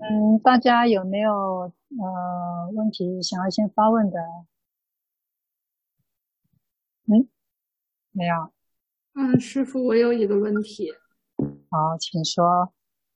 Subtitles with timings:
[0.00, 4.18] 嗯，大家有没有呃问题想要先发问的？
[7.06, 7.28] 嗯，
[8.12, 8.52] 没有。
[9.14, 10.92] 嗯，师傅，我有一个问题。
[11.70, 12.72] 好，请说。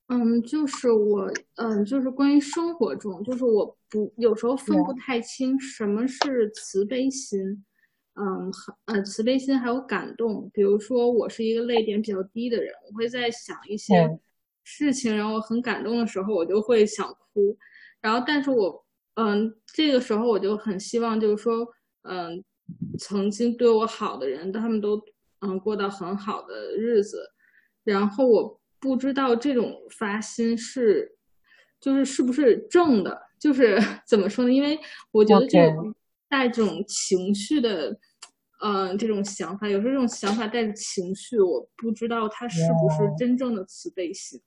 [0.07, 7.63] 嗯，就是我，嗯，就是关于生活中，就是我不有时候分不太清什么是慈悲心，
[8.15, 8.51] 嗯，
[8.85, 10.49] 呃，慈悲心还有感动。
[10.53, 14.19] 比如说，我是一个泪点比较低的人，我会在想一些
[14.63, 17.57] 事情，然后很感动的时候，我就会想哭。
[18.01, 18.85] 然后，但是我，
[19.15, 21.67] 嗯，这个时候我就很希望，就是说，
[22.03, 22.43] 嗯，
[22.99, 25.01] 曾经对我好的人，他们都，
[25.41, 27.31] 嗯，过到很好的日子。
[27.83, 28.59] 然后我。
[28.83, 31.15] 不知道这种发心是，
[31.79, 33.17] 就是是不是正的？
[33.39, 34.51] 就是 怎么说呢？
[34.51, 34.77] 因为
[35.13, 35.95] 我觉得这种
[36.27, 37.97] 带这种情绪的，
[38.65, 44.39] 嗯、呃，这种想法，有时候这种想法带着情绪，我不知道它是不是真正的慈悲心。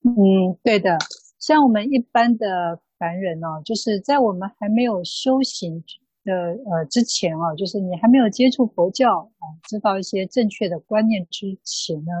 [0.00, 0.96] 嗯，对的。
[1.38, 5.84] 像我们一般的凡人呢、哦，就是在我们还没有修行
[6.24, 12.12] 的呃之前啊，就是你还没有接触佛教啊，知道一些正确的观念之前呢。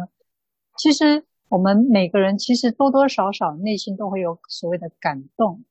[0.76, 5.64] 其实我们每个人其实多多少少内心都会有所谓的感动，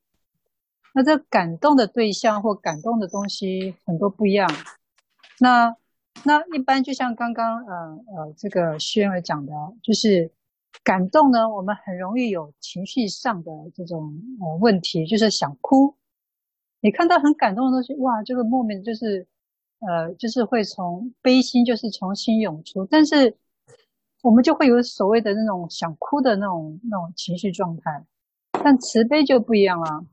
[0.95, 4.49] 那这感动的对象或感动的东西很多不一样。
[5.39, 5.75] 那
[6.23, 7.75] 那一般就像刚刚呃
[8.15, 10.31] 呃这个轩儿讲的，就是
[10.83, 15.95] 感动呢，我们很容易有情绪上的这种呃问题，就是想哭。
[16.81, 19.27] 你看到很感动的东西，哇，这个莫名就是
[19.79, 23.35] 呃就是会从悲心就是重新涌出，但是。
[24.21, 28.03] 我们就会有所谓的那种想哭的那种那种情绪状态，
[28.53, 30.03] 但慈悲就不一样了。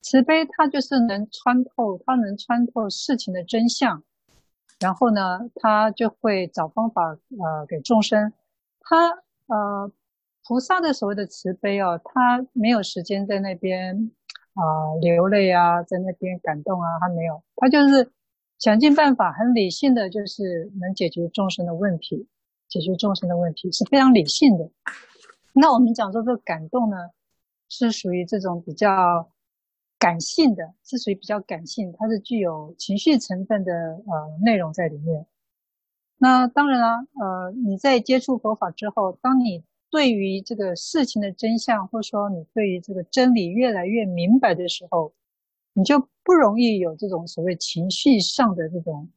[0.00, 4.02] 慈悲它就是能穿透，它能穿透事情的真相，
[4.82, 8.32] 然后呢，他就会找方法呃给众生。
[8.80, 9.10] 他
[9.46, 9.90] 呃
[10.44, 14.10] 菩萨的所谓的慈悲哦，他没有时间在那边
[14.54, 18.10] 啊、呃、流泪啊，在那边感动啊，他没有，他就是
[18.58, 22.26] 想尽办法，很理性的，就是能解决众生的问题。
[22.68, 24.70] 解决众生的问题是非常理性的。
[25.52, 26.96] 那我们讲说这个感动呢，
[27.68, 29.28] 是属于这种比较
[30.02, 35.24] 感性的，是属于比较感性，它是具有情绪成分的呃内容在里面。
[36.18, 45.12] 那当然啦，呃，你在接触佛法之后，当你对于这个事情的真相，或者说你对于这个真理越来越明白的时候，
[45.72, 49.08] 你就不容易有这种所谓情绪上的这种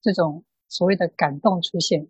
[0.00, 2.08] 这种所谓的感动出现。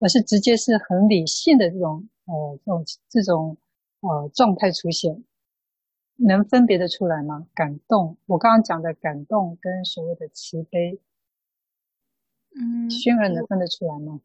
[0.00, 3.56] 而是直接是很理性的这种呃这种这种
[4.00, 5.22] 呃状态出现，
[6.16, 7.46] 能分别的出来吗？
[7.54, 11.00] 感动，我刚刚讲的感动跟所谓的慈悲，
[12.54, 14.20] 嗯，轩儿能分得出来吗？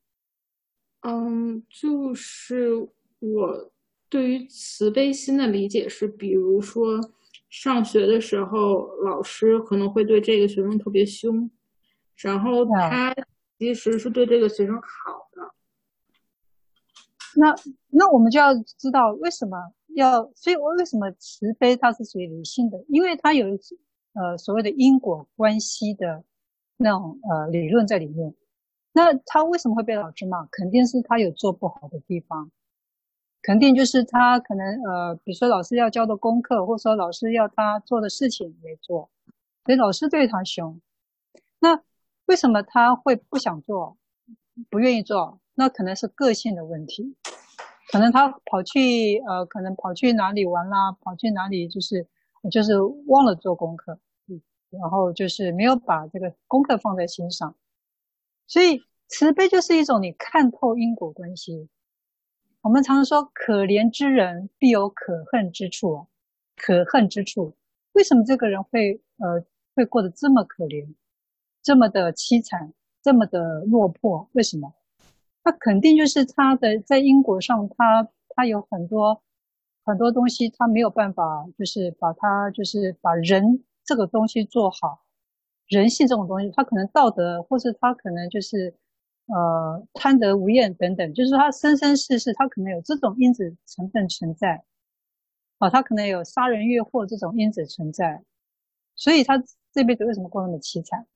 [1.01, 2.89] 嗯，就是
[3.19, 3.71] 我
[4.09, 6.99] 对于慈悲心的理解是，比如说
[7.49, 11.49] 上学的时候，老师可能会对这个学生特别凶，
[12.17, 13.15] 然后他
[13.57, 15.53] 其实是对这个学生好的。
[17.35, 17.55] 那
[17.89, 22.83] 那我们就要知道为什么要，所以我为什么慈悲它是属于理性的？
[22.87, 23.47] 因为它有
[24.13, 26.23] 呃所谓的因果关系的
[26.77, 28.33] 那种呃理论在里面。
[28.91, 30.45] 那他为什么会被老师骂？
[30.47, 32.51] 肯定是他有做不好的地方，
[33.41, 39.09] 肯定就是他可能呃，比如说老师要交的功课，或者说老师要他做的事情没做，
[39.63, 40.81] 所以老师对他凶。
[41.59, 41.81] 那
[42.25, 43.95] 为什么他会不想做，
[44.69, 45.39] 不愿意做？
[45.53, 47.15] 那可能是个性的问题，
[47.91, 52.07] 可能他跑去呃，可能跑去哪里玩啦，跑去哪里就是
[52.51, 53.99] 就是忘了做功课，
[54.69, 57.55] 然后就是没有把这个功课放在心上，
[58.47, 61.67] 所以慈悲就是一种你看透因果关系。
[62.61, 66.05] 我们常常说，可怜之人必有可恨之处啊，
[66.57, 67.55] 可恨之处，
[67.93, 69.43] 为什么这个人会呃
[69.75, 70.93] 会过得这么可怜，
[71.63, 74.29] 这么的凄惨，这么的落魄？
[74.33, 74.73] 为什么？
[75.49, 79.19] 那肯定就是他的在因果上他，他有很多
[79.83, 85.01] 很多东西，他没有办法，就是把他就是把人这个东西做好，
[85.67, 88.75] 人性这种东西，他可能道德，或是他可能就是
[89.25, 94.63] 呃贪得无厌等等，就是他生生世世他可能有这种因子成分存在，
[95.57, 98.23] 啊，他可能有杀人越货这种因子存在，
[98.95, 99.43] 所以他
[99.73, 101.07] 这辈子为什么过那么凄惨？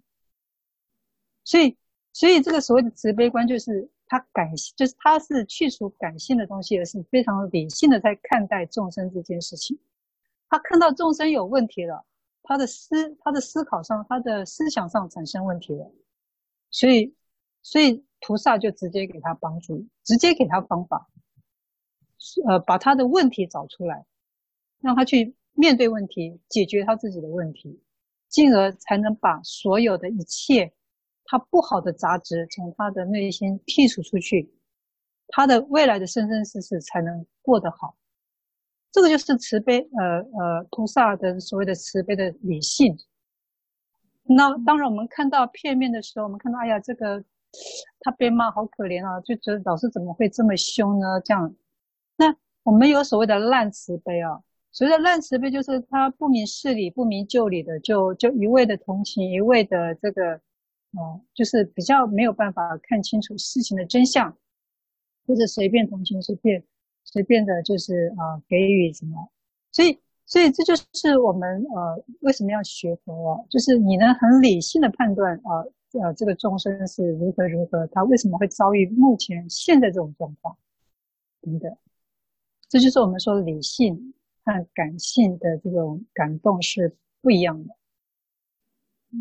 [1.44, 1.78] 所以，
[2.14, 3.92] 所以这个所谓的慈悲观就是。
[4.08, 9.80] 他感性，就是他是去除感性的东西，而是非常理性的在看待众生这件事情。
[10.50, 12.06] 他看到众生有问题了，
[12.44, 15.92] 他的思，他的思考上，他的思想上产生问题了，
[16.70, 17.16] 所以，
[17.64, 21.10] 所以菩萨就直接给他帮助，直接给他方法，
[22.48, 24.06] 呃，把他的问题找出来，
[24.80, 27.82] 让他去面对问题，解决他自己的问题，
[28.30, 30.72] 进而才能把所有的一切
[31.34, 34.54] 他不好的杂质从他的内心剔除出去，
[35.30, 37.96] 他的未来的生生世世才能过得好。
[38.92, 42.96] 这个就是慈悲，呃呃，菩萨的所谓的慈悲的理性。
[44.22, 47.24] 那当然，我们看到片面的时候，我们看到，哎呀，这个
[48.02, 51.20] 他被骂好可怜啊，就觉得老师怎么会这么凶呢？
[51.22, 51.56] 这样，
[52.16, 54.40] 那我们有所谓的滥慈悲啊，
[54.72, 60.40] 所谓的滥慈悲就是他不明事理、不明就里的，就就一味的同情，一味的这个，
[60.94, 64.38] 哦，就是比较没有办法看清楚事情的真相，
[65.28, 66.64] 或者随便同情随便。
[67.06, 69.30] 随便的，就是啊、呃，给予什么，
[69.74, 75.60] 所以，所以这就是我们呃为什么要学佛哦，就是你能很理性的判断啊，
[75.92, 80.58] 呃，呃，这个众生是如何如何，他为什么会遭遇目前现在这种状况，
[81.42, 81.78] 等等，
[82.70, 84.14] 这就是我们说理性
[84.46, 87.76] 和感性的这种感动是不一样的，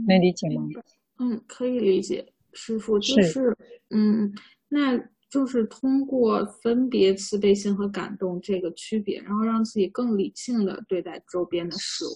[0.06, 0.62] 能理解吗？
[0.64, 0.82] 嗯，
[1.18, 3.56] 嗯可以理解，师傅就是，
[3.90, 4.32] 嗯，
[4.68, 5.12] 那。
[5.32, 12.10] 就是通过分别慈悲心和感动这个区别，然后让自己更理性的对待周边的事物。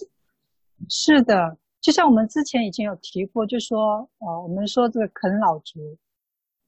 [0.87, 5.97] 是的，就像我们之前已经有提过，就说呃，我们说这个啃老族，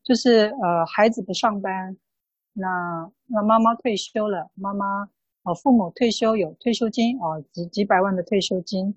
[0.03, 1.95] 就是呃，孩子不上班，
[2.53, 5.07] 那那妈妈退休了，妈妈
[5.43, 8.95] 呃，父母退休有退休金啊，呃，几几百万的退休金，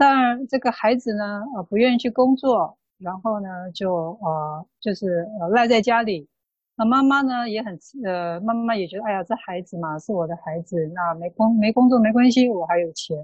[0.00, 3.92] 但这个孩子呢，呃，不愿意去工作，然后呢，就
[4.22, 6.28] 呃，就是，赖在家里。
[6.76, 13.16] 那妈妈呢也很呃，妈妈也觉得，哎呀，这孩子嘛是我的孩子，那没工没工作没关系，我还有钱，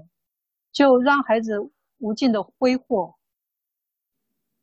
[0.73, 1.57] 就让孩子
[1.99, 3.15] 无尽的挥霍。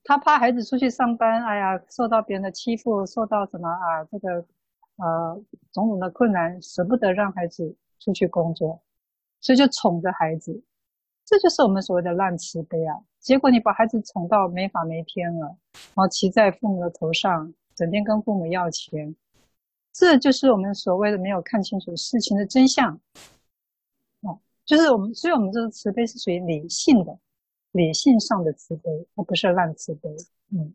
[0.04, 4.44] 他怕孩子出去上班，哎呀，受到别人的欺负，受到什么啊，这个
[4.96, 5.42] 呃
[5.72, 8.82] 种种的困难，舍不得让孩子出去工作，
[9.40, 10.62] 所以就宠着孩子，
[11.32, 12.94] 这就是我们所谓的滥慈悲啊。
[13.18, 17.50] 结果你把孩子宠到没法没天了，然后骑在父母的头上。
[17.74, 19.16] 整天跟父母要钱，
[19.94, 23.00] 这就是我们所谓的没有看清楚事情的真相。
[24.20, 27.18] 哦，就是我们，所以我们这个慈悲是属于理性的，
[27.72, 30.14] 理性上的慈悲，而不是滥慈悲。
[30.50, 30.74] 嗯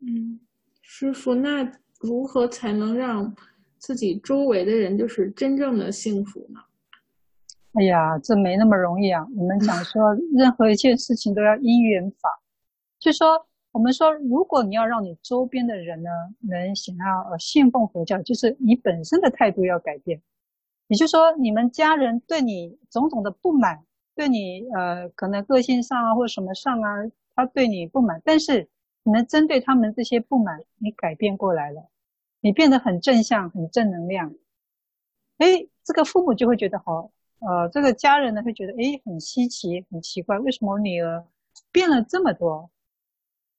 [0.00, 0.40] 嗯，
[0.82, 1.70] 师傅，那
[2.00, 3.32] 如何才能让
[3.78, 6.60] 自己周围的人就是真正的幸福呢？
[7.74, 9.26] 哎呀，这没那么容易啊！
[9.36, 12.28] 我们讲说，任何一件事情都要因缘法，
[12.98, 13.46] 就说。
[13.72, 16.08] 我们说，如果你要让你周边的人呢，
[16.42, 20.22] 能想要呃信奉佛教，就是你本身的态度要改变。
[20.86, 23.82] 也就是说，你们家人对你种种的不满，
[24.14, 26.88] 对你呃可能个性上啊或者什么上啊，
[27.34, 28.68] 他对你不满，但是
[29.02, 31.88] 你能针对他们这些不满，你改变过来了，
[32.40, 34.32] 你变得很正向、很正能量，
[35.38, 37.10] 诶，这个父母就会觉得好，
[37.46, 41.24] 呃，这个家人呢会觉得诶很稀奇、很奇怪，为什么我女儿
[41.72, 42.70] 变了这么多？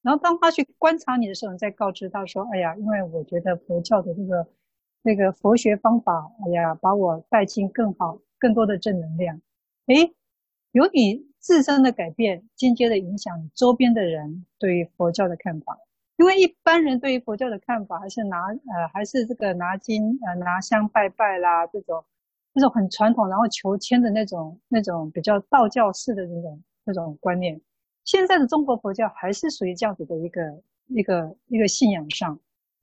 [0.01, 4.47] 然后当他去观察你的时候，你再告知他说：“哎呀，因为我觉得佛教的这个
[5.03, 9.41] 那个佛学方法，哎呀，把我带进更好、更多的正能量。
[9.87, 10.13] 诶，
[10.71, 15.77] 由你自身的改变，间接的影响周边的人对于佛教的看法。
[16.17, 22.03] 因为一般人对于佛教的看法，还是拿呃，还是这个拿经呃拿香拜拜啦，这种
[22.55, 27.59] 那种很传统，然后求签的那种那种比较道教式的那种那种观念。”
[28.05, 32.39] 现在的中国佛教还是属于这样子的一个一个一个信仰上，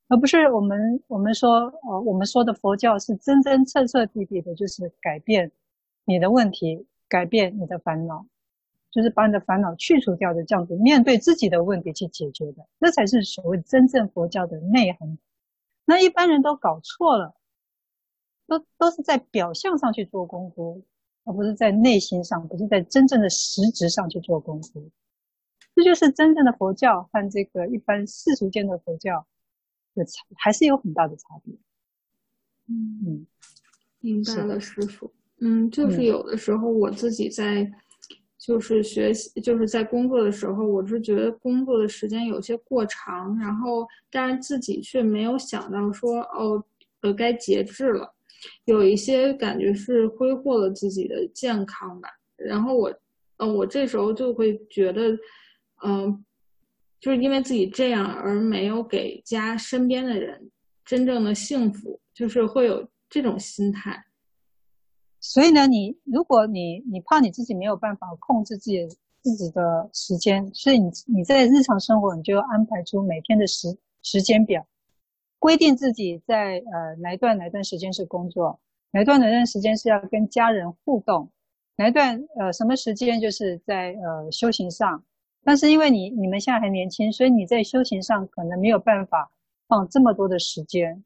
[0.09, 5.51] 而不是我们我们说呃我们说的佛教是真真彻彻底底的，就是改变
[6.05, 8.27] 你的问题，改变你的烦恼，
[8.91, 15.17] 就是把你的烦恼去除掉的这样子，面对自己的问题去解决的，那才是所谓真正佛教的内涵。
[15.85, 17.35] 那一般人都搞错了，
[18.59, 20.83] 都都是在表象上去做功夫，
[21.25, 24.91] 而不是在内心上，不是在真正的实质上去做功夫。
[25.75, 29.27] 这就是真正的佛教和这个一般世俗间的佛教
[29.95, 31.55] 的差，还是有很大的差别。
[32.69, 33.27] 嗯嗯，
[34.01, 35.11] 明白了，师傅。
[35.39, 37.69] 嗯，就是有的时候我自己在，
[38.39, 46.63] 就是学习，就是在工作的时候，我是觉得工作的时间有些过长，然后但是自己却没有想到说，哦，
[47.01, 48.15] 呃，该节制了，
[48.65, 52.09] 有一些感觉是挥霍了自己的健康吧。
[52.37, 52.93] 然后我，
[53.37, 55.17] 呃，我这时候就会觉得。
[55.85, 56.25] 嗯，
[57.01, 60.49] 就是因为自己这样而没有给家身边的人
[60.85, 64.05] 真正的幸福，就是会有这种心态。
[65.19, 68.87] 所以呢，你如果你你怕你自己没有办法控制自己
[69.23, 74.65] 自己的时间，所以你你在日常生活你就要安排出每天的时时间表，
[75.43, 78.61] 规定自己在呃哪一段哪段时间是工作，
[78.93, 81.33] 哪一段哪段时间是要跟家人互动，
[81.75, 85.03] 哪一段呃什么时间就是在呃修行上，
[85.43, 89.33] 但是因为你你们现在还年轻，所以你在修行上可能没有办法
[89.67, 91.03] 放这么多的时间，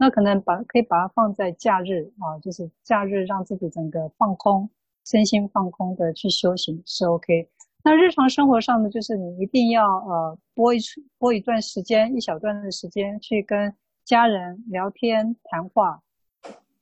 [0.00, 4.68] 那可能把可以把它放在假日啊，就是假日让自己整个放空，
[5.04, 7.48] 身心放空的去修行是 OK。
[7.82, 10.78] 那日常生活上呢，就是你一定要呃拨一
[11.16, 16.02] 拨一段时间，一小段的时间去跟家人聊天谈话，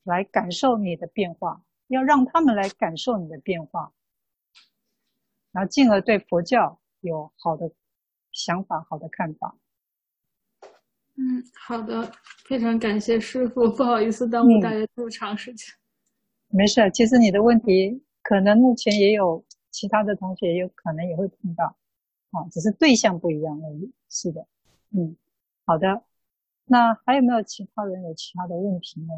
[0.02, 3.92] 来感受你的变化，要让他们来感受你的变化，
[5.52, 7.70] 然后进而对佛教有好的
[8.32, 9.56] 想法、好的看法。
[11.14, 12.10] 嗯，好的，
[12.44, 15.72] 非常感谢师傅，不好意思耽误大家这么长时间。
[16.50, 19.44] 嗯，没事，其实你的问题可能目前也有。
[19.78, 21.76] 其他的同学有可能也会碰到，
[22.32, 23.92] 啊，只是对象不一样而已。
[24.08, 24.44] 是的，
[24.90, 25.16] 嗯，
[25.64, 26.02] 好的。
[26.64, 29.14] 那还有没有其他人有其他的问题呢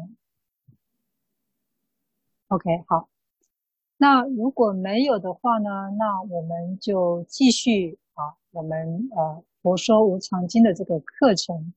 [2.49, 3.09] ？OK，好。
[3.97, 9.23] 那如果没有的话呢，那我们就继续啊，我们呃
[9.63, 11.73] 《佛说无常经》的这个课程。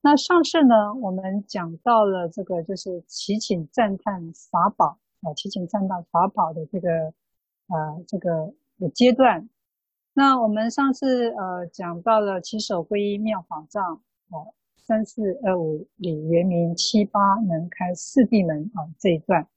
[0.00, 7.12] 那上次呢，我们讲到了这个就是祈请赞叹法宝啊，祈请赞叹法宝的这个。
[7.68, 9.48] 呃，这个的阶段，
[10.12, 19.48] 那我们上次呃讲到了起手皈依妙法藏，哦，三四二五礼圆明，七八能开四谛门啊这一段。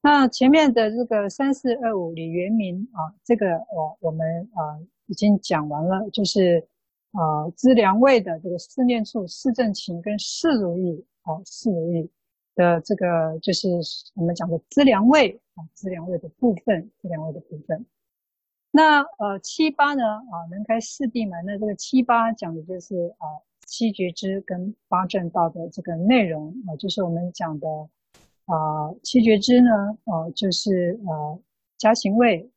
[0.00, 4.26] 那前面的这个三四二五礼圆明啊，这个我我们
[4.56, 6.66] 呃已经讲完了，就是
[7.12, 12.10] 啊资粮位的这个四念处、四正勤跟四如意，哦，四如意。
[12.54, 13.68] 的这个就是
[14.14, 17.86] 我们讲的资粮位啊，资粮位的部分，资粮位的部分。
[18.70, 21.44] 那呃七八呢啊，能开四谛门。
[21.44, 23.26] 那这个七八讲的就是啊
[23.66, 27.68] 七觉支跟八正道的这个内容啊，就是我们讲的
[28.46, 29.70] 啊七觉支呢，
[30.04, 31.38] 啊、就是呃
[31.78, 32.50] 加行位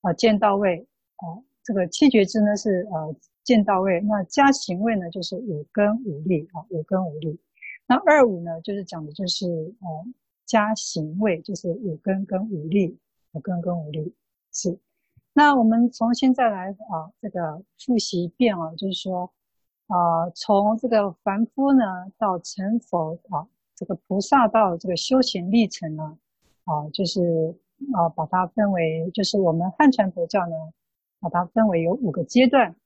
[0.00, 0.86] 啊见道位
[1.16, 3.14] 啊，这个七觉支呢是呃
[3.44, 7.38] 见道位，那加行位呢就是五根五力啊，五根五力。
[7.90, 9.46] 那二五呢，就是讲的就是
[9.80, 10.06] 呃
[10.44, 12.98] 加行位，就是五根跟五力，
[13.32, 14.14] 五根跟五力
[14.52, 14.78] 是。
[15.32, 19.32] 那我们从现在来啊，这个复习一遍啊，就是说
[19.86, 21.82] 啊，从这个凡夫呢
[22.18, 26.18] 到成佛啊，这个菩萨到这个修行历程呢
[26.64, 27.56] 啊，就是
[27.94, 30.54] 啊把它分为，就是我们汉传佛教呢
[31.20, 32.76] 把它分为有五个阶段，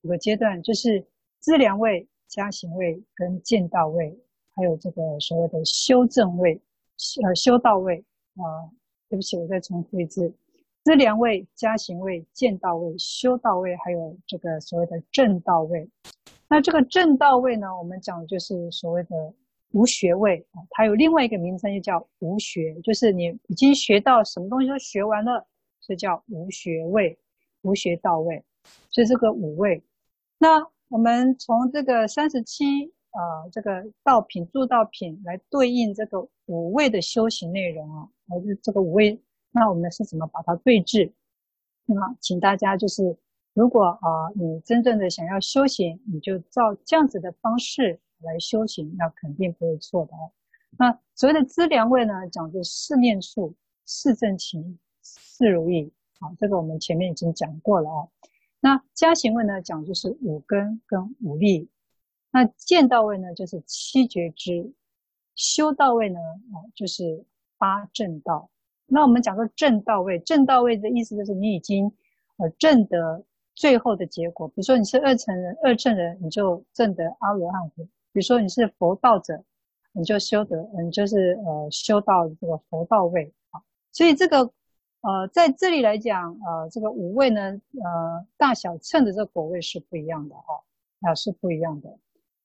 [0.00, 1.06] 五个阶段就是
[1.38, 2.08] 资粮位。
[2.32, 4.18] 加行位跟见道位，
[4.56, 6.58] 还有这个所谓的修正位，
[7.22, 8.02] 呃，修道位
[8.36, 8.72] 啊，
[9.10, 10.32] 对不起，我再重复一次：
[10.82, 15.86] 资粮位、加行位、见道位、修道位，还有这个所谓的正道位。
[16.48, 19.34] 那这个正道位呢，我们讲的就是所谓的
[19.72, 25.46] 无学位啊，它有另外一个名称，就叫无学，就是你已经学到什么东西都学完了，
[25.80, 27.18] 所以叫无学位、
[27.60, 28.42] 无学道位。
[28.88, 29.82] 所以这个五位，
[30.38, 30.66] 那。
[30.92, 39.18] 我们从这个三十七啊，这个道品助道品来对应这个五位的修行内容啊，还是这个五位，
[39.52, 41.10] 那我们是怎么把它对治？
[41.86, 43.16] 那请大家就是，
[43.54, 50.30] 如果啊你真正的想要修行，你就照这样子的方式来修行，那肯定不会错的哦。
[50.78, 53.54] 那所谓的资粮位呢，讲究四念处、
[53.86, 58.06] 四正勤、四如意，啊，这个我们前面已经讲过了啊。
[58.64, 61.66] 那加行位呢，讲就是五根跟五力；
[62.30, 64.72] 那见道位呢，就是七觉支；
[65.34, 67.24] 修道位呢，啊，就是
[67.58, 68.48] 八正道。
[68.86, 71.92] 那我们讲说正道位，正道位的意思就是你已经
[72.36, 73.24] 呃证得
[73.56, 74.46] 最后的结果。
[74.46, 79.42] 比如说你是二乘人、二乘人，你就证得阿罗汉果；比如说你是佛道者，
[79.90, 83.34] 你就修得，你就是呃修到这个佛道位。
[83.90, 84.52] 所以这个。
[85.02, 90.62] 呃，在这里来讲，呃，这个五味呢，呃，大小称的这个果味是不一样的哈，
[91.00, 91.98] 啊，是不一样的。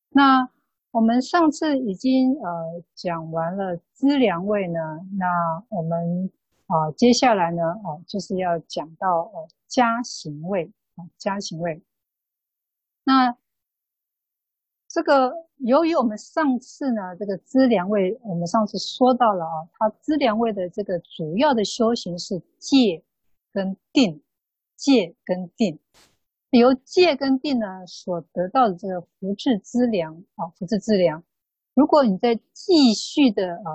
[0.09, 0.49] 那
[0.91, 4.79] 我们上次已经呃讲完了资粮味呢，
[5.17, 6.31] 那我们
[6.65, 11.81] 啊、接下来呢，啊、就是要讲到呃加行味啊，加行味。
[13.03, 13.37] 那
[14.97, 15.31] 这个。
[15.57, 23.03] 由于我们上次呢，这个资粮位，我们上次说到了啊，它资粮位的这个主要的修行是戒
[23.51, 24.21] 跟定，
[24.75, 25.79] 戒跟定，
[26.51, 31.23] 由戒跟定呢所得到的这个福智资粮啊，福智资粮。
[31.73, 33.71] 如果你再继续的呃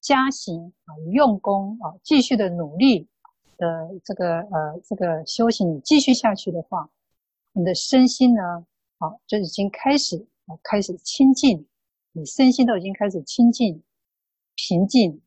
[0.00, 3.06] 加行啊，用功啊，继续的努力
[3.56, 6.90] 的这个呃这个修行，继续下去的话，
[7.52, 8.42] 你的身心呢，
[8.98, 10.26] 啊，就已经开始。
[10.62, 11.66] 开始清净，
[12.12, 13.82] 你身心都已经开始清净、
[14.54, 15.20] 平静。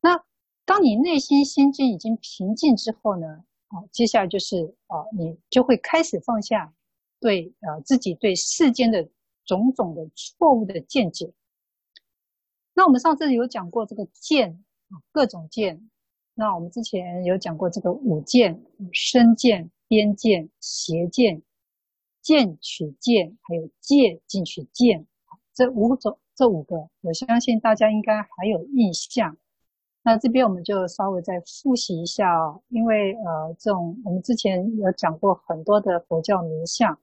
[0.00, 0.24] 那
[0.64, 6.72] 当你内心心境已经平静之后呢，啊，接下来就是啊，你就会开始放下
[7.20, 9.08] 对啊自己对世间的
[9.44, 11.32] 种种的错误的见解。
[12.74, 15.90] 那我们上次有讲过这个见啊，各种见。
[16.34, 18.62] 那我们之前有讲过这个五见：
[18.92, 21.40] 身见、边见、邪见、
[22.26, 25.06] 见取见，还有借进取见。
[25.54, 29.36] 这五种，这五个，我相信大家应该还有印象。
[30.02, 36.98] 那这边我们就稍微再复习一下哦，因为呃，这种我们之前有讲过很多的佛教名相，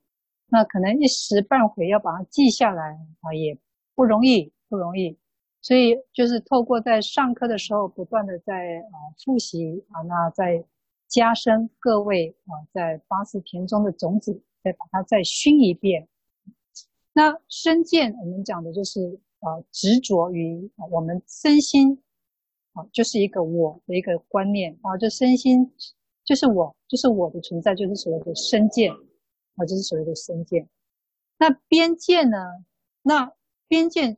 [0.49, 3.57] 那可能一时半会要把它记下来啊，也
[3.95, 5.17] 不容易，不容易。
[5.61, 8.53] 所以就是透过在上课的时候不断的在
[8.91, 10.65] 啊复习啊，那在
[11.07, 16.07] 加深各位啊在八识田中的种子，再把它再熏一遍。
[17.13, 22.01] 那身见我们讲的就是啊执着于我们身心
[22.73, 25.73] 啊就是一个我的一个观念啊，就身心
[26.23, 30.67] 就是我，就是我的存在，就是所谓的身见啊，就是所谓的身见。
[31.37, 32.37] 那边见呢？
[33.01, 33.33] 那
[33.67, 34.17] 边见。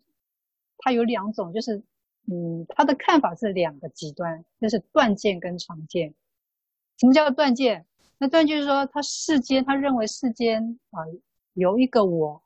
[0.78, 1.82] 它有两种，就是，
[2.28, 6.14] 嗯，他的看法是两个极端，就是断见跟常见。
[7.00, 7.88] 什么叫断见？
[8.26, 11.00] 那断就是说，他世间，他认为世间啊
[11.54, 12.42] 有一个我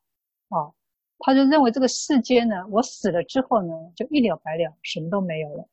[0.50, 0.74] 啊，
[1.20, 5.66] 他就认为这个世间呢，我死了之后呢，就一了百了，什么都没有了，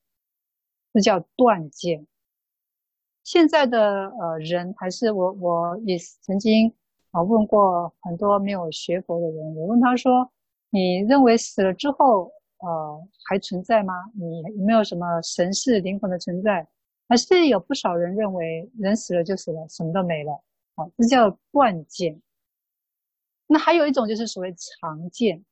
[0.92, 2.06] 这叫断见。
[3.24, 6.72] 现在的呃人，还是我我也曾经
[7.10, 10.30] 啊问过很多没有学佛的人，我问他说，
[10.70, 12.30] 你认为死了之后？
[12.58, 13.92] 呃，还存在吗？
[14.14, 16.64] 你有没有什么神识灵魂的存在？
[17.08, 20.42] 还是有不少人认为人死了就死了，什么都没了？
[20.74, 22.20] 啊，这叫断见。
[23.46, 25.44] 那还有一种就是所谓常见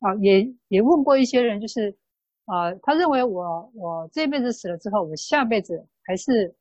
[0.00, 1.96] 啊，也也问过一些人，就是
[2.44, 6.54] 啊，他认为我我这辈子死了之后，我下辈子还是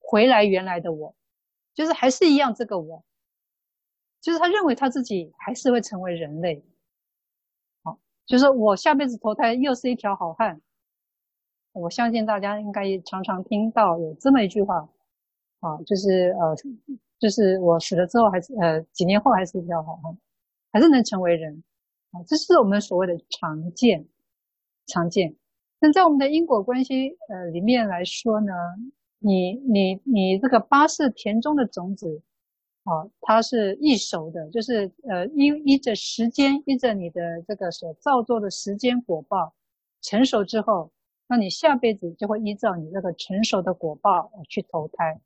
[0.00, 1.14] 回来原来的我，
[1.74, 3.04] 就是还是一样这个我，
[4.20, 6.64] 就是他认为他自己还是会成为人类。
[7.84, 10.60] 好就是我下辈子投胎又是一条好汉，
[11.80, 14.88] 我相信大家应该也常常听到有这么一句话，
[15.60, 16.56] 啊，就是呃，
[17.18, 20.16] 就是我死了之后还是呃几年后还是比较好哈，
[20.72, 21.62] 还是能成为人，
[22.12, 24.06] 啊，这是我们所谓的常见，
[24.86, 25.36] 常见。
[25.80, 28.52] 那在我们的因果关系呃里面来说呢，
[29.18, 32.22] 你你你这个八世田中的种子。
[32.86, 39.52] 啊，它是易熟的，就是呃依依着时间，依着你的这个所造作的时间果报
[40.02, 40.92] 成熟之后，
[41.26, 45.20] 那你下辈子就会依照你这个成熟的果报去投胎，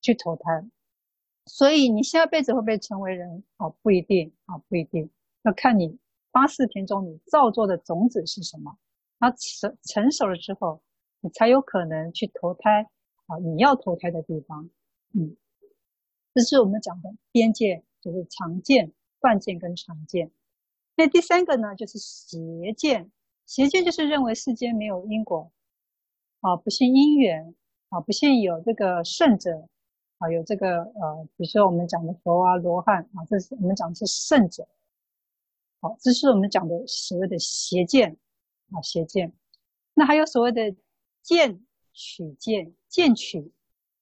[0.00, 0.68] 去投胎。
[1.46, 3.44] 所以你下辈子会不会成为人？
[3.56, 5.10] 啊，不一定啊，不一定，
[5.42, 5.98] 要看你
[6.30, 8.78] 八识田中你造作的种子是什么。
[9.18, 10.82] 它成成熟了之后，
[11.20, 12.90] 你才有可能去投胎
[13.26, 14.68] 啊，你要投胎的地方，
[15.12, 15.36] 嗯。
[16.34, 20.32] 这是我们讲的边界，就是常见、断见跟常见。
[20.96, 23.12] 那第三个呢，就是邪见。
[23.46, 25.52] 邪见就是认为世间没有因果，
[26.40, 27.54] 啊，不信因缘，
[27.88, 29.68] 啊，不信有这个圣者，
[30.18, 34.66] 啊，有这个呃，比如说我们讲的佛啊、罗汉啊，这是我们讲的是圣者。
[35.80, 38.16] 好，这是我们讲的所谓的邪见，
[38.72, 39.32] 啊，邪见。
[39.92, 40.74] 那还有所谓的
[41.22, 43.52] 见取见，见取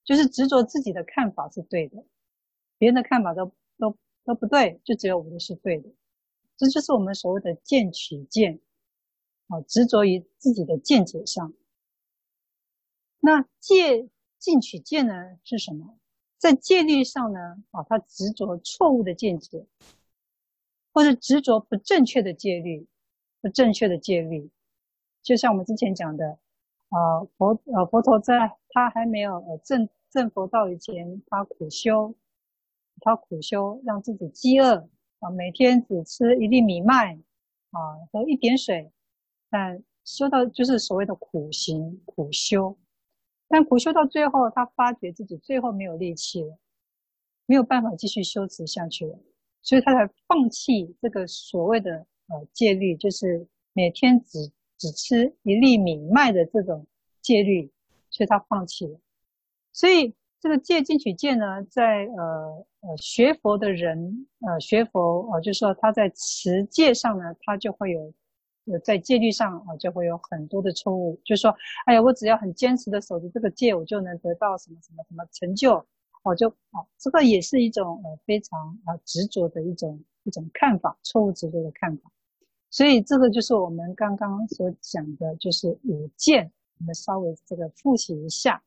[0.05, 2.05] 就是执着自己的看法是对的。
[2.79, 5.89] 别人的看法都都都不对，就只有我的是对的，
[6.57, 8.61] 这就是我们所谓的见取见，
[9.53, 11.53] 啊，执着于自己的见解上。
[13.21, 15.99] 那戒禁取戒呢是什么？
[16.39, 19.67] 在戒律上呢，啊，他执着错误的见解，
[20.93, 22.89] 或者执着不正确的戒律，
[23.43, 24.51] 不正确的戒律，
[25.23, 26.39] 就像我们之前讲的，
[26.89, 32.15] 啊，佛呃佛陀在他还没有呃证证佛道以前，他苦修。
[33.05, 34.89] 他苦修，让自己饥饿
[35.19, 37.19] 啊，每天只吃一粒米麦
[37.71, 37.81] 啊，
[38.13, 38.93] 喝一点水，
[39.53, 42.77] 但修到就是所谓的苦行苦修，
[43.47, 46.59] 但苦修到最后，他发觉自己最后没有力气了，
[47.47, 49.19] 没有办法继续修持下去了，
[49.61, 56.87] 所以他才放弃这个所谓的呃戒律，就是每天只只吃一粒米麦的这种
[57.21, 57.71] 戒律，
[58.09, 58.99] 所以他放弃了，
[59.73, 60.15] 所以。
[60.43, 68.13] 这个戒禁取见呢，在呃呃学佛的人，呃学佛呃，就是说他在持戒上呢，他就会有，
[68.67, 71.21] 呃在戒律上啊、就会有很多的错误。
[71.25, 71.55] 就说，
[71.87, 75.75] 哎呀，我只要很坚持的守着这个戒，我就能得到什么什么什么成就，
[76.23, 82.11] 我、哦、就哦，这个也是一种呃非常啊、呃、执着的一种一种看法，错误执着的看法。
[82.71, 88.63] 所以这个就是我们刚刚所讲的，就是五戒我们稍微这个复习一下。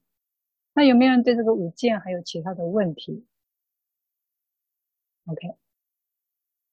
[0.74, 3.26] 那有没有人对这个五见还有其他的问题
[5.26, 5.56] ？OK，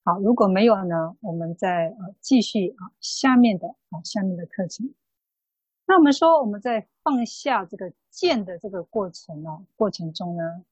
[0.04, 4.92] 好，如果没有了呢，我们再呃继续啊下面的啊下面的课程。
[5.86, 10.64] 那我们说我们在放下这个剑的这个过程呢过程中呢，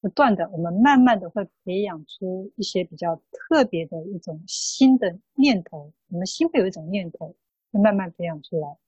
[0.00, 7.34] 不断的我们慢慢的会培养出一些比较特别的一种新的念头，我们心会有一种念头，
[7.72, 8.78] 会慢慢培养出来。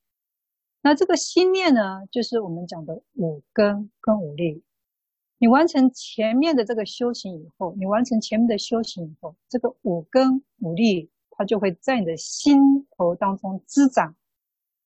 [0.81, 4.63] 那这个心念呢，就是我们讲的五根跟五力。
[5.43, 14.15] 你完成前面的这个修行以后，你完成前面的修行以后，这个五根五力它就会在你的心头当中滋长、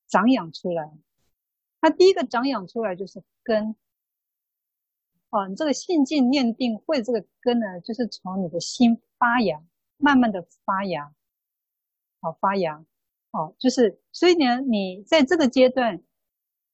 [0.08, 0.90] 长养出来。
[1.82, 3.76] 那第一个长养出来就是根。
[5.28, 9.62] 哦，你这个信、净、念、定、慧这个根呢，就是从你的心发芽，
[9.98, 11.12] 慢慢的发芽，
[12.22, 12.82] 好发芽。
[13.32, 16.02] 哦，就是，所以呢，你在这个阶段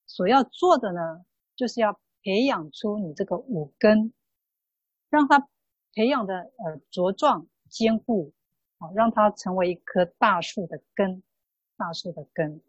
[0.05, 1.25] 所要做的呢，
[1.57, 4.13] 就是要培养出你这个五根，
[5.09, 5.47] 让它
[5.93, 8.33] 培养的呃茁壮坚固，
[8.77, 11.21] 啊，让它成为一棵大树的根，
[11.77, 12.61] 大树的根。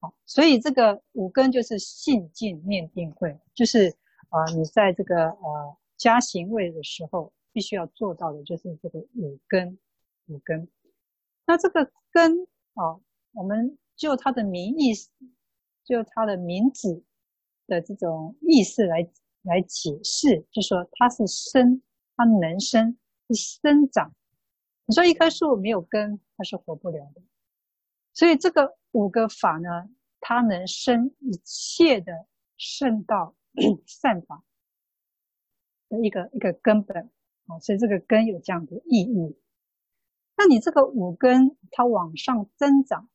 [0.00, 3.94] 好，所以这个五根就是信、净、念、定、慧，就是
[4.30, 9.78] 啊，你在这个呃加行位的时候，必须要做到的就是这个五根，
[10.26, 10.68] 五根。
[11.44, 13.00] 那这个根啊。
[13.36, 14.92] 我们就它的名义，
[15.82, 17.02] 就它的名字
[17.66, 19.08] 的这种意思来
[19.42, 21.82] 来解释，就说它是生，
[22.16, 22.96] 它能生，
[23.28, 24.12] 是生长。
[24.86, 27.22] 你说一棵树没有根，它是活不了的。
[28.12, 29.88] 所以这个五个法呢，
[30.20, 33.34] 它能生一切的圣道
[33.86, 34.44] 善法
[35.88, 37.10] 的一个一个根本
[37.46, 39.36] 啊，所以这个根有这样的意义。
[40.36, 43.08] 那你这个五根它往上增长。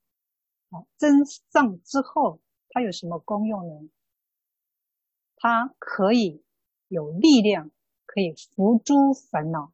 [0.71, 3.89] 啊，增上之后，它有什么功用呢？
[5.39, 6.43] 它可以
[6.89, 7.71] 有力量，
[8.06, 9.71] 可以伏诸烦恼。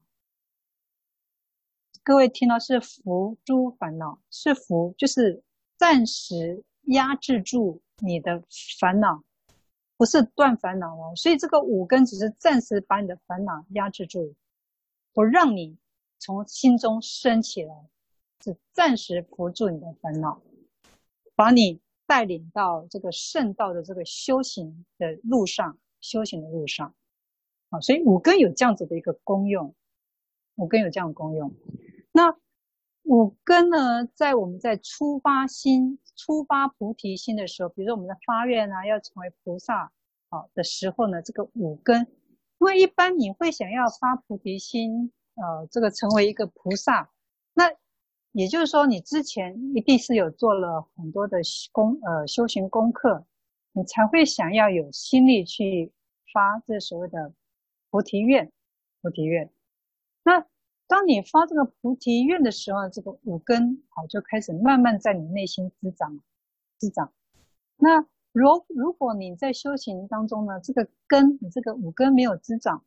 [2.03, 5.43] 各位听到是伏诸烦恼，是伏就是
[5.75, 8.43] 暂时压制住你的
[8.79, 9.23] 烦恼，
[9.97, 11.15] 不是断烦恼哦。
[11.15, 14.35] 所以这个五根只是暂时把你的烦恼压制住，
[15.13, 15.79] 不让你
[16.19, 17.73] 从心中升起来，
[18.43, 20.39] 是暂时伏住你的烦恼。
[21.33, 26.93] 把你带领到这个圣道的这个修行的路上，修行的路上，
[27.69, 29.73] 啊，所以五根有这样子的一个功用，
[30.55, 31.53] 五根有这样功用。
[32.11, 32.37] 那
[33.03, 39.91] 五根呢，在我们在初发心、初发菩提心的时候，比如说我们的发愿啊，要成为菩萨
[40.29, 42.01] 啊的时候呢，这个五根，
[42.59, 47.09] 因为一般你会想要发菩提心，呃，这个成为一个菩萨，
[47.53, 47.71] 那。
[48.35, 51.39] 也就是说，你之前一定是有做了很多的
[51.71, 53.23] 功，呃，修行功课，
[53.71, 55.93] 你才会想要有心力去
[56.33, 57.31] 发这所谓的
[57.89, 58.51] 菩提愿。
[59.01, 59.49] 菩提愿。
[60.21, 60.45] 那
[60.85, 66.19] 当你发这个菩提愿的时候，这个五根好就开始慢慢在你内心滋长，
[66.77, 67.13] 滋长。
[67.77, 72.83] 那如如果你在修行当中呢，这个根，你这个五根没有滋长，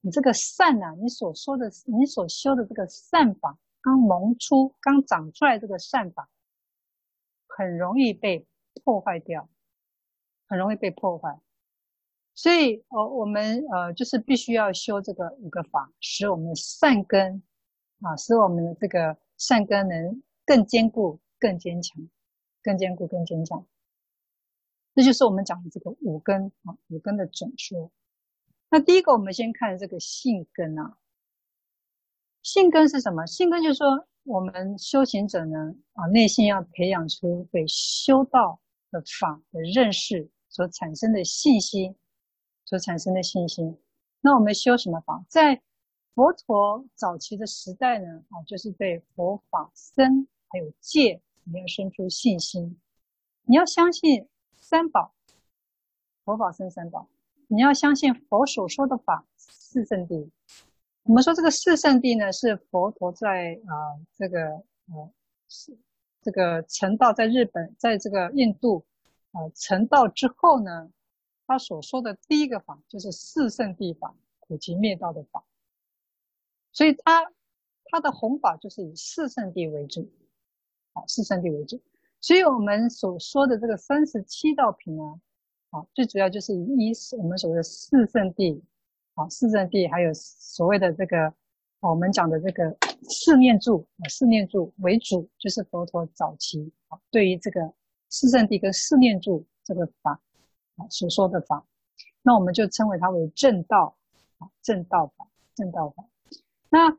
[0.00, 3.58] 你这个善呐、啊，你所说的，你所修的这个善法。
[3.82, 6.28] 刚萌出、刚长出来这个善法，
[7.46, 8.46] 很容易被
[8.84, 9.48] 破坏掉，
[10.46, 11.40] 很容易被破坏。
[12.34, 17.42] 所以，呃，我们呃，就是必须要修这个五个法，使我们的善根
[18.00, 22.08] 啊，使我们的这个善根能更坚固、更坚强、
[22.62, 23.66] 更坚固、更坚强。
[24.94, 27.90] 这就是我们讲的这个五根啊，五根的总说。
[28.70, 30.96] 那第一个，我们先看这个性根啊。
[32.42, 33.26] 信根是什么？
[33.26, 41.94] 信根就是说，我们修行者呢，啊，内心要培养出对修道的法的认识所产生的信心，
[42.64, 43.78] 所产生的信心。
[44.20, 45.24] 那我们修什么法？
[45.28, 45.60] 在
[46.14, 52.78] 佛陀早期的时代呢，啊，就是对佛法僧还有戒，你要生出信心。
[53.44, 55.12] 你要相信三宝，
[56.24, 57.08] 佛法僧三宝。
[57.48, 60.30] 你要相信佛所说的法，四圣谛。
[61.04, 65.12] 我们说这个四圣谛呢，是佛陀在啊、这个呃
[65.48, 65.76] 是
[66.22, 68.84] 这个成道在日本，在这个印度
[69.32, 70.90] 啊、呃、成道之后呢，
[71.46, 75.42] 他所说的第一个法就是四圣谛法，苦集灭道的法。
[76.72, 77.32] 所以他
[77.86, 80.12] 他的弘法就是以四圣谛为主，
[80.92, 81.80] 啊四圣谛为主。
[82.20, 85.18] 所以我们所说的这个三十七道品啊，
[85.70, 88.60] 啊最主要就是以一我们所谓的四圣谛。
[89.20, 91.34] 啊，四圣地还有所谓的这个，
[91.80, 97.74] 我们讲的这个四念住啊，四念住为主，就是佛陀早期啊，对于这个
[98.08, 100.18] 四圣地跟四念住这个法
[100.76, 101.66] 啊所说的法，
[102.22, 103.94] 那我们就称为它为正道
[104.38, 106.08] 啊，正道法，正道法。
[106.70, 106.98] 那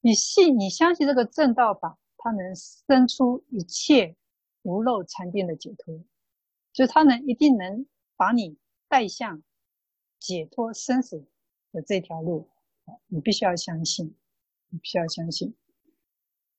[0.00, 4.16] 你信，你相信这个正道法，它能生出一切
[4.62, 6.04] 无漏禅定的解脱，
[6.72, 9.44] 就它能一定能把你带向
[10.18, 11.24] 解脱生死
[11.76, 12.48] 的这条路，
[13.06, 14.14] 你必须要相信，
[14.70, 15.54] 你必须要相信。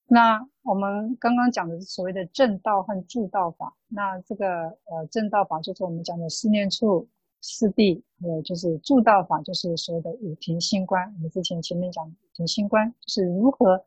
[0.06, 3.76] 那我们刚刚讲的所谓的正道和助道法。
[3.88, 7.10] 那这个呃正道法就是我们讲的四念处、
[7.42, 11.12] 四谛，还有就是助道法，就是所谓的五停心观。
[11.16, 13.84] 我们之前前面讲五停心观，就是如何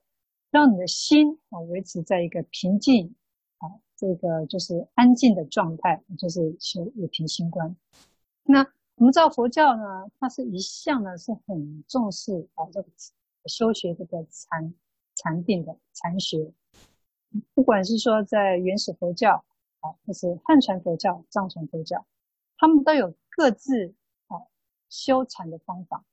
[0.50, 3.14] 让你的心啊维持在一个平静
[3.58, 7.74] 啊这个就是安静的状态，就是修五停心观。
[8.42, 8.66] 那
[9.00, 12.88] 我们知道佛教呢，它是一向呢是很重视啊这个
[13.46, 14.72] 修学这个禅。
[15.16, 16.50] 禅定的禅学，
[17.52, 19.44] 不管是说在原始佛教
[19.80, 22.06] 啊，或是汉传佛教、藏传佛教，
[22.56, 23.94] 他们都有各自
[24.28, 24.38] 啊
[24.88, 26.06] 修禅的方法，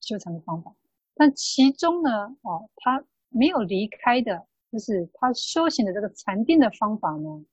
[0.00, 0.76] 修禅的方法。
[1.14, 7.44] 但其中呢，啊，他没有离开的，就是他修行的这个禅定的方法呢，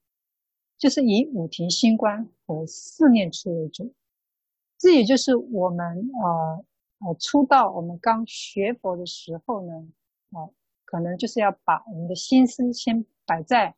[0.78, 3.96] 就是以五停心观和四念处为主。
[4.84, 5.80] 这也就是我们
[6.22, 6.66] 呃
[7.08, 9.74] 呃初到我们刚学佛的时候呢，
[10.32, 10.52] 啊。
[10.86, 13.74] 可能就是要把我们的心思先摆在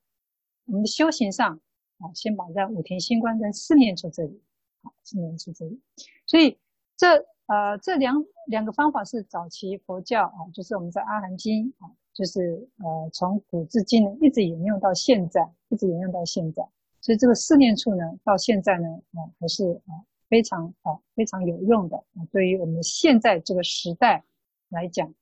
[0.65, 1.61] 我们的修行上
[1.99, 4.43] 啊，先摆在五停心观跟四念处这里，
[4.81, 5.79] 啊，四念处这里。
[6.25, 6.59] 所以
[6.97, 7.07] 这
[7.45, 16.67] 呃这两两个方法是早期佛教啊，就是我们在《阿含经》啊，就是呃从古至今呢一直沿用到现在，一直沿用到现在。
[16.99, 24.23] 所以这个四念处呢，到现在呢啊还是啊非常啊非常有用的啊，对于我们现在这个时代
[24.69, 25.13] 来讲，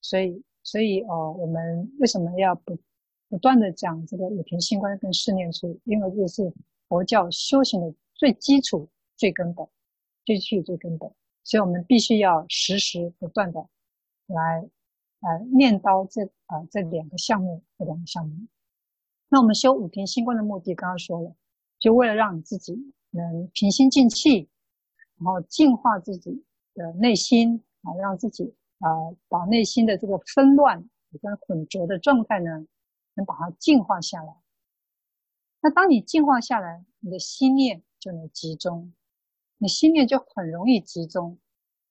[0.00, 0.42] 所以。
[0.64, 2.76] 所以，呃，我们为什么要不
[3.30, 5.80] 不断的讲这个五停心观跟四念处？
[5.84, 6.52] 因为这是
[6.88, 9.66] 佛教修行的最基础、最根本、
[10.26, 11.10] 最基础、最根本。
[11.42, 13.66] 所以我们必须要时时不断的
[14.26, 14.68] 来，
[15.20, 18.46] 呃，念叨这啊、这两个项目，这两个项目。
[19.30, 21.34] 那我们修五停心观的目的，刚刚说了，
[21.78, 24.48] 就为了让你自己能平心静气，
[25.18, 26.44] 然后净化自己
[26.74, 28.54] 的内心，啊，让自己。
[28.80, 28.86] 啊、
[29.26, 30.88] 把内心的这个纷乱
[31.20, 32.64] 跟混浊的状态呢，
[33.14, 34.32] 能把它净化下来。
[35.60, 38.94] 那当你净化下来，你的心念就能集中，
[39.56, 41.40] 你心念就很容易集中，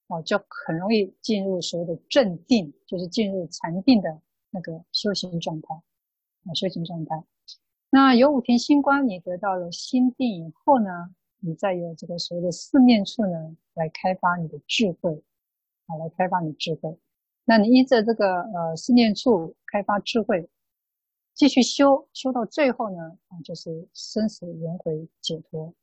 [0.08, 7.22] 哦，就很容易进入所谓的正定，就是进入禅定的那个修行状态，啊，修行状态。
[7.90, 15.24] 那有五天心观，你得到了心定以后呢，你再有这个所谓的四念处呢，来开发你的智慧。
[15.88, 17.00] 啊，来开发你智慧。
[17.46, 20.50] 那你依着这个呃四念处开发智慧，
[21.34, 25.74] 继续修修到最后呢，啊，就是生死轮回解脱。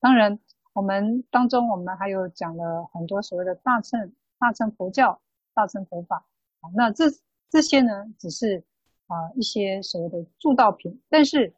[0.00, 0.38] 当然，
[0.74, 5.18] 我们当中我们还有讲了很多所谓的大乘大乘佛教、
[5.54, 6.26] 大乘佛法。
[6.60, 7.06] 啊，那这
[7.48, 8.62] 这些呢，只是
[9.08, 11.02] 啊一些所谓的铸道品。
[11.10, 11.52] 但是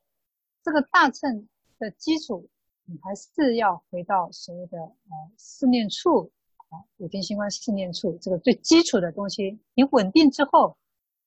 [0.65, 1.47] 这个大乘
[1.79, 2.49] 的基础，
[2.87, 6.33] 你还是要回到所谓的呃四念处。
[6.71, 10.77] 啊，五停心观四念处这个最基础的东西，你稳定之后，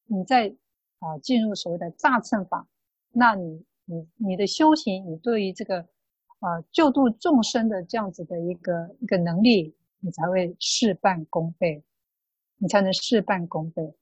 [0.05, 0.47] 你再
[0.99, 2.65] 啊进入所谓的大乘法，
[3.11, 5.81] 那你你你的修行，你对于这个
[6.39, 11.83] 啊救度众生的这样子的一个一个能力，你才会事半功倍，
[12.57, 13.93] 你才能事半功倍。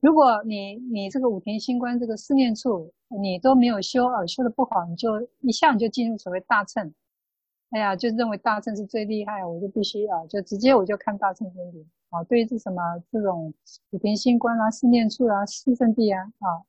[0.00, 6.92] 如果你你这个五停心观这个四念处你都没有修啊，修的不好，你就一下你就进入所谓大乘。
[7.70, 12.22] 哎呀，就认为大乘是最厉害，我就必须啊，就直接我就看大乘经典啊。
[12.24, 12.80] 对于这什么
[13.10, 13.52] 这种
[13.90, 16.62] 五停心观啊、四念处啊、四圣谛啊啊，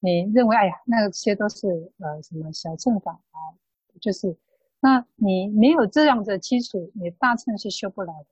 [0.00, 3.38] 你认为哎呀，那些都是呃什么小乘法啊？
[4.00, 4.36] 就是，
[4.80, 8.26] 那你没有这样的基础，你大乘是修不来的。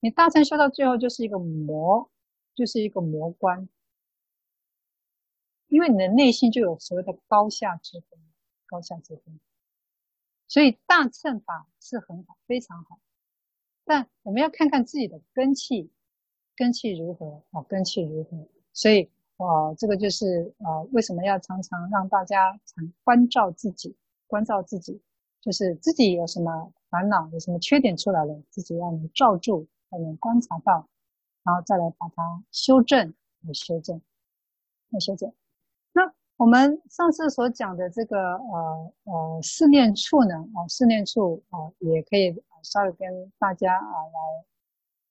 [0.00, 2.08] 你大乘修到最后就是一个魔，
[2.54, 3.68] 就是一个魔关，
[5.68, 8.18] 因为你的内心就有所谓的高下之分，
[8.66, 9.40] 高下之分。
[10.46, 13.00] 所以大乘法是很好，非常好，
[13.84, 15.90] 但我们要看看自己的根气，
[16.54, 17.62] 根气如何啊？
[17.62, 18.46] 根气如何？
[18.72, 25.02] 所以啊，这个就是啊，为什么要常常让大家常关照自己，关照自己，
[25.40, 30.88] 就是自己有什么烦恼，有什么缺点出来了，自己要能罩住，要能观察到，
[31.44, 34.00] 然后再来把它修正，来修正，
[34.90, 35.32] 来修正。
[35.92, 43.94] 那我们上次所讲的这个呃呃四念处呢，啊、呃、四念处啊、也可以稍微跟大家啊、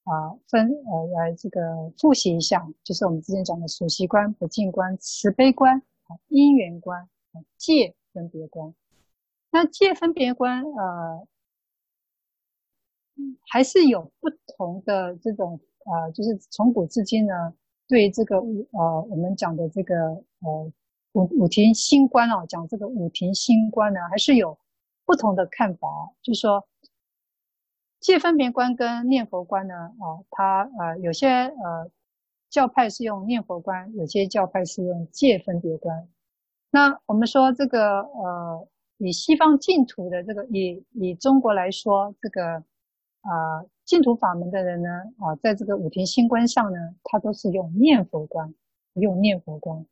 [0.06, 8.74] 来啊、分呃来这个复习一下，就是我们之前讲的数息观、不净观、慈悲观、啊因缘观、啊戒分别观。
[9.52, 11.28] 那界分别观，呃，
[13.48, 17.54] 还是有不同的这种，呃，就是从古至今呢，
[17.88, 20.72] 对这个呃，我们讲的这个呃
[21.14, 24.58] 五五庭心观啊，讲这个五庭心观呢，还是有
[25.06, 25.88] 不同的看法。
[26.22, 26.68] 就是说，
[28.00, 31.92] 界分别观跟念佛观呢，啊、呃，它呃有些呃
[32.50, 36.08] 教派是用念佛观，有些教派是用界分别观。
[36.72, 38.68] 那我们说这个呃。
[39.00, 42.64] 以西方净土的这个，以以中国来说，这个
[43.22, 48.54] 啊净土法门的人呢，啊，在这个五停心观上呢，他都是用念佛观，
[48.94, 49.86] 用念佛观。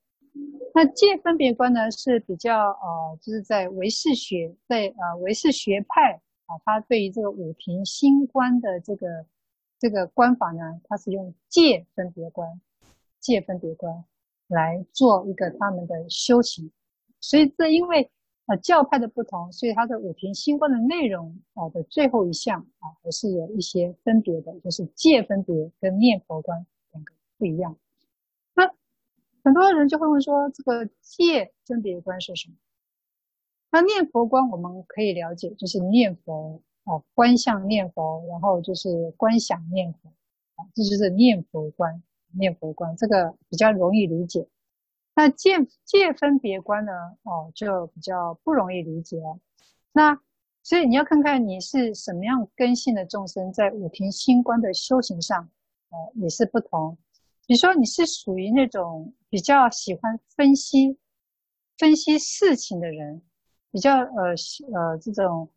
[0.73, 9.25] 那界分别观呢，是比较呃，就是在唯识学，在呃唯识学派啊，他对于这个五停心观的这个
[9.77, 12.61] 这个观法呢，他是用界分别观，
[13.19, 14.03] 界分别观
[14.47, 16.71] 来做一个他们的修行。
[17.19, 18.09] 所以这因为。
[18.57, 27.77] 教派的不同，所以它的五停心观的内容啊的最后一项啊，还是有一些分别的，就是界分别跟念佛观两个不一样。
[28.53, 28.71] 那
[29.43, 32.55] 很多人就会问说，这个界分别观是什么？
[33.71, 40.09] 那念佛观我们可以了解，就是念佛啊，观相念佛，然后就是观想念佛
[40.55, 42.01] 啊，这就是念佛观。
[42.33, 44.47] 念佛观这个比较容易理解。
[45.13, 46.91] 那界界分别观呢？
[47.23, 49.17] 哦，就比较不容易理解。
[49.91, 50.19] 那
[50.63, 55.49] 所以你要看看你是什么样根性的众生，在五停心观的修行上，
[55.89, 56.97] 哦，也是不同。
[57.45, 60.97] 比如说你是属于那种比较喜欢分析
[61.77, 63.21] 分析事情的人，
[63.71, 64.35] 比较呃
[64.73, 65.49] 呃这种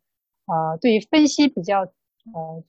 [0.45, 1.81] 呃对于分析比较
[2.33, 2.63] 呃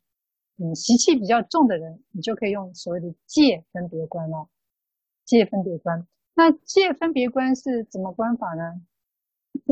[0.58, 4.48] 嗯习气比较重的人，你就可以用所谓的界分别观了，
[5.24, 6.06] 界分别观。
[6.38, 8.82] 那界分别观是怎么观法呢？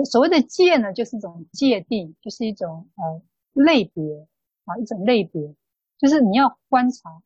[0.07, 3.23] 所谓的界呢，就是一种界定，就是一种呃
[3.53, 4.27] 类别
[4.65, 5.55] 啊，一种类别，
[5.99, 7.23] 就是你要观察。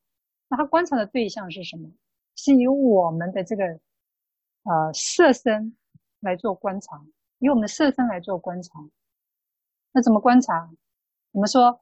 [0.48, 1.88] 那他观察的对象是什么？
[2.35, 3.79] 是以我们的这个
[4.64, 5.77] 呃色身
[6.18, 7.07] 来做观察，
[7.38, 8.90] 以我们的色身来做观察。
[9.92, 10.68] 那怎么观察？
[11.31, 11.81] 我们说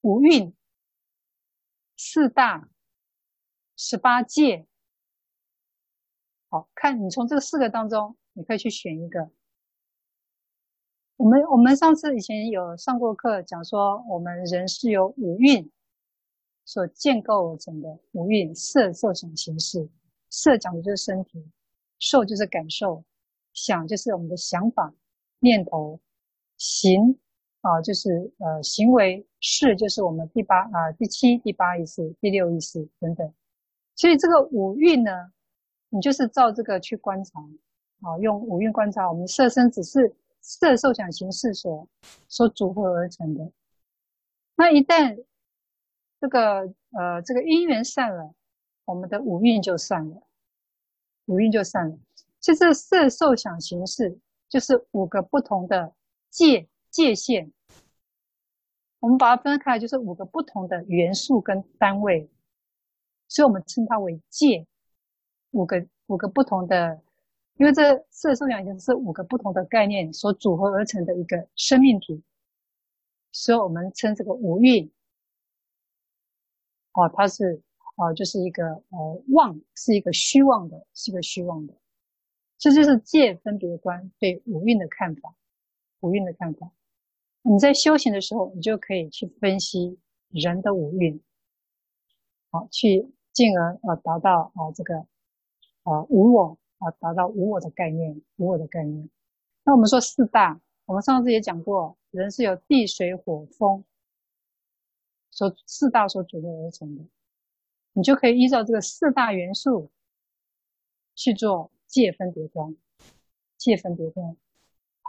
[0.00, 0.52] 五蕴、
[1.96, 2.68] 四大、
[3.76, 4.66] 十八界。
[6.48, 9.28] 好，看你从这四个当中，你可以去选一个。
[11.16, 15.68] 我们我们上次以前有上过课，讲说我们人是由五蕴
[16.64, 17.98] 所建构而成的。
[18.12, 19.88] 五蕴色受想行识，
[20.30, 21.44] 色讲的就是身体，
[21.98, 23.02] 受就是感受，
[23.52, 24.94] 想就是我们的想法、
[25.40, 25.98] 念头，
[26.58, 27.18] 行
[27.62, 33.34] 啊就是呃行为，识就是我们第八啊第七、第八意识、第六意识等等。
[33.96, 35.32] 所以这个五蕴呢。
[35.96, 37.40] 你就是照这个去观察，
[38.02, 41.88] 啊，用五蕴观察，我们色身只是色受想行识所
[42.28, 43.50] 所组合而成的。
[44.56, 45.24] 那一旦
[46.20, 48.34] 这个呃这个因缘散了，
[48.84, 50.22] 我们的五蕴就散了，
[51.24, 51.98] 五蕴就散了。
[52.40, 54.18] 其实色受想行识
[54.50, 55.94] 就是五个不同的
[56.28, 57.50] 界界限，
[59.00, 62.28] 我们把它分开，就是五个不同的元素跟单位，
[63.28, 64.66] 所以我们称它为界。
[65.56, 67.00] 五个五个不同的，
[67.56, 72.22] 因为这色受想行识是五个不同的概念所组合而成的一个生命体，
[73.32, 74.92] 所以我们称这个五蕴，
[76.92, 77.62] 哦，它是
[77.96, 81.72] 哦，就是一个呃妄，是一个虚妄的，是一个虚妄的，
[82.58, 85.34] 这就是界分别观对五蕴的看法，
[86.00, 86.70] 五蕴的看法。
[87.40, 91.18] 你在修行的时候，你就可以去分析人的五蕴，
[92.50, 95.06] 好，去进而呃达到啊这个。
[95.86, 99.08] 啊，无我啊，达到无我的概念，无我的概念。
[99.62, 103.84] 那我们说四大，我们上次也讲过，人是由地水火风
[105.30, 107.04] 所四大所组合而成的，
[107.92, 109.88] 你就可以依照这个四大元素
[111.14, 112.74] 去做界分别观，
[113.56, 114.36] 界分别观，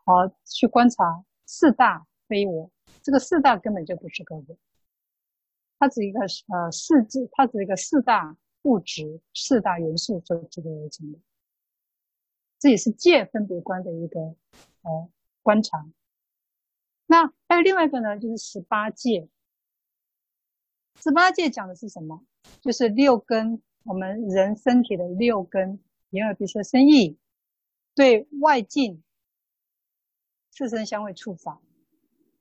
[0.06, 2.70] 好去观察四大非我，
[3.02, 4.46] 这个四大根本就不是个我，
[5.80, 8.38] 它只一个呃四字，它只一个四大。
[8.68, 11.20] 物质四大元素所组合而成的，
[12.60, 14.20] 这也是界分别观的一个
[14.82, 15.10] 呃
[15.42, 15.90] 观察。
[17.06, 19.30] 那还有另外一个呢，就是十八界。
[21.02, 22.26] 十八界讲的是什么？
[22.60, 27.18] 就是六根，我们人身体的六根，眼耳鼻舌身意，
[27.96, 29.02] 对外境，
[30.52, 31.62] 色声香味触法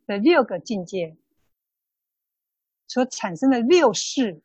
[0.06, 1.16] 的六个境界
[2.88, 4.42] 所产生的六识。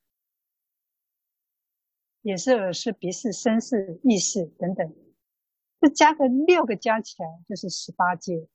[2.24, 4.94] 眼是、耳识、鼻识、身识、意识等等，
[5.80, 8.48] 这加个六个加起来就是十八界，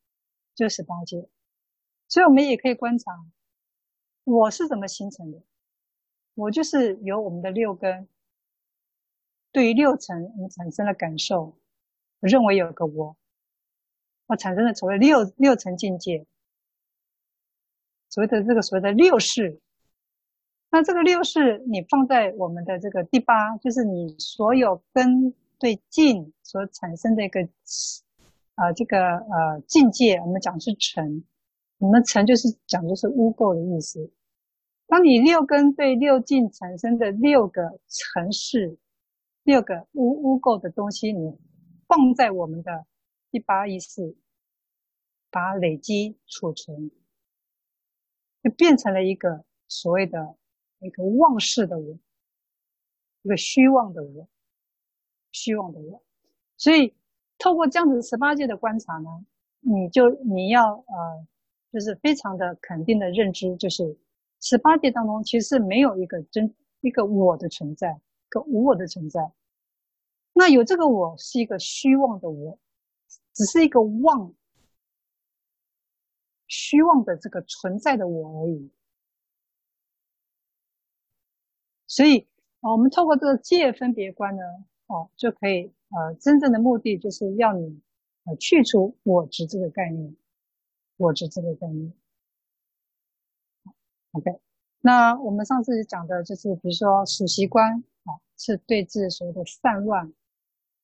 [0.54, 1.28] 就十八界。
[2.06, 3.12] 所以我们也可以观察，
[4.22, 5.42] 我是怎么形成的。
[6.34, 8.08] 我就是由我们的六根，
[9.50, 11.58] 对于六尘，我们产生了感受，
[12.20, 13.16] 我认为有个我，
[14.26, 16.24] 我产生了所谓六六层境界，
[18.10, 19.60] 所谓的这个所谓的六识。
[20.68, 27.40] 那这个六是，你放在我们的这个第八，就是你所有根对境所产生的一个，
[28.56, 31.24] 啊、呃，这个呃境界，我们讲是尘，
[31.78, 34.12] 我们尘就是讲的是污垢的意思。
[34.86, 38.76] 当你六根对六境产生的六个尘识，
[39.44, 41.38] 六个污污垢的东西，你
[41.86, 42.84] 放在我们的
[43.30, 44.16] 第八意识，
[45.30, 46.90] 把累积储存，
[48.42, 50.34] 就变成了一个所谓的。
[50.80, 51.98] 一个妄识的我，
[53.22, 54.28] 一个虚妄的我，
[55.32, 56.02] 虚妄的我。
[56.56, 56.94] 所以，
[57.38, 59.24] 透过这样子十八界的观察呢，
[59.60, 61.26] 你就你要呃，
[61.72, 63.96] 就是非常的肯定的认知，就是
[64.40, 69.32] 十八界当中其实没有一个真一个我的存在，一个无我的存在。
[70.32, 72.58] 那有这个我是一个虚妄的我，
[73.32, 74.34] 只是一个妄，
[76.46, 78.70] 虚妄的这个存在的我而已。
[81.96, 82.26] 所以，
[82.60, 84.42] 啊，我们透过这个界分别观呢，
[84.88, 87.80] 哦，就可以，呃，真正的目的就是要你，
[88.24, 90.14] 呃，去除我执这个概念，
[90.98, 91.90] 我执这个概念。
[94.12, 94.38] OK，
[94.82, 100.12] 那我们上次讲的就是，比如说数息观，啊，是对治所谓的散乱，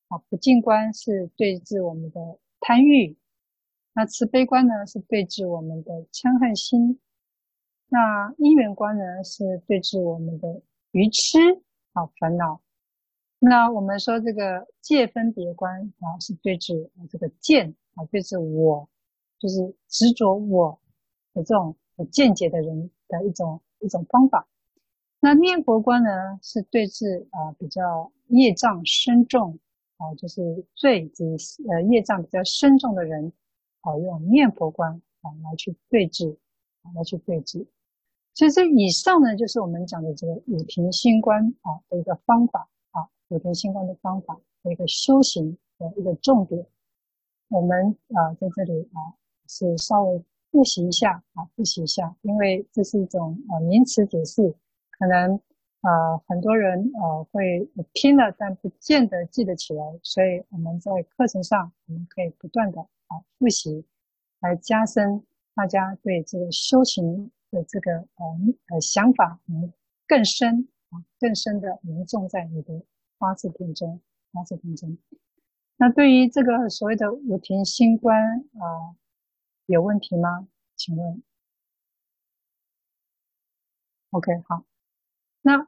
[0.09, 3.19] 啊，不净观是对治我们的贪欲，
[3.93, 6.99] 那慈悲观呢是对治我们的嗔恨心，
[7.89, 10.63] 那因缘观呢是对治我们的。
[10.93, 11.39] 愚痴
[11.93, 12.61] 啊，烦恼。
[13.39, 18.89] 那我们说这个界分别观啊，是对治这个见啊，对治我，
[19.39, 20.79] 就是执着我
[21.35, 21.77] 的这种
[22.11, 24.47] 见解的人的一种一种方法。
[25.19, 26.11] 那念佛观呢，
[26.43, 29.59] 是对治啊比较业障深重
[29.97, 31.25] 啊，就是罪及
[31.69, 33.33] 呃业障比较深重的人，
[33.81, 36.39] 啊用念佛观啊来去对治
[36.83, 37.67] 啊来去对治。
[38.35, 46.67] 其实以上呢，就是我们讲的这个五停心观啊的一个方法啊，五停心观的方法的一个修行的一个重点。
[47.49, 49.13] 我们啊在这里啊
[49.47, 54.55] 是稍微复习一下啊，复习一下，因为这是一种呃名词解释，
[54.93, 55.39] 可能
[55.83, 63.85] 呃很多人呃会听了，但不见得记得起来，所以我们在课程上我们可以不断的啊复习，
[64.41, 65.23] 来加深
[65.55, 67.31] 大家对这个修行。
[67.53, 68.39] 的这个呃
[68.69, 69.71] 呃想法，能
[70.09, 72.83] 更深啊，更深的能种在你的
[73.19, 74.01] 八字品中，
[74.33, 74.97] 八字品中。
[75.77, 78.97] 那对于这个所谓的五庭心观啊、
[79.67, 80.49] 有问题吗？
[80.77, 81.23] 请问
[84.11, 84.65] ？OK，好。
[85.43, 85.61] 那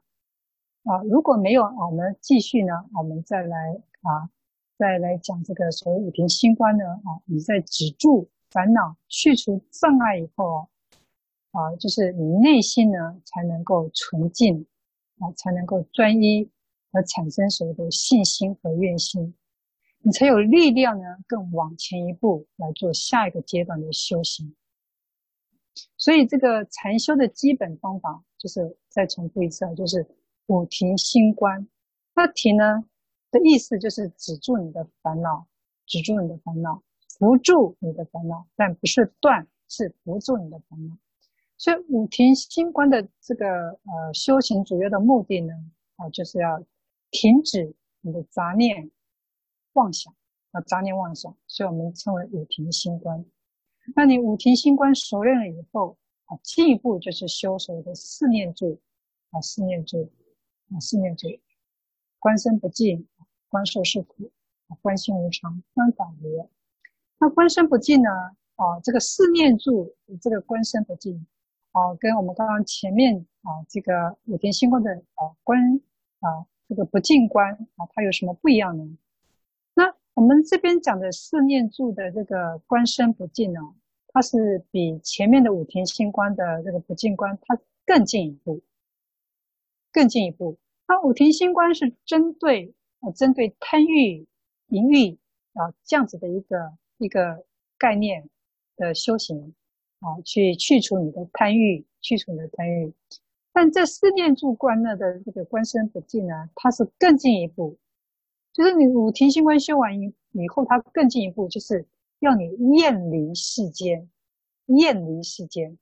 [0.83, 4.31] 啊，如果没有啊，我们继续呢，我们再来啊，
[4.77, 10.67] 再来讲这个所谓五庭心观呢啊，你在止住烦恼、去除障碍以后。
[11.55, 14.65] 啊就是你内心呢才能够纯净，
[15.19, 16.51] 啊，才能够专一，
[16.91, 19.33] 而产生所谓的信心和愿心，
[20.01, 24.53] 你才有力量呢更往前一步来做下一个阶段的修行。
[25.97, 30.05] 所以这个禅修的基本方法，就是再重复一次啊，就是
[30.47, 31.67] 五停心观。
[32.13, 32.83] 那停呢
[33.31, 35.47] 的意思就是止住你的烦恼，
[35.85, 36.83] 止住你的烦恼，
[37.17, 40.97] 扶住你的烦恼，但不是断，是扶住你的烦恼。
[41.57, 45.53] 所以五停心观的这个呃修行主要的目的呢，
[45.95, 46.63] 啊，就是要
[47.11, 48.91] 停止你的杂念
[49.73, 50.13] 妄想
[50.51, 53.25] 啊，杂念妄想，所以我们称为五停心观。
[53.95, 58.81] 那你五停心观熟练了以后啊，进一步就是修所谓的四念住
[59.31, 60.11] 啊，四念住
[60.73, 61.27] 啊，四念住，
[62.19, 63.07] 观身不净，
[63.47, 64.31] 观受是苦，
[64.81, 66.49] 观心无常，观法无。
[67.17, 68.09] 那观身不净呢？
[68.55, 71.25] 啊，这个四念住，这个观身不净。
[71.75, 75.59] 啊，跟我们刚刚前面啊这个五天星观的啊观
[76.21, 78.97] 啊这个不净观啊，它有什么不一样呢？
[79.73, 83.59] 那我们这边讲的四念住的这个观身不净呢，
[84.07, 88.61] 它是比前面的五天星观的这个不净观它更进一步，
[89.91, 90.57] 更进一步。
[90.87, 94.25] 那五天星观是针对啊针对贪欲、
[94.67, 95.19] 淫欲
[95.51, 97.43] 啊这样子的一个一个
[97.77, 98.29] 概念
[98.77, 99.53] 的修行。
[100.05, 102.93] 啊，去去除你的贪欲，去除你的贪欲。
[103.51, 107.77] 但这四念住观呢的这个观身不净呢，它是更进一步，
[108.53, 111.87] 就是你五停心观修完以以后，它更进一步，就是
[112.19, 114.09] 要你厌离世间，
[114.65, 115.77] 厌离世间，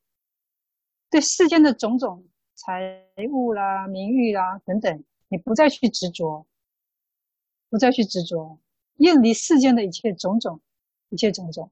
[1.09, 6.45] 对世间的种种财物啦、名誉啦等等，你不再去执着，
[7.69, 8.59] 不再去执着，
[8.97, 10.61] 厌离世间的一切种种，
[11.09, 11.71] 一切种种，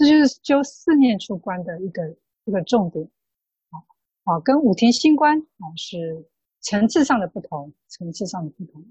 [0.00, 3.04] 这就是修四念处观的一个一个重点。
[3.68, 3.76] 啊
[4.24, 6.26] 啊，跟五停心观啊是
[6.60, 8.82] 层次上的不同，层次上的不同。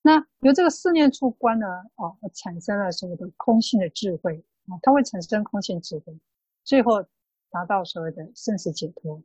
[0.00, 1.66] 那由这个四念处观呢，
[1.96, 6.18] 啊，产生了所谓的空性的智慧啊，它会产生空性智慧，
[6.64, 7.04] 最后
[7.50, 9.22] 达到所谓的生死解脱，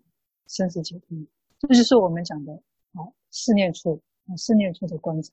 [0.47, 1.17] 生死解脱，
[1.59, 2.51] 这就是我们讲的
[2.91, 5.31] 啊四念处啊四念处的观察。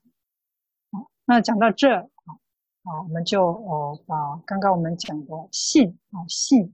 [0.91, 2.09] 啊，那讲到这
[2.83, 6.73] 啊，我们就呃把刚刚我们讲的性啊性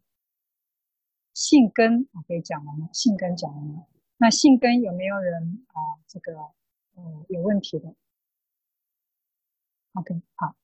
[1.33, 3.87] 性根啊给讲完了，性根讲完了。
[4.17, 5.75] 那性根有没有人啊
[6.07, 6.33] 这个
[6.95, 7.93] 呃有问题的
[9.93, 10.55] ？OK，好，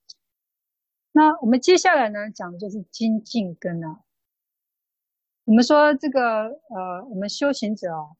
[1.11, 4.01] 那我们接下来呢，讲的就是精进根啊。
[5.43, 8.15] 我们说这个呃，我们修行者啊，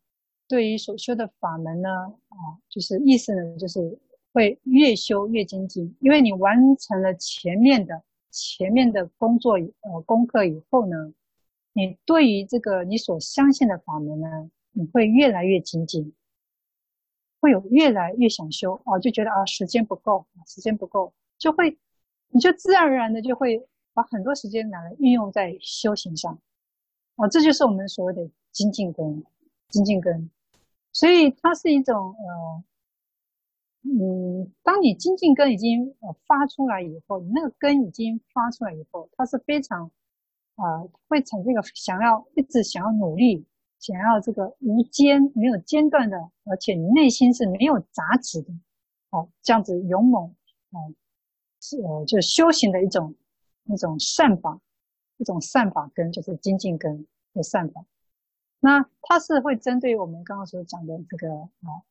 [0.47, 3.99] 对于所修的法门呢，啊，就是意思呢，就是
[4.34, 11.14] 会越修越精进，因为你完成了前面的前面的工作呃功课以后呢，
[11.74, 16.14] 你对于这个你所相信的法门呢，你会越来越精进。
[17.40, 21.76] 会有越来越想修哦，就觉得啊时间不够，时间不够，就会
[22.30, 26.38] 你就自然而然的就会把很多时间拿来运用在修行上，
[27.16, 29.24] 哦，这就是我们所谓的精进根，
[29.70, 30.30] 精进根。
[30.94, 32.64] 所以它是一种呃，
[33.84, 39.92] 嗯，当你精进根已经呃发出来以后，你那个根已经发出来以后，它是非常
[40.56, 43.46] 啊、呃，会产生一个想要一直想要努力。
[43.80, 48.54] 想要这个无间没有间断的，而且你内心是没有杂质的，
[49.10, 50.36] 哦，这样子勇猛，
[50.70, 50.78] 啊，
[51.60, 53.16] 是呃，就修行的一种
[53.64, 54.62] 一种善法，
[55.18, 57.84] 一种善法根，就是精进根的善法。
[58.60, 61.82] 那它是会针对我们刚刚所讲的这个啊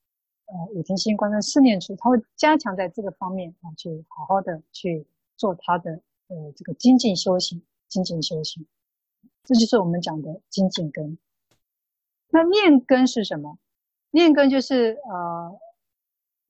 [0.52, 8.66] 呃五天心观的四念处，它会加强在这个方面啊，去好好的去做它的呃这个精进修行，精进修行，
[9.44, 11.16] 这就是我们讲的精进根。
[12.28, 13.58] 那念根是什么？
[14.10, 15.58] 念根就是呃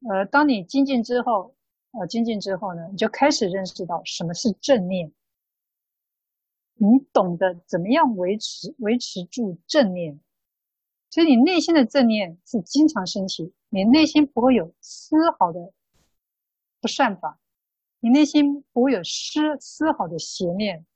[0.08, 1.54] 呃，当你精进之后，
[1.92, 5.12] 呃精进之后呢，你就开始认识到什么是正念，
[6.74, 10.18] 你懂得怎么样维持维持住正念，
[11.10, 15.72] 所以你内心的正念是经常升起，你内心不会有丝毫的
[16.80, 17.38] 不善法，
[18.00, 20.86] 你内心不会有丝丝毫的邪念，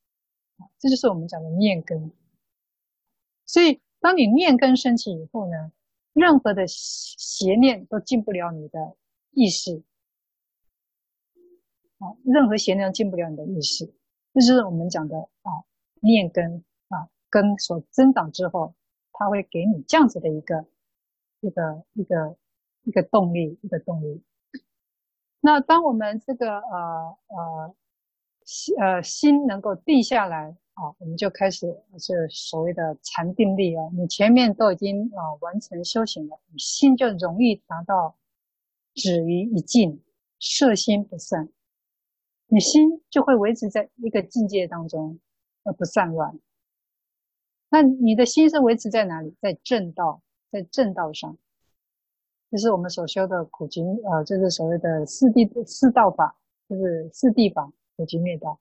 [0.57, 2.13] 啊，这就是我们讲的念根，
[3.45, 3.81] 所以。
[4.01, 5.73] 当你念根升起以后呢，
[6.13, 8.99] 任何的邪念都进不了你的
[9.31, 9.83] 意识，
[11.97, 13.87] 啊，任何邪念进不了你的意识，
[14.35, 15.65] 这就是我们讲的啊，
[16.01, 18.75] 念根啊，根所增长之后，
[19.15, 20.67] 他会给你这样子的一个
[21.41, 22.37] 一个一个
[22.83, 24.23] 一个动力，一个动力。
[25.41, 27.75] 那当我们这个呃呃
[28.45, 30.57] 心呃心能够定下来。
[30.75, 33.85] 啊，我们就开始是所谓的禅定力啊。
[33.93, 38.17] 你前面都已经啊完成修行了，你心就容易达到
[38.93, 40.03] 止于一境，
[40.41, 41.49] 摄心不散。
[42.49, 45.21] 你心就会维持在一个境界当中，
[45.63, 46.41] 而不散乱。
[47.75, 49.35] 那你的心是维持在哪里？
[49.41, 50.23] 在正道，
[50.53, 51.37] 在正道上，
[52.49, 56.37] 这是我们所修的苦集呃，就是所谓的四谛四道法，
[56.69, 58.61] 就是四谛法，苦集灭道。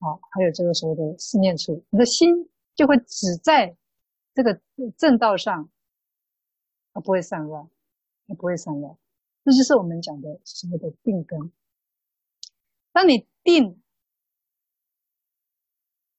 [0.00, 3.74] 好，还有这个所谓的四念处，你的心就会只在
[4.34, 4.60] 这个
[4.98, 5.70] 正道上，
[6.92, 7.66] 它不会散乱，
[8.28, 8.94] 它不会散乱。
[9.46, 11.50] 这就是我们讲的所谓的定根。
[12.92, 13.81] 当你定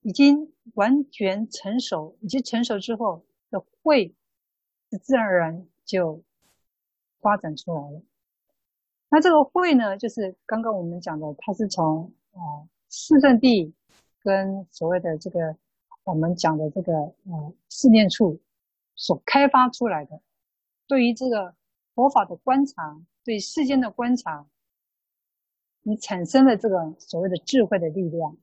[0.03, 4.13] 已经完全成熟，已经成熟之后的慧，
[4.91, 6.23] 是自然而然就
[7.19, 8.01] 发展出来了。
[9.09, 12.69] 那这个慧呢，就是刚刚我们讲的，它是从啊。
[12.95, 13.73] 四圣谛
[14.19, 15.57] 跟所谓的这个
[16.03, 18.39] 我们讲的这个呃四念处
[18.93, 20.21] 所开发出来的，
[20.85, 21.55] 对于这个
[21.95, 24.45] 佛法的观察，对世间的观察，
[25.81, 28.37] 你产生了这个所谓的智慧的力量，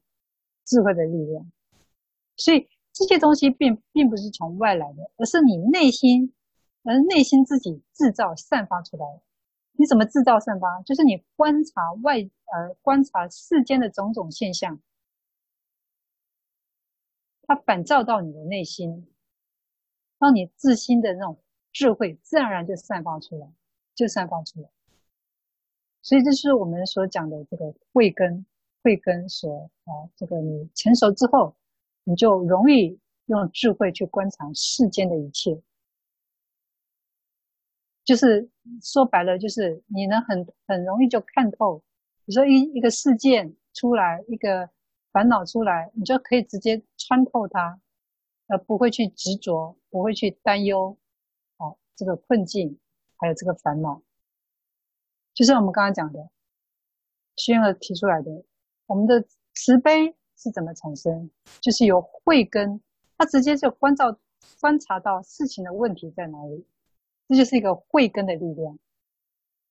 [0.70, 1.50] 智慧的力量。
[2.36, 6.32] 所以这些东西并并不是从外来的，而是你内心，
[6.84, 9.04] 而内心自己制造散发出来。
[9.72, 10.80] 你怎么制造散发？
[10.82, 14.80] 就是你观察外，呃，观察世间的种种现象，
[17.42, 19.08] 它反照到你的内心，
[20.18, 21.38] 让你自心的那种
[21.72, 23.52] 智慧自然而然就散发出来，
[23.94, 24.68] 就散发出来。
[26.02, 28.46] 所以这是我们所讲的这个慧根，
[28.82, 31.56] 慧根所啊，这个你成熟之后，
[32.04, 35.60] 你就容易用智慧去观察世间的一切。
[38.04, 38.50] 就是
[38.82, 41.78] 说白了，就是你能很很容易就看透。
[42.24, 44.68] 比如说一一个事件出来，一个
[45.12, 47.80] 烦恼出来，你就可以直接穿透它，
[48.48, 50.96] 而不会去执着，不会去担忧，
[51.58, 52.78] 哦，这个困境
[53.16, 54.02] 还有这个烦恼，
[55.34, 56.30] 就是我们刚刚讲的，
[57.36, 58.44] 虚云儿提出来的，
[58.90, 59.24] 我们的
[59.54, 61.30] 慈悲是怎么产生？
[61.60, 62.80] 就是有慧根，
[63.16, 64.18] 它直接就观照
[64.60, 66.66] 观察到事情的问题在哪里，
[67.28, 68.76] 这就是一个慧根的力量。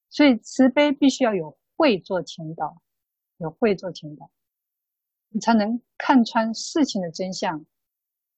[0.10, 2.82] 所以慈悲必须要有慧做前导。
[3.40, 4.30] 有慧做前导，
[5.30, 7.66] 你才能看穿事情的真相，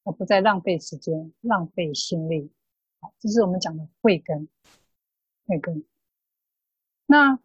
[0.03, 2.51] 而不再浪费时间、浪费心力。
[2.99, 4.47] 好，这是我们讲的慧根。
[5.47, 5.83] 慧根。
[7.07, 7.39] 那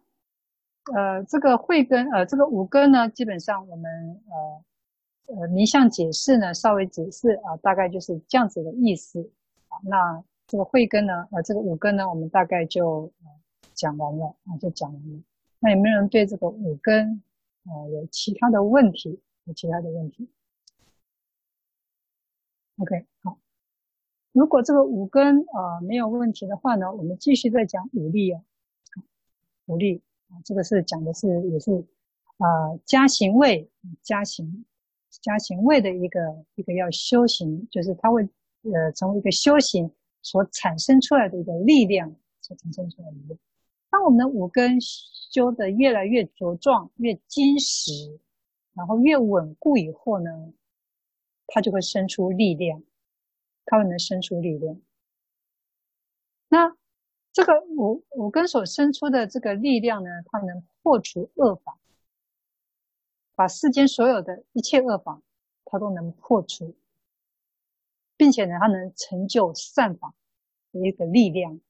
[0.93, 4.21] 呃，这个慧根，呃，这个五根呢，基本上我们
[5.27, 9.29] 呃呃名相解释呢，稍微解释啊，大概就是这样子的意思。
[9.67, 13.11] 啊，那这个慧根呢，呃，这个五根呢，我们大概就
[13.73, 15.19] 讲完了啊，就讲完了。
[15.59, 17.21] 那有没有人对这个五根？
[17.65, 20.29] 呃，有其他的问题，有其他的问题。
[22.77, 23.37] OK，好。
[24.31, 28.41] 如果这个五根呃没有问题的话呢，我们继续再讲五力啊。
[29.65, 30.01] 五力，
[30.43, 31.71] 这个是讲的是也是
[32.37, 33.69] 啊加行位，
[34.03, 34.65] 加行
[35.09, 38.23] 加行位的一个一个要修行，就是它会
[38.63, 43.37] 呃成为一个修行所产生出来的一个力量，所产生出来的力。
[43.89, 48.19] 当我们的五根修得越来越茁壮、越坚实，
[48.73, 50.53] 然后越稳固以后呢，
[51.47, 52.83] 它就会生出力量，
[53.65, 54.79] 它会能生出力量。
[56.49, 56.75] 那
[57.37, 61.77] 这个五五根所生出的这个力量呢，它能破除恶法，
[63.35, 65.21] 把世间所有的一切恶法，
[65.63, 66.75] 它都能破除，
[68.17, 70.15] 并且呢，它能成就善法
[70.71, 71.61] 的一个力量。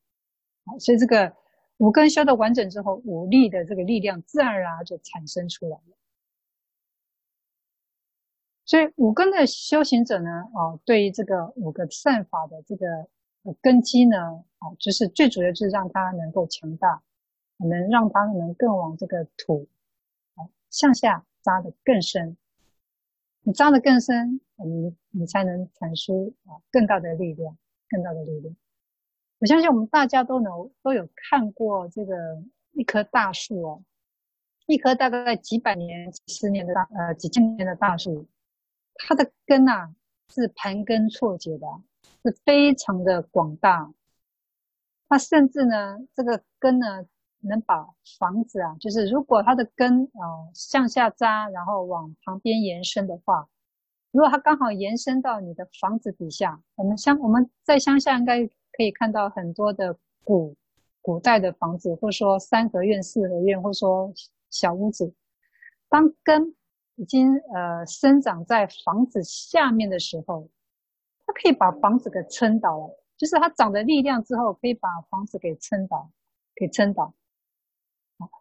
[0.63, 1.36] 啊，所以这个。
[1.80, 5.97] 五根修得完整之后，五力的这个力量自然而然就产生出来了。
[8.65, 13.07] 所以五根的修行者呢，啊，对于这个五个善法的这个
[13.62, 17.02] 根基呢，啊，就是最主要就是让它能够强大，
[17.58, 19.68] 能让它能更往这个土，
[20.36, 22.38] 啊，向下扎得更深。
[23.42, 27.58] 你扎得更深，你你才能产出啊更大的力量，
[27.90, 28.56] 更大的力量。
[29.40, 32.14] 我相信我们大家都能都有看过这个
[32.74, 33.84] 一棵大树哦，
[34.66, 38.28] 一棵大概几百年、几十年的大呃几千年的大树，
[38.96, 39.96] 它的根呐、啊、
[40.34, 41.68] 是盘根错节的，
[42.28, 43.91] 是非常的广大。
[45.09, 47.05] 它甚至呢，这个根呢
[47.39, 47.88] 能把
[48.19, 53.47] 房子啊，就是如果它的根啊、向下扎，然后往旁边延伸的话，
[54.11, 58.49] 如果它刚好延伸到你的房子底下，我们乡我们在乡下应该。
[58.73, 60.55] 可以看到很多的古
[61.01, 64.13] 古代的房子，或说三合院、四合院，或者说
[64.51, 65.15] 小屋子。
[65.89, 66.53] 当根
[66.93, 70.47] 已经呃生长在房子下面的时候，
[71.28, 73.03] 它可以把房子给撑倒了。
[73.17, 76.09] 就是它长的力量之后，可以把房子给撑倒，
[76.55, 77.13] 给撑倒。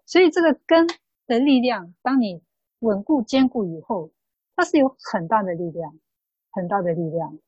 [0.07, 0.87] 所以这个根
[1.27, 2.43] 的力量，当你
[2.79, 4.11] 稳固坚固以后，
[4.55, 5.99] 它是有很大的力量，
[6.51, 7.39] 很大的力量。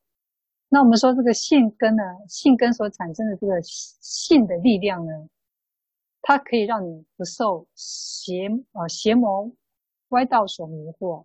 [0.71, 5.29] 那我们说这个性根呢，性根所产生的这个性的力量呢，
[6.21, 9.51] 它可以让你不受邪呃邪魔
[10.09, 11.25] 歪道所迷惑，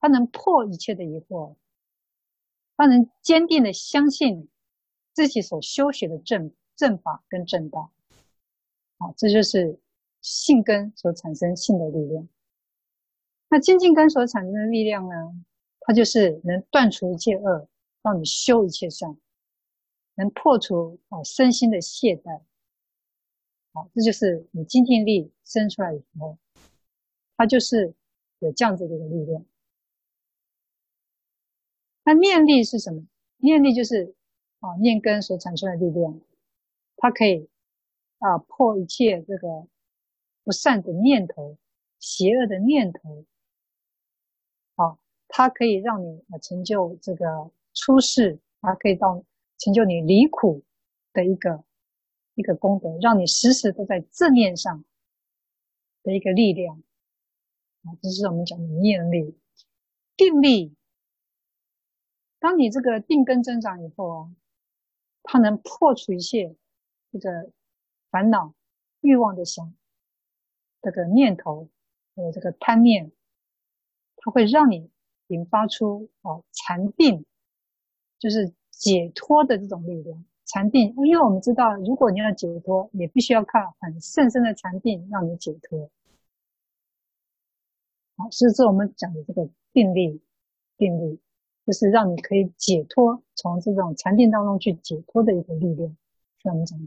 [0.00, 1.54] 它能破一切的疑惑，
[2.80, 4.48] 它能坚定的相信
[5.12, 7.92] 自己所修学的正正法跟正道，
[8.96, 9.78] 好，这就是
[10.22, 12.26] 信根所产生信的力量。
[13.50, 15.14] 那精进根所产生的力量呢，
[15.80, 17.68] 它就是能断除一切恶。
[18.02, 19.14] 让你修一切善，
[20.14, 22.40] 能破除啊身心的懈怠，
[23.74, 26.38] 好，这就是你精进力生出来以后，
[27.36, 27.92] 它就是
[28.38, 29.44] 有这样子的一个力量。
[32.10, 33.06] 那念力是什么？
[33.36, 34.16] 念力就是
[34.58, 36.20] 啊念根所产生的力量，
[36.96, 37.48] 它可以
[38.18, 39.68] 啊破一切这个
[40.42, 41.56] 不善的念头、
[42.00, 43.24] 邪恶的念头，
[44.74, 44.98] 好，
[45.28, 47.52] 它可以让你啊成就这个。
[47.72, 49.24] 出世啊，可以到
[49.56, 50.64] 成就你离苦
[51.12, 51.62] 的一个
[52.34, 54.84] 一个功德，让你时时都在正念上
[56.02, 56.82] 的一个力量
[57.84, 59.38] 啊，这是我们讲的念力、
[60.16, 60.74] 定力。
[62.40, 64.30] 当你这个定根增长以后啊，
[65.22, 66.56] 它能破除一切
[67.12, 67.52] 这个
[68.10, 68.54] 烦恼、
[69.02, 69.72] 欲望的想
[70.82, 71.68] 这个念头，
[72.16, 73.12] 还有这个贪念，
[74.16, 74.90] 它会让你
[75.28, 77.24] 引发出哦禅定，
[78.18, 80.24] 就是解脱的这种力量。
[80.46, 85.90] 禅定，因为我们知道，如果你要解脱，也必须要靠很甚深的禅定让你解脱。
[88.16, 90.20] 好，所以说我们讲的这个定力，
[90.76, 91.20] 定力
[91.66, 95.96] 就是让你可以解脱，从这种禅定当中去解脱的一个力量。
[96.38, 96.78] 所以我们讲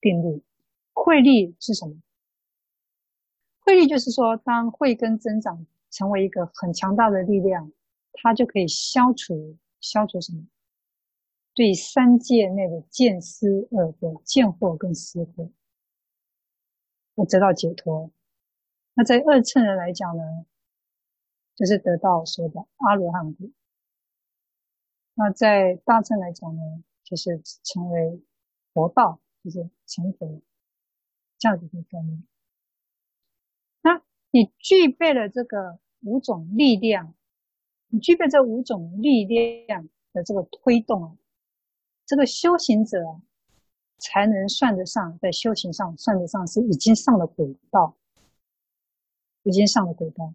[0.00, 0.42] 定力，
[0.92, 1.94] 慧力是什么？
[3.60, 7.70] 慧力就是说，当慧根增长成为一个很强大的力量，
[8.12, 10.46] 它就可以消除消除什么？
[11.54, 15.50] 对三界内的见思二惑、见惑跟思惑，
[17.14, 18.10] 我得到解脱。
[18.94, 20.22] 那在二乘人来讲呢，
[21.54, 23.48] 就是得到所谓的阿罗汉果。
[25.14, 26.62] 那在大乘来讲呢，
[27.04, 28.22] 就是成为
[28.72, 30.40] 佛道，就是成佛，
[31.38, 32.22] 这样子的概念。
[33.82, 37.14] 那你具备了这个五种力量，
[37.88, 41.16] 你具备这五种力量的这个推动啊。
[42.06, 42.98] 这个修行者
[43.98, 47.96] 才能算得上在修行上算得上是已经上了轨道，
[49.44, 50.34] 已经上了轨道。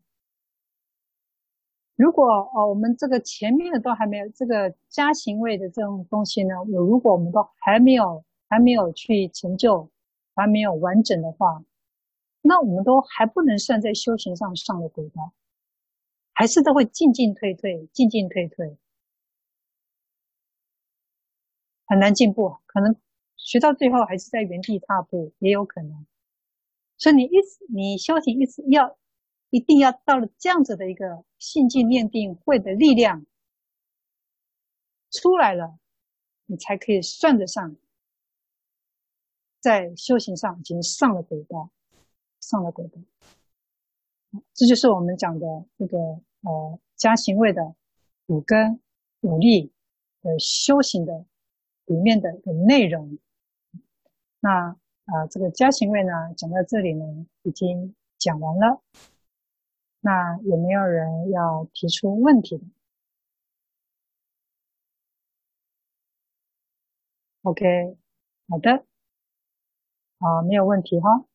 [1.98, 9.90] 如果哦，我们这个前面的都还没有这个家行位的这种东西呢，我如果我们都还没有还没有去成就，
[10.36, 11.64] 还没有完整的话，
[12.42, 15.34] 那我们都还不能算在修行上上了轨道，
[16.34, 18.78] 还是都会进进退退，进进退退。
[21.88, 22.96] 很难进步，可能
[23.38, 26.06] 学到最后还是在原地踏步，也有可能。
[27.00, 28.98] 所以你一直你修行一直要
[29.50, 33.26] 一定要到了这样子的一个信静念定慧的力量
[35.12, 35.80] 出来了，
[36.46, 37.76] 你才可以算得上
[39.60, 41.70] 在修行上已经上了轨道，
[42.40, 43.02] 上了轨道。
[44.54, 45.98] 这就是我们讲的这个
[46.42, 47.76] 呃加行位的
[48.26, 48.80] 五根
[49.22, 49.72] 五力
[50.22, 51.26] 的修行的。
[51.90, 53.18] 里面的一个内容，
[54.42, 54.76] 那啊、
[55.06, 58.82] 呃，这个加行位呢，讲到这里呢，已经讲完了。
[60.08, 62.64] 那有没有人要提出问题的
[67.42, 67.98] ？OK，
[68.48, 68.86] 好的，
[70.20, 71.26] 啊，没有问题哈。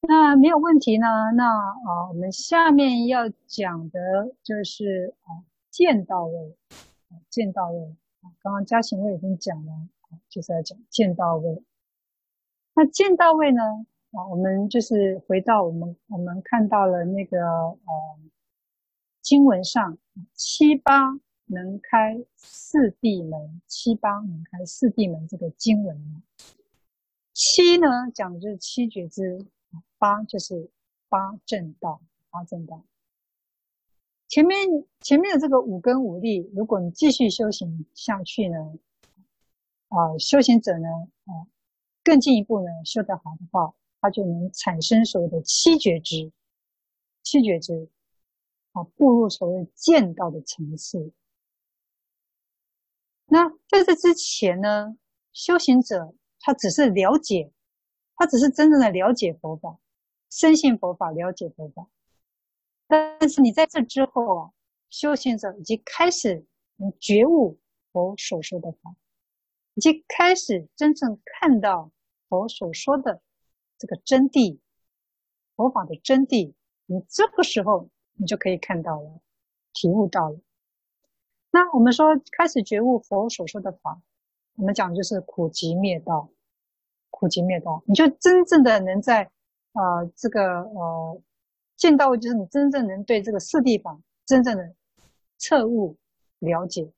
[0.00, 1.06] 那没有问题呢？
[1.36, 6.56] 那啊，我们下面要讲的就是啊，见到位，
[7.28, 7.94] 见到位。
[8.40, 9.72] 刚刚嘉行我已经讲了，
[10.30, 11.62] 就是要讲见到位。
[12.72, 13.60] 那见到位呢？
[14.16, 17.76] 啊，我们就是回到我们我们看到了那个呃
[19.20, 19.98] 经文上
[20.32, 26.22] 七八能开四地门，七八能开四地门这个经文呢，
[27.34, 29.44] 七呢讲的就是七觉支，
[29.98, 30.70] 八就是
[31.10, 32.00] 八正道，
[32.30, 32.82] 八正道。
[34.28, 34.58] 前面
[35.00, 38.56] 前面的这个五根五力，如果你继续修行下去呢，
[39.88, 40.88] 啊、修行者呢，
[41.26, 41.46] 啊、
[42.02, 43.74] 更进一步呢，修得好的话，
[44.06, 46.30] 他就能产生所谓的七觉支，
[47.24, 47.90] 七觉支，
[48.70, 51.12] 啊，步入所谓见到的层次。
[53.24, 54.96] 那在这之前呢，
[55.32, 57.50] 修行者他只是了解，
[58.14, 59.80] 他只是真正的了解佛法，
[60.30, 61.90] 深信佛法，了解佛法。
[62.86, 64.52] 但是你在这之后啊，
[64.88, 66.46] 修行者已经开始
[67.00, 67.58] 觉悟
[67.90, 68.94] 佛所说的法，
[69.74, 71.90] 已经开始真正看到
[72.28, 73.20] 佛所说的
[73.78, 74.58] 这个真谛，
[75.54, 76.52] 佛法的真谛。
[76.86, 79.20] 你这个时候你就可以看到了，
[79.72, 80.38] 体悟到了。
[81.50, 84.00] 那我们说开始觉悟佛所说的法，
[84.56, 86.28] 我们讲的就是苦集灭道，
[87.10, 89.24] 苦集灭道，你就真正的能在
[89.72, 91.22] 啊、呃、这个呃。
[91.76, 94.74] 见到就是你真正能对这个四谛法真正的
[95.36, 95.94] 彻悟
[96.38, 96.90] 了解，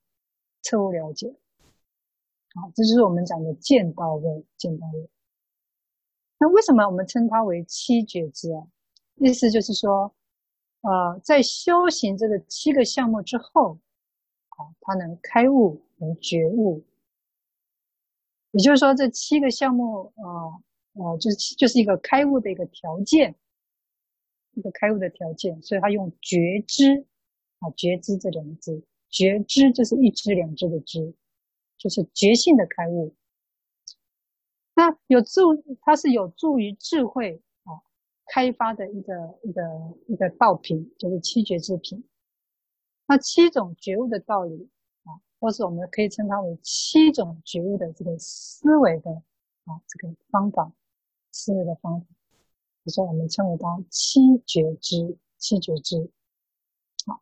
[0.63, 1.35] 彻悟了解，
[2.55, 4.47] 好，这就是我们讲的见到位。
[4.57, 5.11] 见到位。
[6.39, 8.67] 那为什么我们称它为七觉知啊？
[9.17, 10.15] 意思就是说，
[10.83, 13.79] 呃，在修行这个七个项目之后，
[14.51, 16.85] 啊，它能开悟，能觉悟。
[18.53, 20.57] 也就是说，这七个项目啊，
[20.95, 23.35] 呃，呃，就是就是一个开悟的一个条件。
[24.55, 27.07] 一个开悟的条件，所以他用觉知
[27.61, 31.15] 啊，觉知这两个字，觉知就是一知两知的知，
[31.77, 33.15] 就是觉性的开悟。
[34.79, 37.83] 那有助，它是有助于智慧啊
[38.33, 39.63] 开发的一个一个
[40.07, 42.09] 一个道品，就是七觉支品。
[43.09, 44.71] 那七种觉悟的道理
[45.03, 49.11] 啊，或是我们可以称它为七种觉悟的这个思维的
[49.65, 50.73] 啊这个方法，
[51.33, 52.07] 思维的方法。
[52.87, 56.09] 所以我们称为它七觉支，七觉支。
[57.05, 57.21] 好，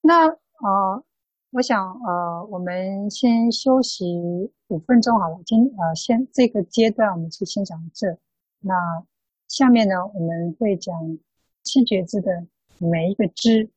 [0.00, 1.04] 那啊，
[1.50, 5.40] 我想呃，我们先休息五分钟好了。
[5.46, 8.18] 今呃，先这个阶段我们就先讲这。
[8.60, 8.74] 那
[9.48, 11.18] 下面呢，我们会讲
[11.62, 12.46] 七觉支的
[12.76, 13.70] 每一个支，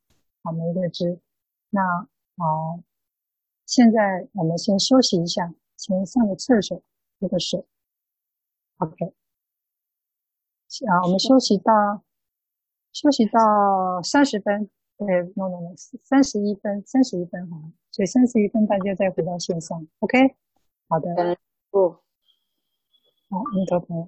[0.44, 1.22] 好，每一个支。
[1.70, 1.82] 那
[2.36, 2.84] 好，呃，
[3.66, 6.84] 现在我们先休息一下，先上个厕所，
[7.22, 7.66] 喝个水。
[8.80, 9.06] OK，
[10.90, 12.04] 啊，我们休息到
[12.92, 14.70] 休息到三十分。
[15.04, 15.74] 对，no no no，
[16.04, 17.58] 三十一分，三十一分哈，
[17.90, 20.36] 所以三十一分大家再回到线上，OK，
[20.88, 21.36] 好的，
[21.72, 21.90] 不，
[23.28, 24.08] 好，你头疼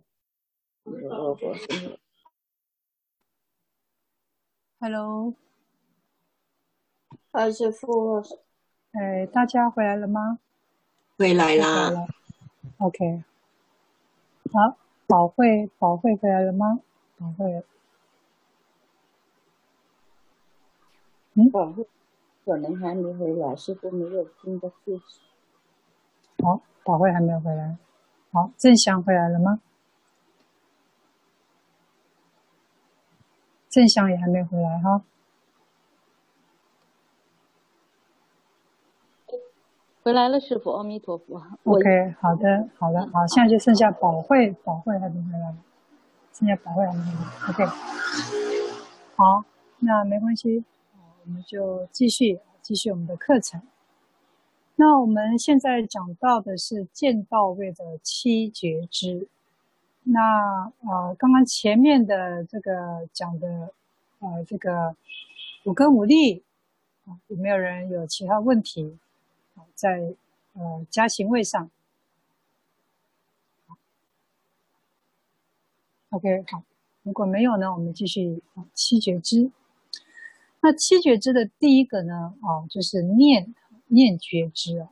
[4.80, 5.34] ，Hello，
[7.32, 8.22] 二师傅，
[8.92, 10.38] 哎，大家回来了吗？
[11.18, 12.06] 回来啦
[12.78, 13.24] ，OK，
[14.52, 14.78] 好，
[15.08, 16.82] 宝慧，宝慧回来了吗？
[17.18, 17.64] 宝慧。
[21.36, 21.88] 嗯，宝慧
[22.46, 25.20] 可能还没回来，师傅没有听的故事。
[26.44, 27.78] 好，宝慧还没有回来。
[28.32, 29.62] 好，正祥回来了吗？
[33.70, 35.02] 正祥也还没回来哈。
[40.04, 41.42] 回来了，师傅，阿弥陀佛。
[41.64, 45.56] OK，好的，好的，好，现在就剩下宝慧，宝慧还没回来，
[46.34, 47.50] 剩下宝慧还没回来。
[47.50, 47.66] OK，
[49.16, 49.46] 好，
[49.80, 50.66] 那没关系。
[51.26, 53.62] 我们就继续继续我们的课程。
[54.76, 59.28] 那我们现在讲到的是见道位的七觉知。
[60.04, 63.74] 那呃，刚刚前面的这个讲的
[64.20, 64.96] 呃，这个
[65.64, 66.44] 五根五力
[67.06, 68.98] 啊，有没有人有其他问题？
[69.76, 70.14] 在
[70.54, 71.70] 呃加行位上
[76.10, 76.64] ，OK，好。
[77.04, 79.52] 如果没有呢，我们继续啊，七觉知。
[80.66, 83.54] 那七觉知的第一个呢，哦，就是念
[83.88, 84.88] 念觉知啊。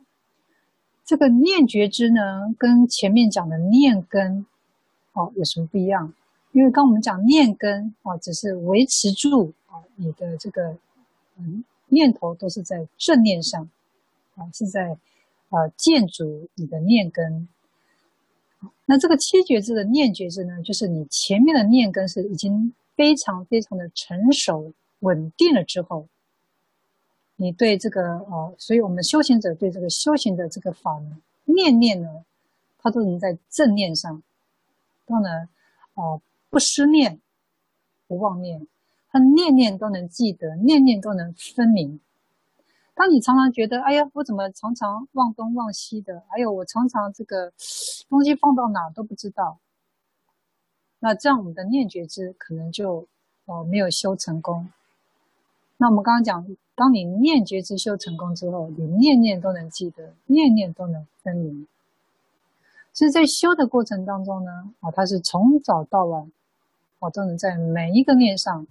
[1.02, 4.44] 这个念觉知呢，跟前面讲的念根，
[5.14, 6.12] 哦，有什么不一样？
[6.52, 10.76] 因为刚我们讲念根，哦，只是维持住啊，你的这个
[11.38, 13.70] 嗯念头都是在正念上，
[14.34, 14.98] 啊，是在
[15.48, 17.48] 啊建筑你的念根。
[18.84, 24.74] 那这个七觉知的念觉知呢，就是你前面的念根是已经非常非常的成熟。
[25.02, 26.08] 稳定了之后，
[27.36, 32.24] 你对这个哦，所以我们修行者对这个修行的这个法呢，念念呢，
[32.78, 34.22] 它都能在正念上，
[35.06, 35.48] 都能
[35.94, 37.20] 哦不失念，
[38.06, 38.66] 不妄念，
[39.10, 42.00] 他念念都能记得，念念都能分明。
[42.94, 46.22] 当你常常觉得，哎呀，我怎么常常忘东忘西的？
[46.28, 47.52] 哎呦，我常常这个
[48.08, 49.58] 东西放到哪都不知道。
[51.00, 53.08] 那这样我们的念觉知可能就
[53.46, 54.70] 哦没有修成功。
[55.82, 61.66] 那我们刚刚讲，当你念觉支修成功之后，你念念都能记得，念念都能分明。
[62.92, 66.30] 所以在修的过程当中呢，啊，它是从早到晚，
[67.00, 68.64] 我都能在每一个念上，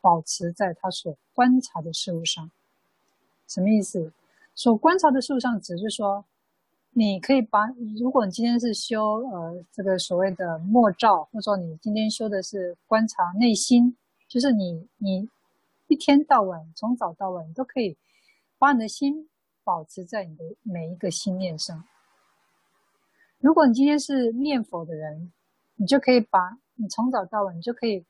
[0.00, 2.48] 保持在他所观察的事物上。
[3.48, 4.12] 什么意思？
[4.54, 6.24] 所观察的事物上，只是说，
[6.92, 7.66] 你可以把，
[7.98, 13.96] 如果你今天是修呃这个所谓的默照，或者说你今天修的是观察内心，
[14.28, 15.28] 就是你你。
[15.88, 17.96] 一天到晚，从早到晚，你都可以
[18.58, 19.28] 把你的心
[19.64, 21.82] 保持在你的每一个心念上。
[23.38, 25.32] 如果你今天是念佛的人，
[25.76, 28.04] 你就可以把你从早到晚，你就可以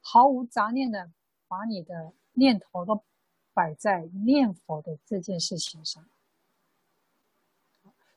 [0.00, 1.10] 毫无杂念的
[1.48, 3.02] 把你的念头都
[3.54, 6.04] 摆在念佛的这件事情上。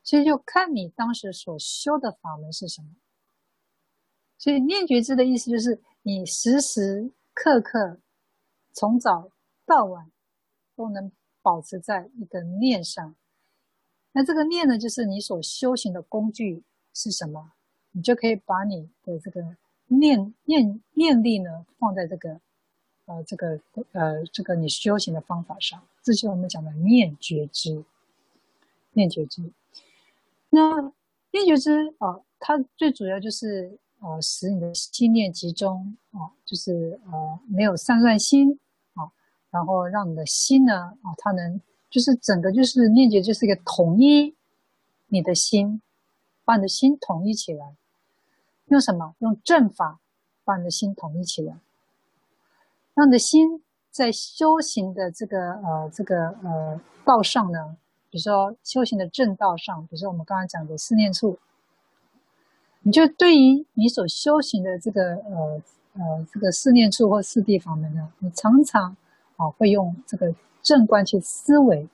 [0.03, 2.89] 所以就看你当时所修的法门是什么。
[4.37, 8.01] 所以念觉知的意思就是你时时刻刻。
[8.77, 9.31] 从早
[9.65, 10.11] 到晚
[10.75, 11.11] 都能
[11.41, 13.15] 保持在一个念上，
[14.11, 16.61] 那这个念呢，就是你所修行的工具
[16.93, 17.53] 是什么？
[17.93, 19.57] 你就可以把你的这个
[19.87, 22.39] 念念念力呢放在这个
[23.05, 23.59] 呃这个
[23.93, 27.83] 呃这个你修行的方法上，这就是我们讲的念觉知。
[28.91, 29.51] 念觉知，
[30.51, 30.93] 那
[31.31, 38.59] 念觉知啊，它最主要就是呃使你的心念集中啊，就是呃没有散乱心。
[39.49, 44.35] 然后让你的心呢，啊，它能就是整个就是念觉，就是一个统一
[45.07, 45.81] 你的心，
[46.43, 47.75] 把你的心统一起来。
[48.65, 49.15] 用什么？
[49.19, 49.99] 用正法
[50.43, 51.55] 把你的心统一起来，
[52.93, 57.77] 让你的心在修行的这个呃这个呃道上呢，
[58.09, 61.39] 比如说修行的正道上，比如说我们刚刚讲的四念处，
[62.81, 65.61] 你就对于你所修行的这个呃
[65.93, 68.97] 呃这个四念处或四地法门呢，你常常。
[69.37, 71.87] 啊，会用这个正观去思维。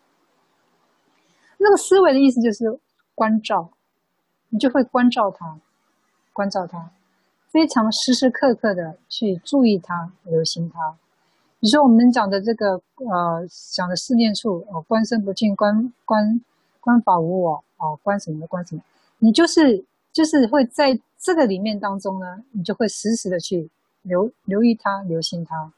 [1.60, 2.80] 那个思维的意思就是
[3.16, 3.70] 关照，
[4.50, 5.58] 你就会关照他，
[6.34, 6.89] 关照他，
[7.50, 10.98] 非常时时刻刻的去注意他，留心他。
[11.60, 16.41] 比如说我们讲的这个呃，讲的四念处哦，观身不净，观观
[16.82, 18.82] 观法无我哦，观什么观什么，
[19.20, 23.70] 你就是就是会在这个里面当中呢，你就会时时的去
[24.02, 25.72] 留留意他，留心他，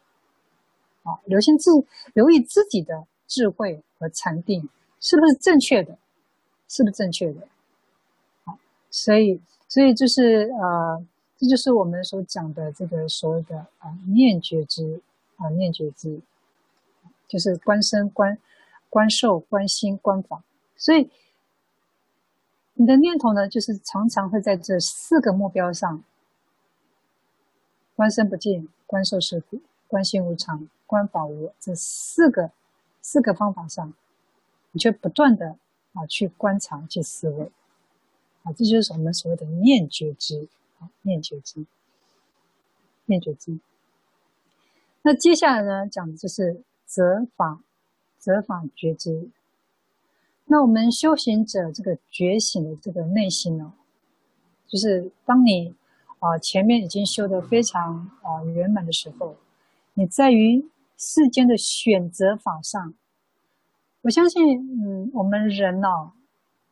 [1.06, 1.72] 啊，留心自
[2.14, 4.68] 留意自己的智慧和禅定。
[5.00, 6.00] 是不是正确的？
[6.68, 7.48] 是不是正确的？
[8.44, 8.58] 好，
[8.90, 11.06] 所以，所以就是呃，
[11.38, 15.00] 这就是我们所讲的这个所谓的啊、念觉知
[15.38, 16.20] 啊、念觉知，
[17.28, 18.36] 就是观身、观
[18.90, 20.42] 观受、观心、观法。
[20.76, 21.12] 所以
[22.74, 26.04] 你的念头呢，就是常常会在这四个目标上：
[27.96, 32.52] 观身不净、观受是苦、观心无常、观法无这四个
[33.02, 33.94] 四个方法上。
[34.72, 35.56] 你却不断的
[35.94, 37.50] 啊去观察、去思维，
[38.44, 41.66] 啊，这就是我们所谓的念觉知，啊，念觉知，
[43.06, 43.58] 念觉知。
[45.04, 47.62] 那接下来呢，讲的就是择法，
[48.20, 49.30] 择法觉知。
[50.44, 53.72] 那我们修行者这个觉醒的这个内心呢，
[54.68, 55.74] 就是当你
[56.20, 59.38] 啊前面已经修得非常啊圆满的时候，
[59.94, 60.68] 你在于
[61.06, 62.96] 世间的选择法上。
[64.02, 66.14] 我相信，嗯，我们人哦，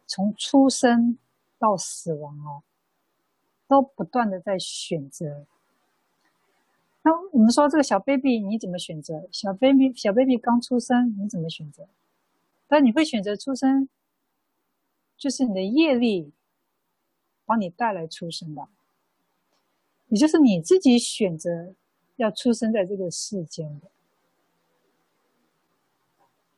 [0.07, 1.19] 从出生
[1.59, 2.63] 到死亡哦，
[3.67, 5.45] 都不断的在选择。
[7.03, 9.27] 那我们说这个小 baby 你怎么选择？
[9.31, 11.88] 小 baby 小 baby 刚出生你怎么选择？
[12.67, 13.88] 但你会选择出生，
[15.15, 16.31] 就是你的业力
[17.45, 18.67] 帮你带来出生的，
[20.07, 21.75] 也就是你自己选择
[22.15, 23.93] 要出生在这个世间的。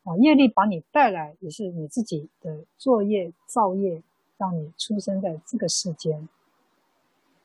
[0.06, 4.00] 啊，业力把你带来，也是你自己的作业造业，
[4.38, 6.28] 让你出生在这个世间。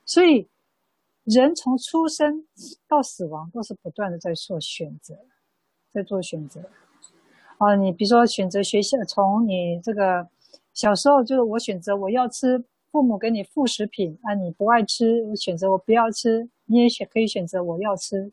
[0.05, 0.47] 所以，
[1.23, 2.45] 人从出生
[2.87, 5.17] 到死亡都是不断的在做选择，
[5.89, 6.61] 在做选择。
[7.57, 10.29] 啊，你比如说选择学校，从你这个
[10.73, 18.31] 小时候就是我选择我要吃父母给你副食品啊，你不爱吃，我选择我不要吃，你也选可以选择我要吃。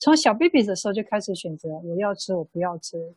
[0.00, 3.14] 从小 baby 的时候就开始选择，我要吃，我不要吃。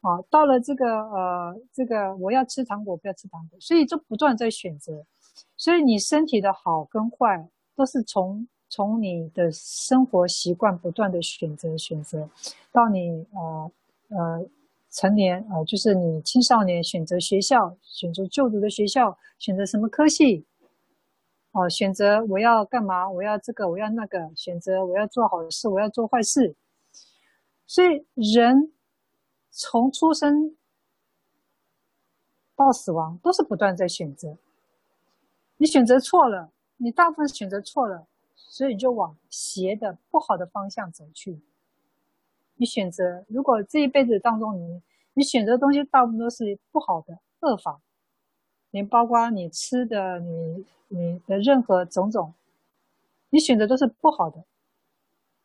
[0.00, 5.04] 啊，到了这个呃，这个我要吃糖果，不要吃糖果，所以就不断在选择。
[5.56, 12.28] 所以你身体的好跟坏，都是从从你的生活习惯不断的选择选择，
[12.72, 13.72] 到你呃
[14.08, 14.46] 呃
[14.90, 20.44] 成年呃，就是你青少年选择学校，选择就读的学校，选择什么科系。
[21.58, 23.10] 哦，选择我要干嘛？
[23.10, 24.30] 我要这个，我要那个。
[24.36, 26.54] 选择我要做好事，我要做坏事。
[27.66, 28.72] 所以人
[29.50, 30.56] 从出生
[32.54, 34.38] 到死亡都是不断在选择。
[35.56, 38.06] 你选择错了，你大部分选择错了，
[38.36, 41.40] 所以你就往邪的不好的方向走去。
[42.54, 44.80] 你选择，如果这一辈子当中你
[45.14, 47.80] 你选择的东西大部分都是不好的恶法。
[48.70, 52.34] 连包括你吃的，你你的任何种种，
[53.30, 54.44] 你选择都是不好的，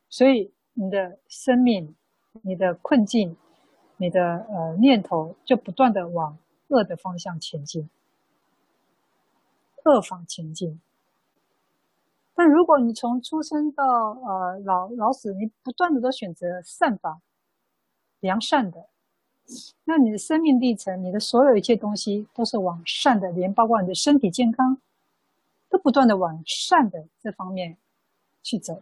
[0.09, 1.95] 所以你的生命、
[2.41, 3.37] 你的困境、
[3.97, 7.89] 你的呃念头就不断的往恶的方向前进，
[9.85, 10.81] 恶法前进。
[12.35, 17.21] 但如果你从出生到呃老老死，你不断的都选择善法、
[18.19, 18.87] 良善的。
[19.83, 24.77] 那你的生命历程，你的所有一切东西都是往善的，连包括你的身体健康，
[25.69, 27.77] 都不断的往善的这方面
[28.41, 28.81] 去走。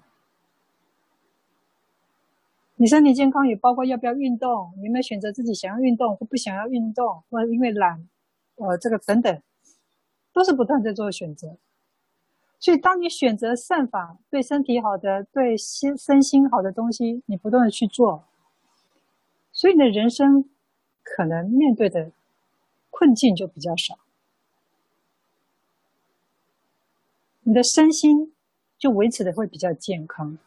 [2.76, 8.08] 你身体健康也包括要不要运动，你有没有选择自己想要运动或不想要运动，或者因为懒，
[8.56, 9.42] 呃，这个等等，
[10.34, 11.58] 都是不断在做选择。
[12.60, 18.24] 所以，当你选择善法，对身体好的、对心身心好的东西，你不断的去做。
[19.62, 20.50] 所以你的人生
[21.04, 22.12] 可能面对的
[22.90, 24.00] 困境就比较少，
[27.42, 28.34] 你的身心
[28.80, 30.40] 就维持的会比较健康。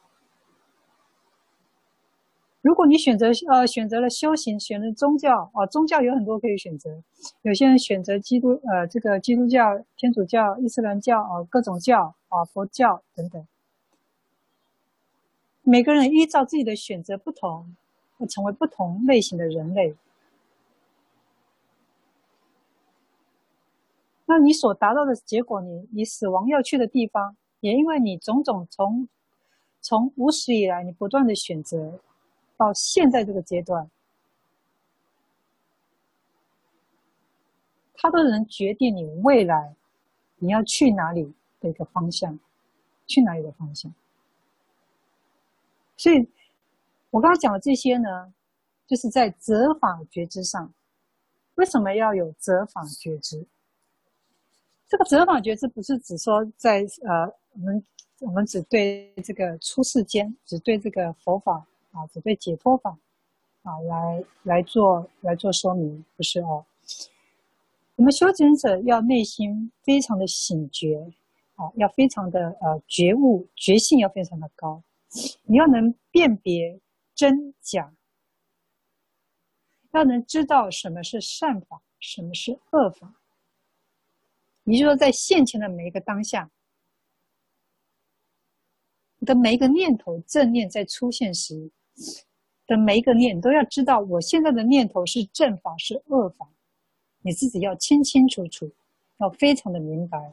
[2.60, 7.00] 如果你选择呃选择了修行，选择宗教啊，宗教有很多可以选择，
[7.42, 13.46] 有些人选择基督呃这个基督教、天主教、伊斯兰教啊各种教啊佛教等等，
[15.62, 17.76] 每个人依照自己的选择不同。
[18.26, 19.94] 成为不同类型的人类，
[24.26, 29.08] 那你所达到的结果，你你死亡要去的地方，也因为你种种从
[29.80, 32.00] 从无始以来你不断的选择，
[32.56, 33.90] 到现在这个阶段，
[37.94, 39.74] 它都能决定你未来
[40.38, 42.38] 你要去哪里的一个方向，
[43.06, 43.92] 去哪里的方向。
[45.96, 46.28] 所以，
[47.14, 48.34] 我刚刚讲的这些呢，
[48.88, 50.74] 就是在择法觉知上，
[51.54, 53.46] 为什么要有择法觉知？
[54.88, 57.84] 这个择法觉知不是只说在呃，我们
[58.18, 62.98] 我们只对这个出世间，只对这个佛法啊，只对解脱法
[63.62, 66.66] 啊来来做来做说明，不是哦。
[67.94, 71.12] 我们修行者要内心非常的醒觉
[71.54, 74.82] 啊，要非常的呃觉悟，觉性要非常的高，
[75.44, 76.80] 你要能辨别
[77.14, 77.94] 真假，
[79.92, 83.14] 要能知道什么是善法，什么是恶法。
[84.64, 86.50] 也就是说，在现前的每一个当下，
[89.18, 91.70] 你的每一个念头正念在出现时
[92.66, 96.48] 的每一个念，都要知道，我现在的念头是正法是恶法，
[97.20, 98.72] 你自己要清清楚楚，
[99.18, 100.32] 要非常的明白。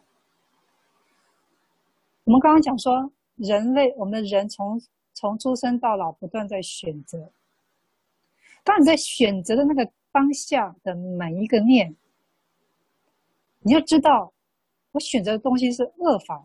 [2.23, 4.81] 我们刚刚讲说，人类，我们人从
[5.21, 7.31] 从出生到老，不断在选择。
[8.63, 11.95] 当你在选择的那个当下的每一个念。
[13.59, 14.33] 你要知道，
[14.93, 16.43] 我选择的东西是恶法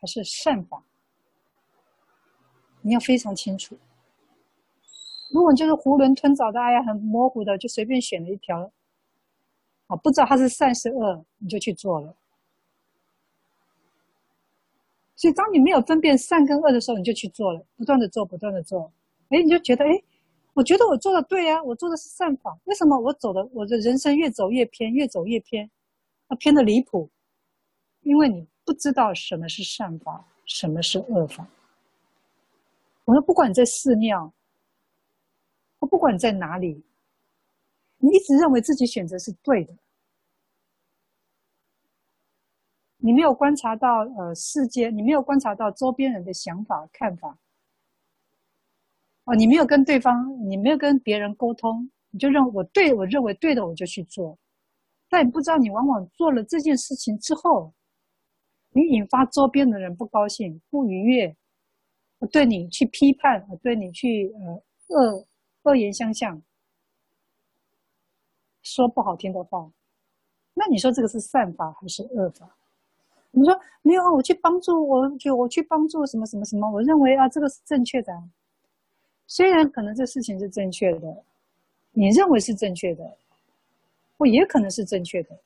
[0.00, 0.82] 还是善法，
[2.82, 3.78] 你要非常清楚。
[5.32, 8.72] 如果你就是囫囵吞枣的，哎呀，很模糊的，就随便选了一条，
[9.86, 12.16] 啊，不知道它是善是恶，你就去做了。
[15.18, 18.88] 所以，当你没有分辨善跟恶的时候，你就去做了，不断的做，不断的做，
[19.30, 20.00] 哎，你就觉得，哎，
[20.54, 25.68] 我觉得我做的对啊，我做的是善法，为什么我走的我的人生越走越偏，越走越偏？
[26.28, 27.10] 啊偏的离谱，
[28.02, 31.44] 因为你不知道什么是善法，什么是恶法。
[33.04, 34.32] 我说，不管在寺庙，
[35.80, 36.80] 我不管在哪里，
[37.96, 39.74] 你一直认为自己选择是对的，
[43.08, 47.38] 你没有观察到呃世界，你没有观察到周边人的想法看法，
[49.24, 54.38] 哦，你没有跟对方，你没有跟别人沟通，你就认为我对，我认为对的，我就去做。
[55.08, 57.72] 但你不知道，你往往做了这件事情之后，
[58.72, 61.34] 你引发周边的人不高兴、不愉悦，
[62.30, 65.26] 对你去批判，对你去呃恶
[65.62, 66.42] 恶言相向，
[68.60, 69.72] 说不好听的话。
[70.52, 72.57] 那你说这个是善法还是恶法？
[73.38, 78.12] 你说没有啊，我去帮助，我就我去帮助什么什么什么，我认为啊这个是正确的。
[79.26, 81.22] 虽然可能这事情是正确的，
[81.92, 83.16] 你认为是正确的。
[84.16, 85.38] 我也可能是正确的，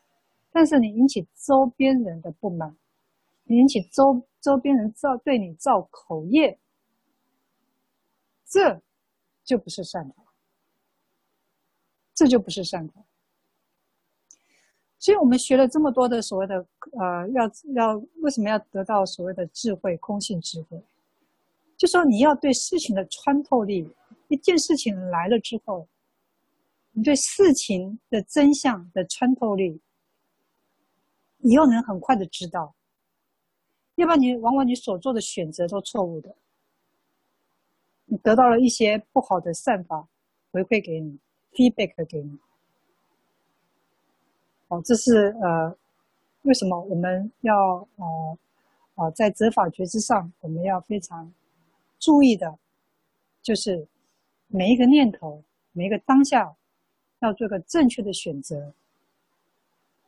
[0.50, 2.74] 但是你引起周边人的不满，
[3.44, 6.58] 你引起周周边人造对你造口业，
[8.46, 8.80] 这
[9.44, 10.14] 就不是善法，
[12.14, 13.02] 这就不是善法。
[15.02, 20.80] 所以我们学了这么多的所谓的呃，要要为什么要得到所谓的智慧、空性智慧？
[21.76, 23.90] 就说你要对事情的穿透力，
[24.28, 25.88] 一件事情来了之后。
[26.92, 29.80] 你对事情的真相的穿透力，
[31.38, 32.72] 你又能很快的知道，
[33.96, 36.36] 要不然你往往你所做的选择都错误的，
[38.04, 40.06] 你得到了一些不好的善法
[40.52, 41.18] 回馈给你
[41.54, 42.38] ，feedback 给你。
[44.72, 45.76] 哦，这是呃，
[46.44, 47.54] 为什么我们要
[47.96, 48.38] 呃
[48.94, 51.30] 呃在择法觉知上，我们要非常
[51.98, 52.58] 注意的，
[53.42, 53.86] 就是
[54.48, 55.42] 每一个念头，
[55.72, 56.56] 每一个当下。
[57.20, 58.72] 要做个正确的选择，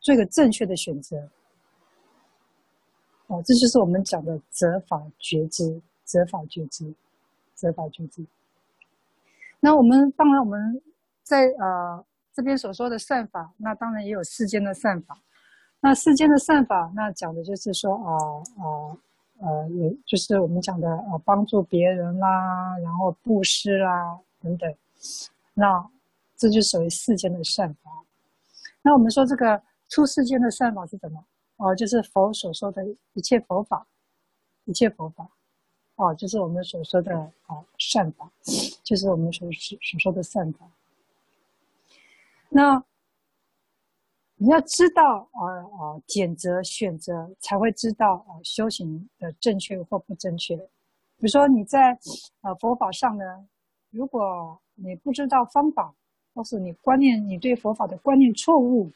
[0.01, 1.29] 做个正确的选择。
[3.29, 6.93] 哦，这就是我们讲的择法觉知，择法觉知，
[7.55, 8.27] 择法觉知。
[9.61, 10.83] 那我们当然我们
[11.23, 12.05] 在呃
[12.35, 15.17] 这边所说的善法，那当然也有世间的善法。
[15.81, 18.17] 那世间的善法，那讲的就是说啊
[18.59, 18.65] 啊
[19.39, 24.75] 呃，有、呃呃、就是我们讲的、呃，帮助别人啦，然后布施啦等等。
[25.53, 25.89] 那
[26.37, 27.91] 这就属于世间的善法。
[28.83, 31.25] 那我们说这个出世间的善法是什么？
[31.59, 33.87] 哦，就是佛所说的一切佛法，
[34.65, 35.29] 一切佛法，
[35.97, 37.15] 哦，就是我们所说的
[37.47, 38.29] 哦善法，
[38.83, 40.67] 就是我们所所说的善法。
[42.57, 42.81] 那
[44.37, 50.57] 你要知道啊啊，拣择选择，才会知道啊修行的正确或不正确。
[50.57, 51.99] 比如说你在
[52.43, 53.25] 啊佛法上呢，
[53.91, 55.93] 如果你不知道方法，
[56.33, 58.93] 或是你观念，你对佛法的观念错误，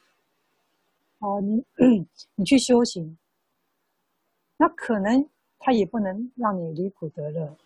[1.19, 1.65] 哦，你
[2.37, 3.19] 你去修行，
[4.57, 5.29] 那可能
[5.59, 7.57] 他也不能让你离苦得乐。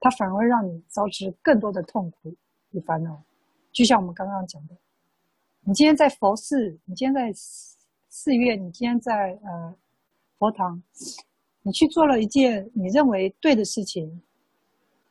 [0.00, 2.34] 它反而让你招致更多的痛苦
[2.72, 3.22] 与烦恼。
[3.72, 4.76] 就像我们刚刚讲的，
[5.60, 7.32] 你今天在佛寺，你今天在
[8.08, 9.74] 寺院，你今天在呃
[10.38, 10.82] 佛堂，
[11.62, 14.20] 你去做了一件你认为对的事情，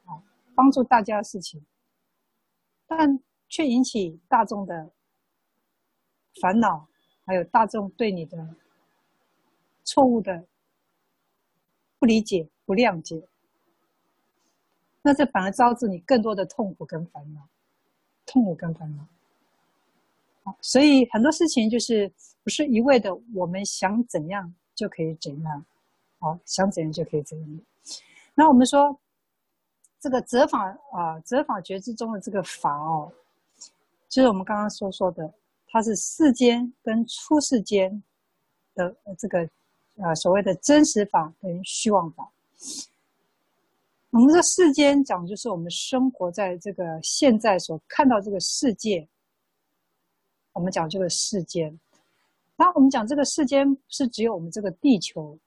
[0.06, 0.22] 啊，
[0.53, 1.65] 帮助大家的事情，
[2.86, 4.91] 但却引起大众的
[6.41, 6.88] 烦恼，
[7.26, 8.56] 还有大众对你的
[9.84, 10.45] 错误的
[11.98, 13.26] 不理解、不谅解，
[15.02, 17.48] 那这反而招致你更多的痛苦跟烦恼，
[18.31, 20.53] 痛苦跟烦恼。
[20.61, 22.11] 所以很多事情就是
[22.43, 25.65] 不是一味的我们想怎样就可以怎样，
[26.19, 27.60] 好，想怎样就可以怎样。
[28.34, 28.97] 那我们说
[29.99, 33.11] 这个择法啊，择法觉知中的这个法哦。
[34.07, 35.31] 就是我们刚刚所说的，
[35.68, 38.01] 它是世间跟出世间
[38.73, 39.47] 的这个
[39.97, 42.27] 呃所谓的真实法跟虚妄法。
[44.11, 49.07] 我们这世间讲就是我们生活在这个现在所看到这个世界，
[50.53, 51.80] 我们讲这个世间。
[52.56, 55.38] 那我们讲这个世间是只有我们这个地球，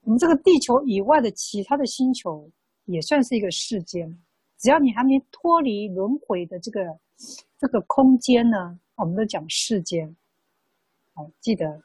[0.00, 2.50] 我们这个地球以外的其他的星球
[2.86, 4.22] 也算是一个世间，
[4.58, 6.98] 只要你还没脱离轮回的这个。
[7.56, 10.16] 这个空间呢，我们都讲世间。
[11.14, 11.80] 好，记得，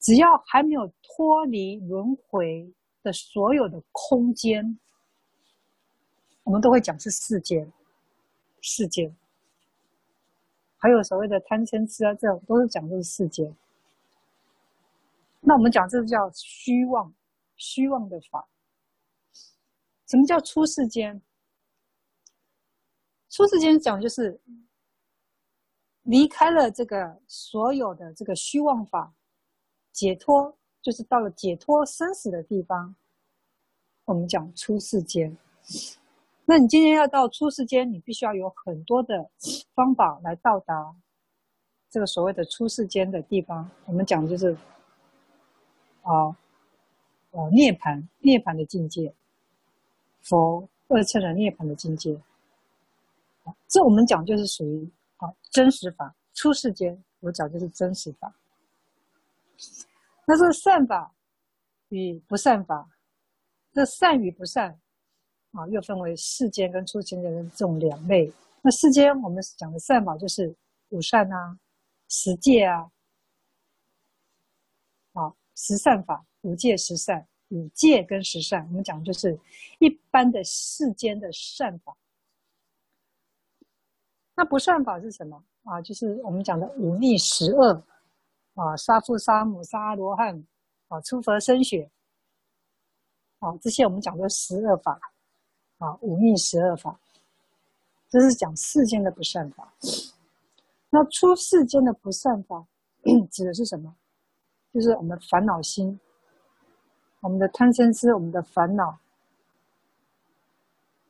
[0.00, 2.72] 只要还没有脱离轮回
[3.04, 4.80] 的所有的空间，
[6.42, 7.72] 我们都会讲是世间。
[8.66, 9.14] 世间，
[10.78, 13.54] 还有所谓的贪嗔痴啊，这种都是讲的是世间。
[15.40, 17.12] 那我们讲这叫虚妄，
[17.56, 18.48] 虚妄的法。
[20.06, 21.20] 什么叫出世间？
[23.28, 24.40] 出世间讲就是
[26.04, 29.12] 离开了这个所有的这个虚妄法，
[29.92, 32.94] 解脱就是到了解脱生死的地方。
[34.04, 35.34] 我们讲出世间，
[36.44, 39.30] 那你今天要到出世间，你必须要有很多的
[39.74, 40.94] 方法来到达
[41.88, 43.70] 这个所谓的出世间的地方。
[43.86, 44.54] 我们讲就是
[46.02, 46.36] 啊，
[47.30, 49.14] 呃，涅槃，涅槃的境界，
[50.20, 52.20] 佛二乘的涅槃的境界。
[53.68, 54.86] 这我们讲就是属于
[55.16, 58.34] 啊真实法，出世间我讲就是真实法。
[60.26, 61.14] 那这个善法
[61.88, 62.88] 与不善法，
[63.72, 64.80] 这善与不善
[65.52, 68.32] 啊，又分为世间跟出世间的这种两类。
[68.62, 70.54] 那世间我们讲的善法就是
[70.88, 71.58] 五善啊、
[72.08, 72.90] 十戒啊，
[75.12, 79.38] 啊十善法、五戒、十善、五戒跟十善，我们讲的就是
[79.78, 81.94] 一般的世间的善法。
[84.34, 85.80] 那不善法是什么啊？
[85.82, 87.80] 就是我们讲的五逆十恶
[88.54, 90.44] 啊，杀父杀母杀罗汉
[90.88, 91.90] 啊，出佛身血
[93.40, 94.98] 啊，这些我们讲的十恶法
[95.78, 96.98] 啊，五逆十恶法，
[98.08, 99.72] 这是讲世间的不善法。
[100.90, 102.66] 那出世间的不善法
[103.30, 103.96] 指的是什么？
[104.72, 105.98] 就是我们的烦恼心，
[107.20, 108.98] 我们的贪嗔痴，我们的烦恼。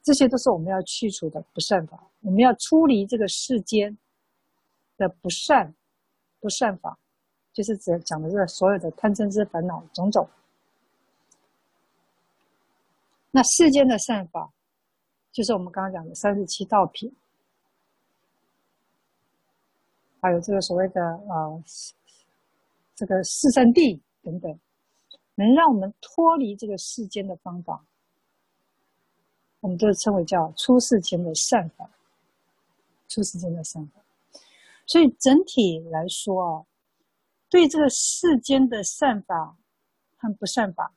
[0.03, 3.97] 这些都是我们要去除的不善法，我们要出离这个世间
[4.99, 5.75] 的不善、
[6.41, 6.99] 不善法，
[7.55, 10.29] 就是指讲的这个所有的贪嗔痴烦恼种种。
[13.31, 14.53] 那世间的善法，
[15.33, 17.15] 就是我们刚刚讲的三十七道品，
[20.21, 21.65] 还有这个所谓的呃
[22.95, 24.59] 这个四圣谛等等，
[25.37, 27.85] 能让我们脱离这个世间的方法。
[29.61, 31.89] 我们都称为叫出世间的善法，
[33.09, 34.03] 出世间的善法。
[34.87, 36.67] 所以整体来说啊，
[37.55, 39.57] 对这个世间的善法
[40.17, 40.93] 和不善法，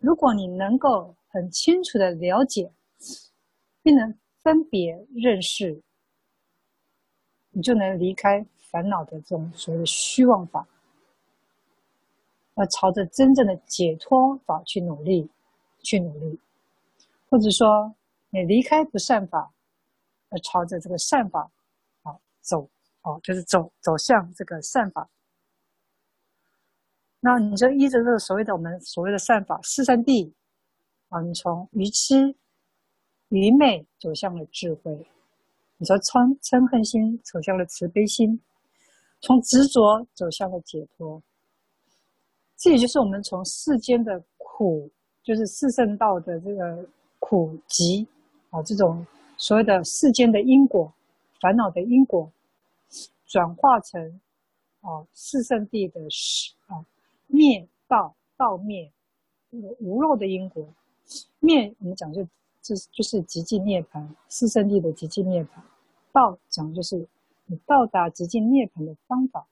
[0.00, 2.70] 如果你能够很清楚的了解，
[3.80, 5.80] 并能分别认识，
[7.52, 10.68] 你就能离开烦恼的这种所谓的虚妄法，
[12.52, 15.26] 而朝着真正的解脱法去努力，
[15.78, 16.38] 去努力。
[17.30, 17.94] 或者说，
[18.28, 19.50] 你离开不善法，
[20.28, 21.50] 而朝着这个善法，
[22.02, 22.68] 啊走，
[23.04, 25.08] 哦，就是走走向这个善法。
[27.24, 30.30] 那你就依着这个所谓的我们所谓的善法四圣谛，
[31.08, 32.34] 啊，你从愚痴、
[33.28, 35.06] 愚昧走向了智慧，
[35.78, 38.40] 你从嗔嗔恨心走向了慈悲心，
[39.20, 41.22] 从执着走向了解脱。
[42.56, 44.90] 这也就是我们从世间的苦，
[45.22, 46.86] 就是四圣道的这个。
[47.24, 48.04] 苦集
[48.50, 50.92] 啊，这种所谓的世间的因果、
[51.40, 52.28] 烦恼的因果，
[53.26, 54.20] 转化成
[54.80, 56.00] 啊四圣谛的
[56.66, 56.84] 啊
[57.32, 58.92] 灭道道灭，
[59.50, 60.66] 这个无漏的因果，
[61.40, 62.22] 灭我们讲就
[62.60, 65.48] 就就是极尽涅槃，四圣谛的极尽涅槃。
[66.12, 67.08] 道讲就是
[67.46, 69.46] 你到达极尽涅槃的方法。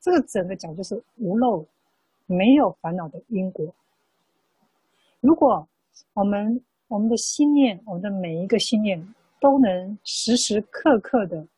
[0.00, 1.66] 这个整个讲就是无漏，
[2.26, 3.74] 没有烦恼的因果。
[5.20, 5.68] 如果
[6.14, 11.48] 我们我们的心念，我们的每一个心念都能时时刻刻的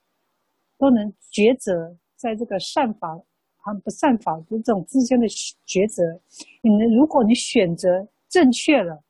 [0.78, 3.20] 都能抉择，在这个善法
[3.60, 5.26] 和不善法这种之间的
[5.66, 6.20] 抉择，
[6.62, 9.02] 你们如果你选择正确了，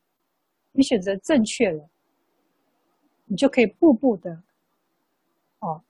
[0.73, 1.89] 你选择正确了，
[3.27, 4.43] 你就可以步步的
[5.61, 5.81] 哦，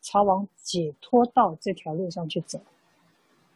[0.00, 2.60] 朝往解脱道这条路上去走。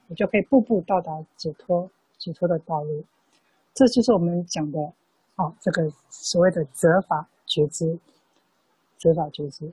[0.07, 3.03] 你就可以步步到达解脱、解脱的道路，
[3.73, 4.79] 这就是我们讲的，
[5.37, 7.99] 哦，这个所谓的择法觉知，
[8.99, 9.73] 择法觉知。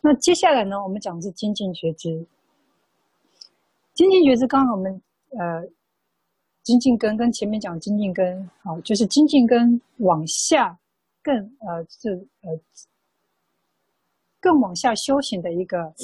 [0.00, 2.26] 那接下来呢，我们讲的是精进觉知。
[3.94, 5.68] 精进觉知，刚刚我们呃，
[6.62, 10.78] 精进根跟前面讲精进根，好，就是精进根往下
[11.22, 12.60] 更呃，是呃，
[14.40, 15.94] 更往下修行的一个。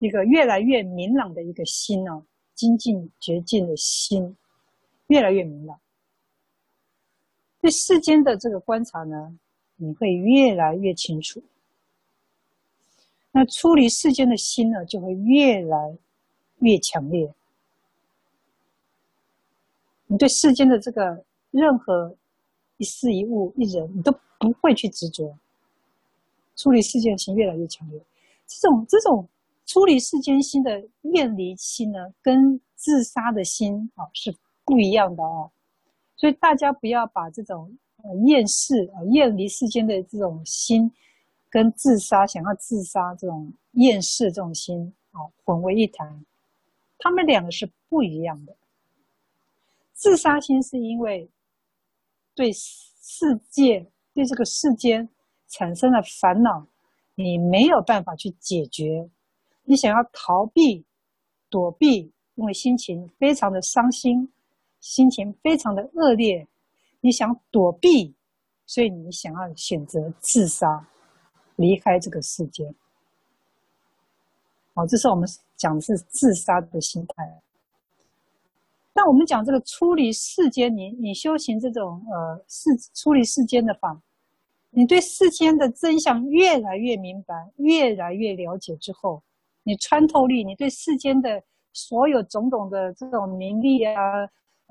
[0.00, 2.22] 一个越来越明朗的一个心哦，
[2.54, 4.36] 精进觉进的心，
[5.06, 5.80] 越来越明朗。
[7.58, 9.34] 对世间的这个观察呢，
[9.76, 11.42] 你会越来越清楚。
[13.36, 15.98] 那出离世间的心呢，就会越来
[16.60, 17.34] 越强烈。
[20.06, 22.16] 你对世间的这个任何
[22.76, 25.36] 一事一物一人，你都不会去执着。
[26.54, 28.00] 出离世间心越来越强烈，
[28.46, 29.28] 这种这种。
[29.66, 35.50] 出离世间心的远离心呢，跟自杀的心啊是不一样的哦。
[36.16, 40.92] 所以大家不要把这种呃厌世啊远离世间的这种心，
[41.54, 46.26] 跟自杀想要自杀这种厌世这种心啊混为一谈。
[46.98, 48.56] 他们两个是不一样的。
[49.92, 51.30] 自杀心是因为
[52.34, 55.08] 对世界对这个世间
[55.46, 56.66] 产生了烦恼，
[57.14, 59.08] 你没有办法去解决。
[59.62, 60.84] 你想要逃避、
[61.48, 64.28] 躲避，因为心情非常的伤心，
[64.80, 66.48] 心情非常的恶劣，
[67.00, 68.12] 你想躲避，
[68.66, 70.84] 所以你想要选择自杀，
[71.56, 72.72] 离开这个世界。
[74.74, 77.40] 好，这是我们讲的是自杀的心态。
[78.92, 84.00] 那我们讲这个出离世间，你你修行这种呃世出离世间的法，
[84.70, 89.22] 你对世间的真相越来越明白，越来越了解之后。
[89.66, 94.02] 你穿透力，你对世间的所有种种的这种名利啊，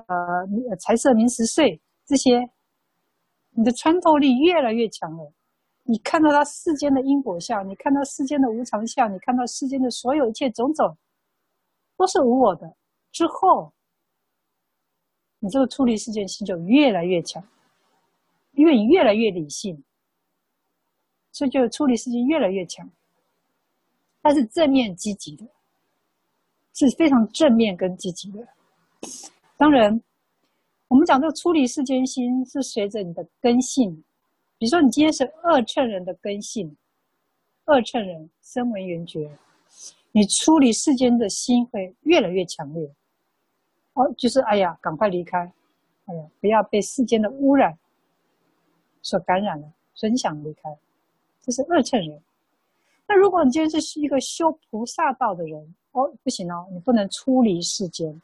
[0.06, 2.48] 呃，财色名食睡这些，
[3.52, 5.34] 你的穿透力越来越强了。
[5.84, 10.98] 你看到他世间的因果相，你看到世间的无常相，你看到世间的所有一切种种，
[11.98, 12.74] 都是无我的。
[13.12, 13.72] 之后，
[15.40, 17.44] 你这个处理世间心就越来越强，
[18.54, 19.84] 因为你越来越理性，
[21.32, 22.90] 所以就处理世间越来越强。
[24.22, 25.46] 它是正面积极的，
[26.74, 28.48] 是非常正面跟积极的。
[29.58, 30.02] 当然，
[30.88, 34.02] 我们讲这个处理世间心是随着你的根性，
[34.64, 36.74] 比如说你今天是二乘人的根性，
[37.66, 39.30] 二乘人声闻缘觉，
[40.14, 42.90] 你出离世间的心会越来越强烈。
[43.92, 45.52] 哦，就是哎呀，赶快离开，
[46.06, 47.78] 哎呀，不要被世间的污染
[49.02, 49.70] 所感染了，
[50.00, 50.74] 很想离开。
[51.42, 52.24] 这是二乘人。
[53.06, 58.22] 那如果你今天是一个修菩萨道的人，哦，不行哦，你不能出离世间。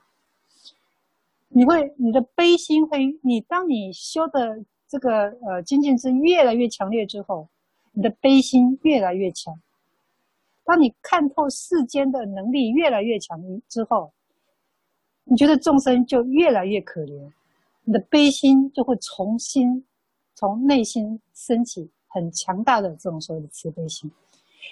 [1.50, 7.48] 你会，你的悲心会，你当你修的这个呃精进是越来越强烈之后，
[7.92, 9.62] 你的悲心越来越强。
[10.66, 14.12] 当你看透世间的能力越来越强之后，
[15.24, 17.32] 你觉得众生就越来越可怜，
[17.84, 19.86] 你的悲心就会重新
[20.34, 24.12] 从内心升起很强大的这种所谓的慈悲心。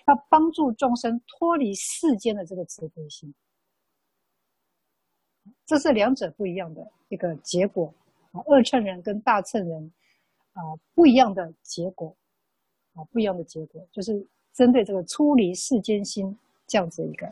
[0.08, 3.34] 要帮助众生脱离世间的这个慈悲心，
[5.66, 7.94] 这是两者不一样的一个结果
[8.32, 8.42] 啊。
[8.48, 9.92] 二乘人跟大乘人
[10.58, 12.14] 啊不一样的结果
[12.96, 17.32] 啊，不一样的结果，就是针对这个出离世间心这样子一个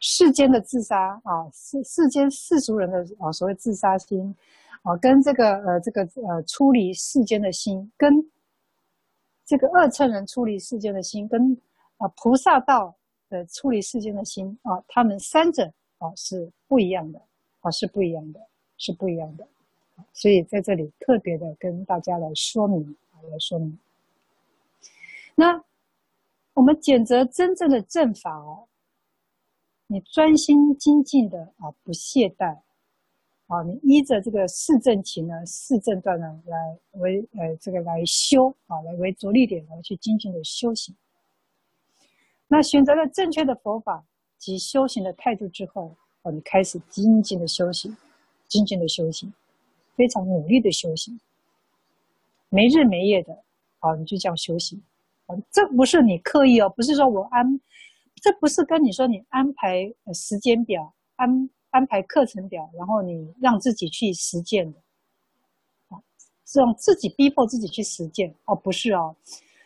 [0.00, 4.34] 世间的自杀啊，世世间世俗人的啊所谓自杀心
[4.82, 8.12] 啊，跟这个呃这个呃出离世间的心，跟
[9.44, 11.60] 这个二乘人出离世间的心跟。
[11.98, 12.92] 啊，菩萨道
[13.28, 17.22] 的出离世间的心啊，他们三者啊是不一样的
[17.60, 18.40] 啊，是不一样的，
[18.76, 19.46] 是不一样的。
[20.12, 23.78] 所以在这里特别的跟大家来说明啊，来说明。
[25.34, 25.62] 那
[26.54, 28.68] 我们选择真正的正法哦，
[29.86, 32.58] 你专心精进的啊，不懈怠
[33.46, 40.94] 啊，你依着这个四正勤呢、四正断呢来为呃这个来修啊，来为着力点来去精进的修行。
[42.48, 44.04] 那选择了正确的佛法
[44.36, 47.96] 及修行的态度之后，哦，你开始精进的修行，
[48.46, 49.32] 精进的修行，
[50.02, 51.16] 非常努力的修行，
[52.48, 53.44] 没日没夜的，
[53.78, 54.82] 好，你就这样修行。
[55.26, 57.60] 啊这不是你刻意哦，不是说我安，
[58.16, 64.78] 这不是跟你说你安排时间表、安安排课程表，然后你让自己去实践的，
[65.90, 66.02] 啊，
[66.44, 69.14] 是让自己逼迫自己去实践哦，不是哦，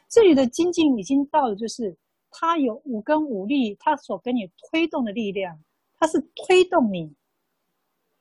[0.07, 1.97] 这里的精进已经到了，就是
[2.31, 5.59] 他有五根五力，他所给你推动的力量，
[5.99, 7.11] 他是推动你，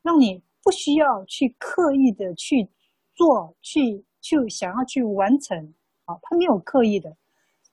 [0.01, 2.67] 让你不需要去刻意的去
[3.13, 5.55] 做，去去想要去完成，
[6.05, 7.15] 啊，它没有刻意的。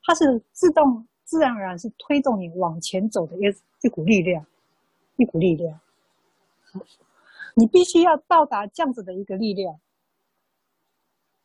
[0.03, 3.41] 它是自动、自然而然是推动你往前走的一
[3.81, 4.45] 一股力量，
[5.17, 5.81] 一股力量。
[7.55, 9.81] 你必须要到达这样子的一个力量，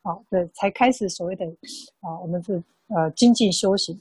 [0.03, 1.45] 好，对，才开始所谓的
[2.01, 3.97] 啊，我们是呃精进修行。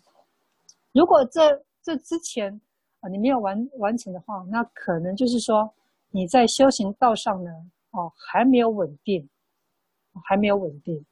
[0.91, 2.61] 如果这这之前
[2.99, 5.73] 啊你没有完完成的话，那可能就是说
[6.17, 7.51] 你在修行道上呢，
[7.91, 9.29] 哦还没有稳定，
[10.25, 11.05] 还没有稳定。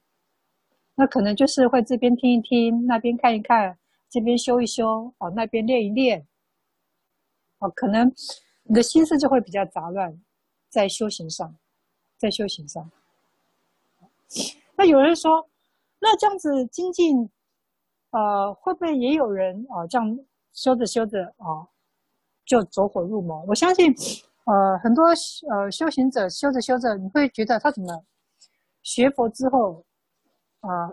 [0.95, 3.77] 那可能就是会这边听一听，那边看一看，
[4.09, 6.25] 这边修一修，哦，那边练一练，
[7.59, 8.11] 哦，可能
[8.63, 10.19] 你的心思就会比较杂乱，
[10.69, 11.55] 在修行上，
[12.17, 12.89] 在修行上。
[14.75, 15.47] 那有人说，
[15.99, 17.29] 那这样子精进，
[18.09, 20.19] 呃，会不会也有人啊、这样
[20.51, 21.67] 修着修着啊、
[22.43, 23.45] 就走火入魔？
[23.47, 23.93] 我相信，
[24.45, 25.05] 呃，很多
[25.49, 28.03] 呃修行者修着修着，你会觉得他怎么
[28.81, 29.85] 学佛之后。
[30.61, 30.91] 啊，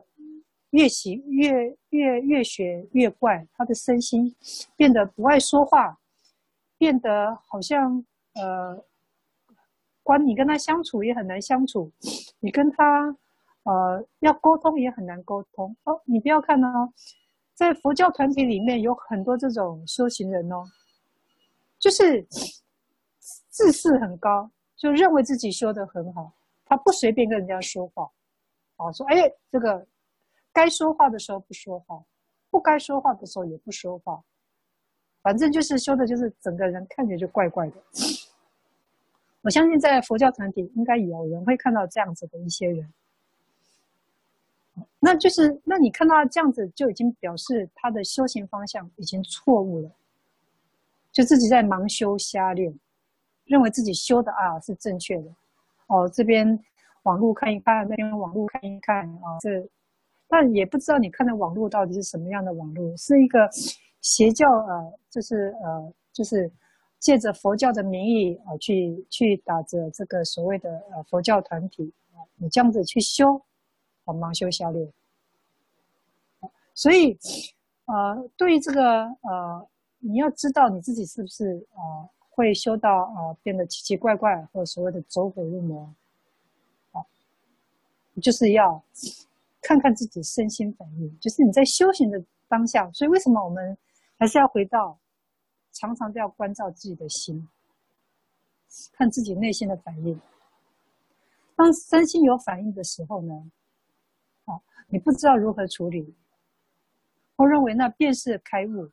[0.72, 4.36] 越学越越越学越怪，他的身心
[4.76, 5.98] 变得不爱说话，
[6.76, 8.04] 变得好像
[8.34, 8.84] 呃，
[10.02, 11.90] 关你跟他相处也很难相处，
[12.40, 13.16] 你跟他
[13.62, 15.74] 呃要沟通也很难沟通。
[15.84, 16.92] 哦，你不要看哦，
[17.54, 20.64] 在佛教团体里面有很多这种修行人哦，
[21.78, 22.26] 就是
[23.52, 26.32] 自视很高，就认为自己修得很好，
[26.64, 28.10] 他不随便跟人家说话。
[28.76, 29.86] 啊，说哎，这个
[30.54, 32.02] 该说话的时候不说话，
[32.50, 34.20] 不该说话的时候也不说话，
[35.20, 37.76] 反正就是修的，就是整个人看起来就怪怪的。
[39.42, 42.90] 我相信在佛教团体应该有人会看到这样子的一些人，
[44.98, 49.90] 那就是那你看到这样子，就已经表示他的修行方向已经错误了，
[51.12, 52.74] 就自己在盲修瞎练，
[53.44, 55.34] 认为自己修的啊是正确的，
[55.86, 56.58] 哦这边。
[57.04, 59.68] 网络看一看，那边网络看一看啊，这，
[60.28, 63.50] 但也不知道你看的网络到底是什么样的网络，是一个
[64.00, 66.48] 邪教呃，就是呃，就是
[67.00, 73.34] 借着佛教的名义啊，去去打着这个所谓的呃佛教团体啊，你这样子去修，
[74.04, 74.88] 啊，盲修瞎练。
[76.72, 77.18] 所以
[77.86, 85.94] 呃，对于这个呃，你要知道你自己是不是呃会修到呃变得奇奇怪怪，或者所谓的走火入魔。
[86.90, 87.00] 啊
[88.20, 88.84] 就是要
[89.62, 92.90] 看看自己身心反应，就是你在修行的当下。
[92.92, 93.76] 所以为什么我们
[94.18, 94.98] 还是要回到，
[95.72, 97.48] 常常都要关照自己的心，
[98.92, 100.20] 看自己内心的反应。
[101.56, 103.50] 当身心有反应的时候呢，
[104.44, 106.14] 啊，你不知道如何处理，
[107.36, 108.90] 我认为那便是开悟。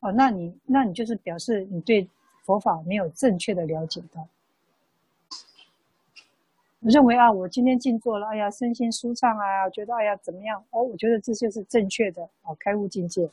[0.00, 2.08] 哦，那你那你就是表示你对
[2.42, 4.26] 佛法没有正确的了解到。
[6.80, 10.64] 认为啊，我今天静坐了，哎呀，身心舒畅啊，觉得哎呀怎么样？
[10.70, 13.30] 哦，我觉得这就是正确的啊，开悟境界。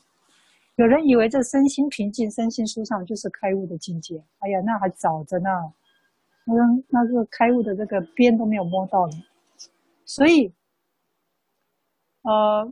[0.75, 5.49] 有人以为这身心平静、身心舒畅就是开悟的境界，哎呀，那还早着呢。
[6.43, 6.53] 那
[6.89, 9.13] 那个开悟的这个边都没有摸到呢。
[10.05, 10.51] 所以，
[12.23, 12.71] 呃，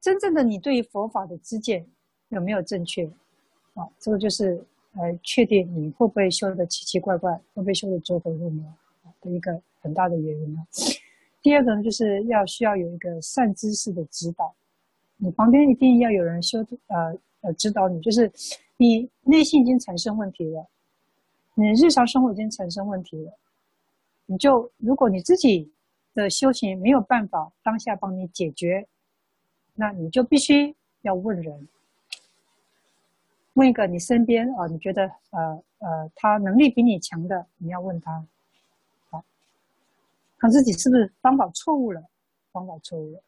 [0.00, 1.86] 真正的你对于佛法的知见
[2.28, 3.04] 有没有正确？
[3.74, 4.62] 啊，这个就是
[4.92, 8.64] 来确定你会不会修得奇奇怪怪，会不会修得走火入魔。
[9.20, 10.66] 的一个很大的原因呢。
[11.42, 14.54] 第二个呢，就是要需要有一个善知识的指导，
[15.16, 16.58] 你旁边一定要有人修
[16.88, 18.30] 呃呃指导你，就是
[18.76, 20.66] 你内心已经产生问题了，
[21.54, 23.32] 你日常生活已经产生问题了，
[24.26, 25.70] 你就如果你自己
[26.14, 28.86] 的修行没有办法当下帮你解决，
[29.74, 31.68] 那你就必须要问人，
[33.56, 38.24] 问一个你身边啊、你觉得呃呃他能力比你强的，你要问他。
[40.38, 42.04] 看自己是不是方法错误了，
[42.52, 43.20] 方法错误了。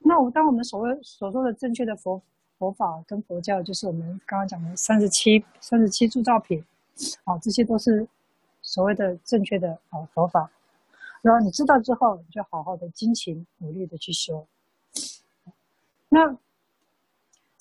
[0.00, 2.20] 那我当我们所谓所说的正确的佛
[2.58, 6.64] 佛法跟佛教，就是我们刚刚讲的三十七三十七诸造品
[7.22, 8.04] 啊，这些都是
[8.62, 10.50] 所谓的正确的啊佛法。
[11.22, 14.44] 然后你知道之后，你就好好的精勤努力的去修。
[16.08, 16.36] 那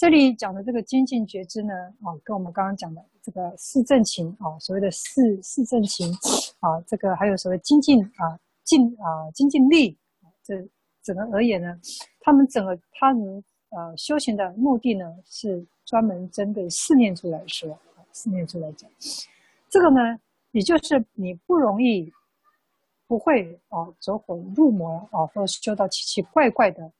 [0.04, 6.12] 这里讲的这个精进觉知呢，啊，跟我们刚刚讲的这个四正勤啊，所谓的四四正勤
[6.60, 9.98] 啊，这个还有所谓精进啊，进啊精进力，
[10.44, 10.62] 这
[11.02, 11.80] 整个而言呢，
[12.20, 17.80] 他们整个他们呃修行的目的呢，是专门针对四念处来说，
[18.12, 18.92] 四念处来讲，
[19.70, 20.20] 这个呢，
[20.52, 22.12] 也就是你不容易
[23.08, 26.92] 不会啊走火入魔啊，或者是修到奇奇怪怪的。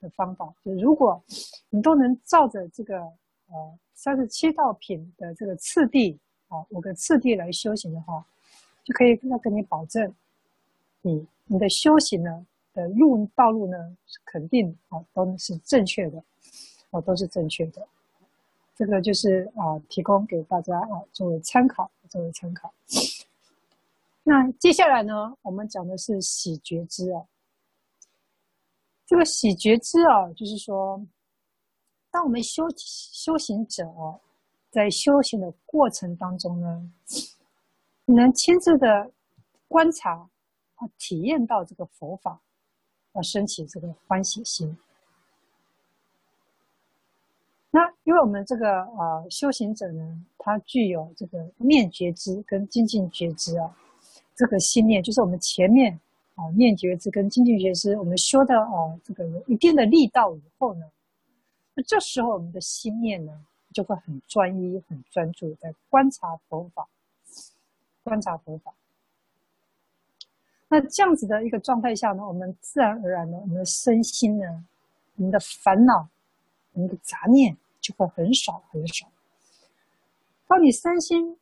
[0.00, 1.22] 的方法，就如果
[1.70, 6.18] 你都能照着这个呃三十七道品的这个次第
[6.48, 8.24] 啊五个次第来修行的话，
[8.84, 10.14] 就可以要跟你保证，
[11.02, 16.22] 你你的修行呢的路道路呢是肯定啊都是正确的，
[16.90, 17.86] 啊都是正确的，
[18.76, 22.72] 这个就是啊提供给大家啊作为参考，作为参考。
[24.22, 27.22] 那接下来呢，我们讲的是喜觉知啊。
[29.06, 31.00] 这个喜觉知啊，就是说，
[32.10, 33.86] 当我们修修行者，
[34.68, 36.90] 在修行的过程当中呢，
[38.06, 39.12] 能亲自的
[39.68, 40.28] 观察
[40.74, 42.40] 和，体验到这个佛法，
[43.12, 44.76] 而，升起这个欢喜心。
[47.70, 53.76] 那因为我们这个啊修行者呢，他具有这个念觉知跟精进觉知啊，
[54.34, 56.00] 这个心念就是我们前面。
[56.36, 60.86] 啊，念觉知跟精进觉知，我们说的哦，这个有一定的力道以后呢，
[61.74, 63.32] 那这时候我们的心念呢，
[63.72, 66.86] 就会很专一、很专注在观察佛法，
[68.04, 68.74] 观察佛法。
[70.68, 74.64] 那这样子的一个状态下呢，我们自然而然的，我们的身心呢，
[75.14, 76.06] 我们的烦恼、
[76.74, 79.06] 我们的杂念就会很少很少。
[80.46, 81.38] 当你身心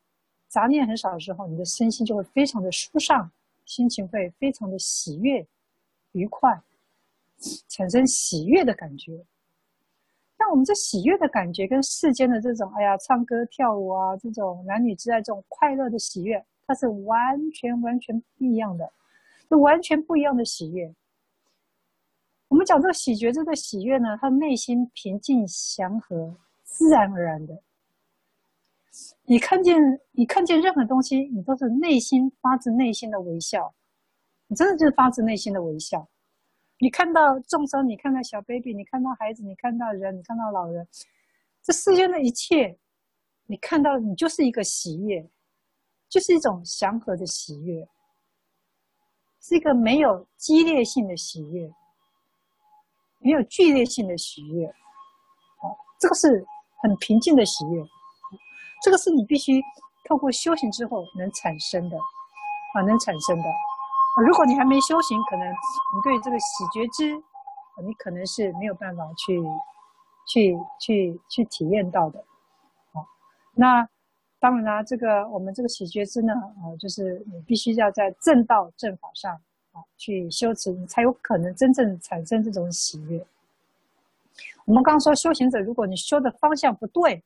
[0.46, 3.28] 杂念很少的时候，你的身心就会非常的舒畅。
[3.64, 5.46] 心情会非常的喜悦、
[6.12, 6.60] 愉快，
[7.68, 9.24] 产生喜悦的感觉。
[10.36, 18.92] 那我们这喜悦的感觉跟世间的这种哎呀唱歌跳舞啊，这种男女之爱这种快乐的喜悦，它是完全完全不一样的，
[19.48, 20.94] 是完全不一样的喜悦。
[22.48, 27.62] 我们讲这个喜觉这个喜悦呢，它内心平静祥和，自然而然的。
[29.26, 29.74] 你看见
[30.12, 33.74] 你看见任何东西，你都是内心发自内心的微笑，
[34.48, 36.06] 你真的就是发自内心的微笑。
[36.78, 40.86] 你看到众生，你看到小 baby，你看到孩子，你看到人，你看到老人，
[41.62, 42.78] 这世间的一切，
[43.46, 45.26] 你看到你就是一个喜悦，
[46.08, 47.88] 就是一种祥和的喜悦，
[49.40, 51.72] 是一个没有激烈性的喜悦，
[53.20, 54.66] 没有剧烈性的喜悦，
[55.62, 56.44] 好，这个是
[56.82, 57.82] 很平静的喜悦。
[58.84, 59.62] 这个是你必须
[60.04, 61.96] 透过修行之后能产生的，
[62.74, 63.44] 啊，能产生的。
[64.22, 67.14] 如果你还没修行，可能你对这个喜觉知，
[67.82, 69.42] 你可能是没有办法去，
[70.28, 72.22] 去，去，去体验到的。
[72.92, 73.06] 好，
[73.54, 73.88] 那
[74.38, 79.32] 当然啦，这个我们这个喜觉知呢，啊，就是你必须要在正道正法上
[79.72, 83.26] 啊去修持，你才有可能真正产生这种喜悦。
[84.66, 87.22] 我们刚刚说修行者，如果你修的方向不对。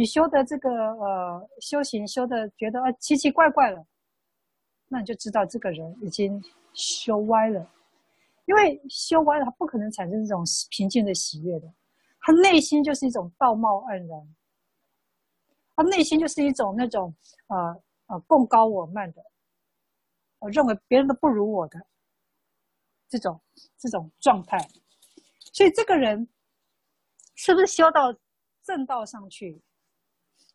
[0.00, 3.86] 你修的这个呃修行修的觉得啊奇奇怪怪了，
[4.88, 7.70] 那你就知道这个人已经修歪了，
[8.46, 11.70] 因为修歪了他不可能产生这种平静的喜悦的，
[12.18, 14.36] 他内心就是一种道貌岸然，
[15.76, 17.14] 他内心就是一种那种
[17.48, 19.22] 呃呃贡高我慢的，
[20.38, 21.78] 我认为别人都不如我的
[23.06, 23.38] 这种
[23.76, 24.56] 这种状态，
[25.52, 26.26] 所以这个人
[27.34, 28.14] 是不是修到
[28.62, 29.60] 正道上去？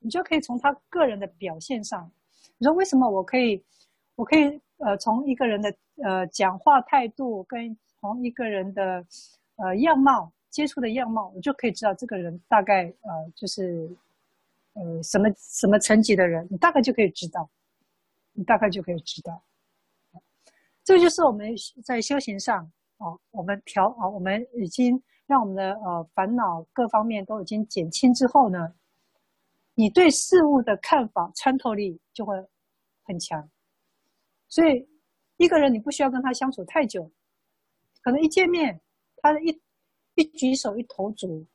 [0.06, 2.07] 你就可以从他个人的表现上，
[2.60, 3.60] 你说为什么我可以，
[4.15, 9.03] 我可以呃从一个人的呃讲话态度跟从一个人的
[9.56, 13.90] 呃样貌接触的样貌，我就可以知道这个人大概呃就是
[14.73, 17.49] 呃什么什么层级的人，你大概就可以知道，
[18.34, 19.41] 你大概就可以知道，
[20.84, 21.52] 这就是我们
[21.84, 28.72] 在修行上啊，我们调啊，我们已经让我们的呃烦恼各方面都已经减轻之后呢。
[29.76, 32.34] 你对事物的看法穿透力就会
[33.04, 33.50] 很强，
[34.48, 34.88] 所以
[35.38, 37.12] 一个人你不需要跟他相处太久，
[38.02, 38.80] 可能一见面，
[39.18, 39.62] 他的一
[40.16, 41.46] 一举手一投足，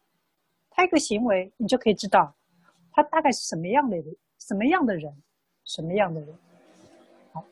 [0.69, 2.35] 他一个行为，你就可以知道
[2.93, 5.11] 他大概是什么样的人，什么样的人，
[5.65, 6.39] 什么样的人。
[7.33, 7.45] 好，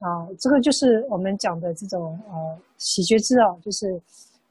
[0.00, 4.00] 啊，这个就是我们讲的这种呃喜觉知啊，就是。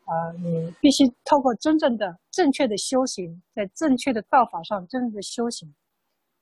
[0.06, 5.74] 啊、你必须透过真正的、正确的修行，在正确的道法上真正的修行，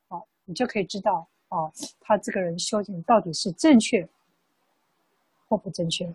[0.09, 1.71] 好你就可以知道哦，
[2.01, 4.07] 他这个人修行到底是正确
[5.47, 6.13] 或不正确。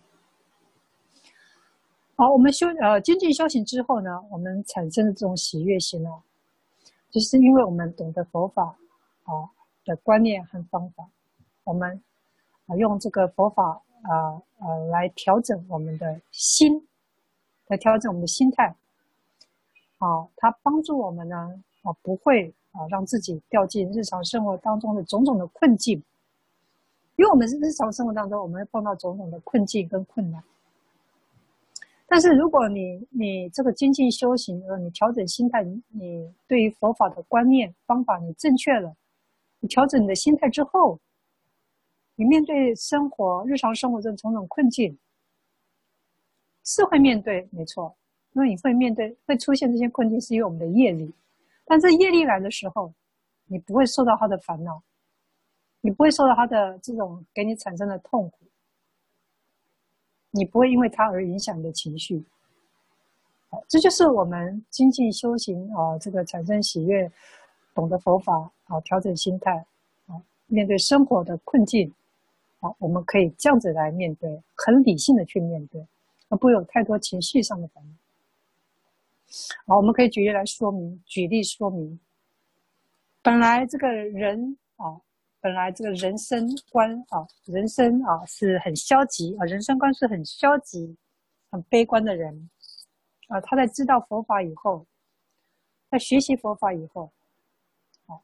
[2.17, 6.11] 好，我们修呃精进修行之后呢，我们产生的这种喜悦心呢，
[7.11, 8.77] 就是因为我们懂得佛法
[9.23, 9.49] 啊
[9.85, 11.09] 的观念和方法，
[11.65, 12.03] 我们
[12.67, 16.88] 啊用这个佛法啊呃来调整我们的心，
[17.69, 18.75] 来调整我们的心态，
[19.99, 26.03] 啊，它帮助我们呢啊不会啊让自己掉进日常生活当中的种种的困境，
[27.17, 30.43] 因为我们是日常生活当中我们会碰到种种的困境跟困难。
[32.11, 38.97] 但是如果你你这个精进修行，呃，你调整心态，你对于佛法的观念方法你正确了，
[39.61, 40.99] 你调整你的心态之后，
[42.15, 44.97] 你面对生活日常生活这种种困境，
[46.71, 47.97] 是会面对，没错，
[48.35, 51.11] 因为你会面对会出现这些困境，是因为我们的业力，
[51.65, 52.93] 但这业力来的时候，
[53.47, 54.83] 你不会受到他的烦恼，
[55.81, 58.37] 你不会受到他的这种给你产生的痛苦。
[60.31, 62.23] 你不会因为他而影响你的情绪，
[63.67, 67.11] 这就是我们精进修行啊，这个产生喜悦，
[67.75, 69.65] 懂得佛法啊，调整心态
[70.07, 71.91] 啊，面对生活的困境，
[72.61, 75.83] 啊，我们可以这样子来面对，很理性的去面对，
[76.29, 77.95] 而不会有太多情绪上的烦恼。
[79.67, 81.99] 好，我们可以举例来说明，举例说明，
[83.23, 85.01] 本来这个人啊。
[85.41, 90.97] 本来这个人生观啊，人生啊是很消极啊，人生观是很消极、
[91.49, 92.51] 很悲观的人
[93.29, 93.41] 啊。
[93.43, 94.85] 他在知道佛法以后，
[95.89, 97.13] 在学习佛法以后，
[98.07, 98.19] 啊，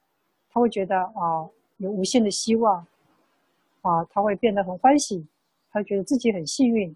[0.51, 2.85] 他会觉得啊有无限的希望
[3.83, 5.25] 啊，他会变得很欢喜，
[5.71, 6.95] 他觉得自己很幸运。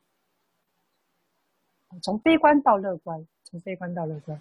[2.02, 4.40] 从悲观到乐观，从悲观到乐观，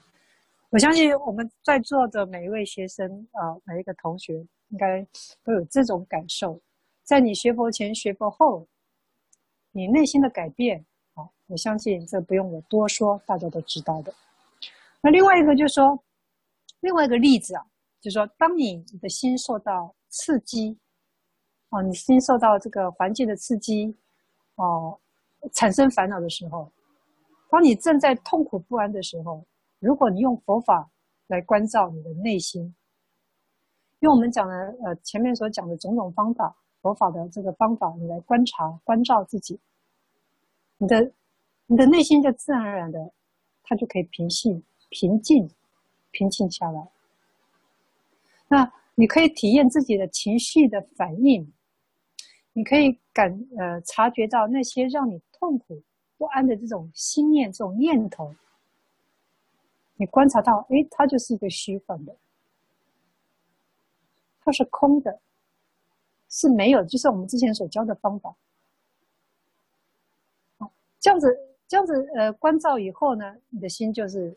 [0.69, 4.45] 我相信我们在座的每一位学生啊，每一个同学。
[4.69, 5.01] 应该
[5.45, 6.59] 都有这种感受，
[7.01, 8.67] 在你学佛前、学佛后，
[9.71, 14.13] 你内心的改变啊，我相信这不用我多说，大家都知道的。
[14.99, 16.03] 那另外一个就是说，
[16.81, 17.65] 另外一个例子啊，
[18.01, 20.77] 就是说，当你的心受到刺激，
[21.69, 23.95] 啊，你心受到这个环境的刺激，
[24.55, 24.99] 哦，
[25.53, 26.69] 产生烦恼的时候，
[27.49, 29.45] 当你正在痛苦不安的时候，
[29.79, 30.89] 如果你用佛法
[31.27, 32.75] 来关照你的内心。
[34.01, 34.53] 用我们讲的
[34.83, 39.59] 呃前面所讲的种种方法，佛法的这个方法，你来观察关照自己，
[40.77, 41.11] 你的
[41.65, 43.11] 你的内心就自然而然的，
[43.63, 45.49] 它就可以平息平静
[46.11, 46.87] 平静下来。
[48.47, 51.51] 那你可以体验自己的情绪的反应，
[52.53, 55.81] 你可以感呃察觉到那些让你痛苦
[56.17, 58.35] 不安的这种心念这种念头，
[59.95, 62.15] 你观察到，诶，它就是一个虚幻的。
[64.41, 65.19] 它是空的，
[66.29, 68.33] 是没有，就是我们之前所教的方法。
[70.99, 71.37] 这样子，
[71.67, 74.35] 这样子，呃，关照以后呢，你的心就是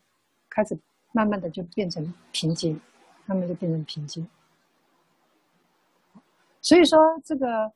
[0.49, 0.79] 开始
[1.13, 2.81] 慢慢的就变成平静，
[3.27, 4.29] 慢慢就变成平静。
[6.61, 7.73] 所以说，这个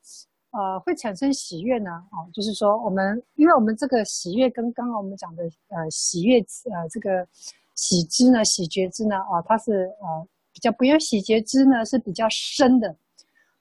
[0.54, 7.26] 呃会产生喜悦呢，哦，就是说我们，因为我们这个喜悦跟刚刚我们讲的呃喜悦呃这个
[7.74, 10.26] 喜知呢、喜觉知呢，啊、哦，它是呃。
[10.54, 12.94] 比较不用喜觉知呢，是比较深的，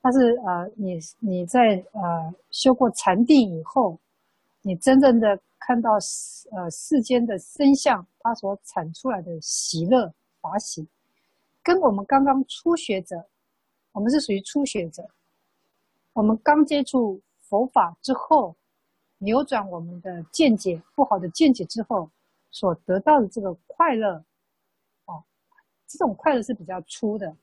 [0.00, 3.98] 但是呃，你你在呃修过禅定以后，
[4.62, 5.94] 你真正的看到
[6.52, 10.86] 呃世间的真相，它所产出来的喜乐法喜，
[11.64, 13.26] 跟我们刚刚初学者，
[13.90, 15.04] 我们是属于初学者，
[16.14, 18.56] 我们刚接触佛法之后，
[19.18, 22.08] 扭转我们的见解，不好的见解之后，
[22.50, 24.24] 所得到的这个快乐。
[25.86, 27.36] 这种快乐是比较粗的，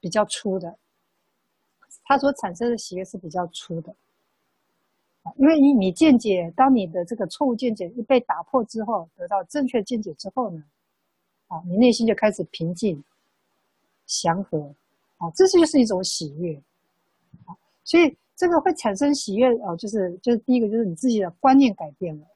[0.00, 0.78] 比较粗的，
[2.04, 3.94] 它所产生的喜悦是比较粗的，
[5.36, 10.64] 因为你你见解，当你的这个错误见解一被打破之后，得到正确见解之后呢，
[11.48, 13.02] 啊，你内心就开始平静、
[14.06, 14.74] 祥和，
[15.18, 16.58] 啊，这就是一种喜悦，
[17.84, 22.26] 所以这个会产生喜悦，哦，就是就是第一个就是你自己的观念改变了，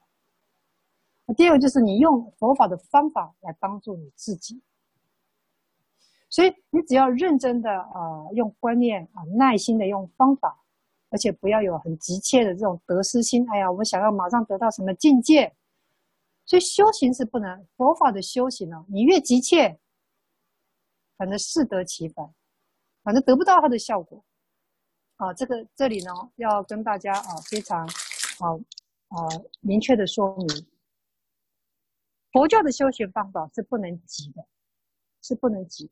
[1.35, 4.61] 第二个就是你用佛法的方法来帮助你自己。
[6.29, 10.61] 所以你只要认真的啊、用观念啊，耐心的用方法，
[11.09, 13.49] 而且不要有很急切的这种得失心。
[13.49, 15.55] 哎呀，我想要马上得到什么境界，
[16.45, 18.85] 所以修行是不能佛法的修行呢。
[18.89, 19.79] 你越急切，
[21.17, 22.33] 反正适得其反，
[23.03, 24.21] 反正得不到它的效果。
[25.17, 28.53] 啊，这个这里呢，要跟大家啊非常啊
[29.09, 29.17] 啊
[29.61, 30.47] 明确的说明，
[32.31, 34.45] 佛教的修行方法是不能急的，
[35.21, 35.89] 是不能急。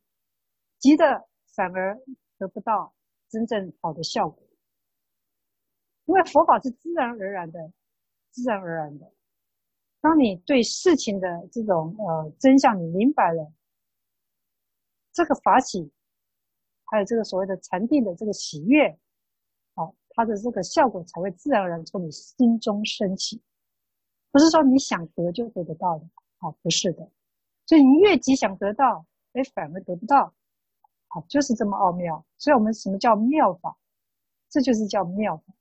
[0.77, 1.99] 急的反而
[2.37, 2.93] 得不到
[3.29, 4.43] 真正好的效果。
[6.05, 7.71] 因为佛法是自然而然的，
[8.29, 9.11] 自然而然的。
[10.01, 13.51] 当你对事情的这种呃真相你明白了，
[15.11, 15.91] 这个法喜，
[16.83, 18.95] 还有这个所谓的禅定的这个喜悦，
[20.15, 23.41] 它的这个效果才会自然而然从你心中升起，
[24.31, 26.05] 不是说你想得就得得到的，
[26.39, 27.07] 啊，不是的。
[27.65, 30.33] 所以你越急想得到，哎，反而得不到，
[31.09, 32.25] 好，就是这么奥妙。
[32.37, 33.75] 所以我们什么叫妙法？
[34.49, 35.53] 这就是叫妙法。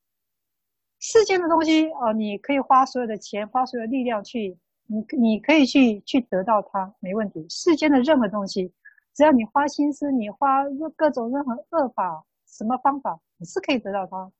[1.00, 4.56] 世间的东西哦，你可以花所有的钱，花所有的力量去，
[4.86, 7.44] 你你可以去去得到它，没问题。
[7.48, 8.72] 世间的任何东西，
[9.14, 10.64] 只要你花心思，你花
[10.96, 14.30] 各种任何恶法，什么方法，你是可以得到它，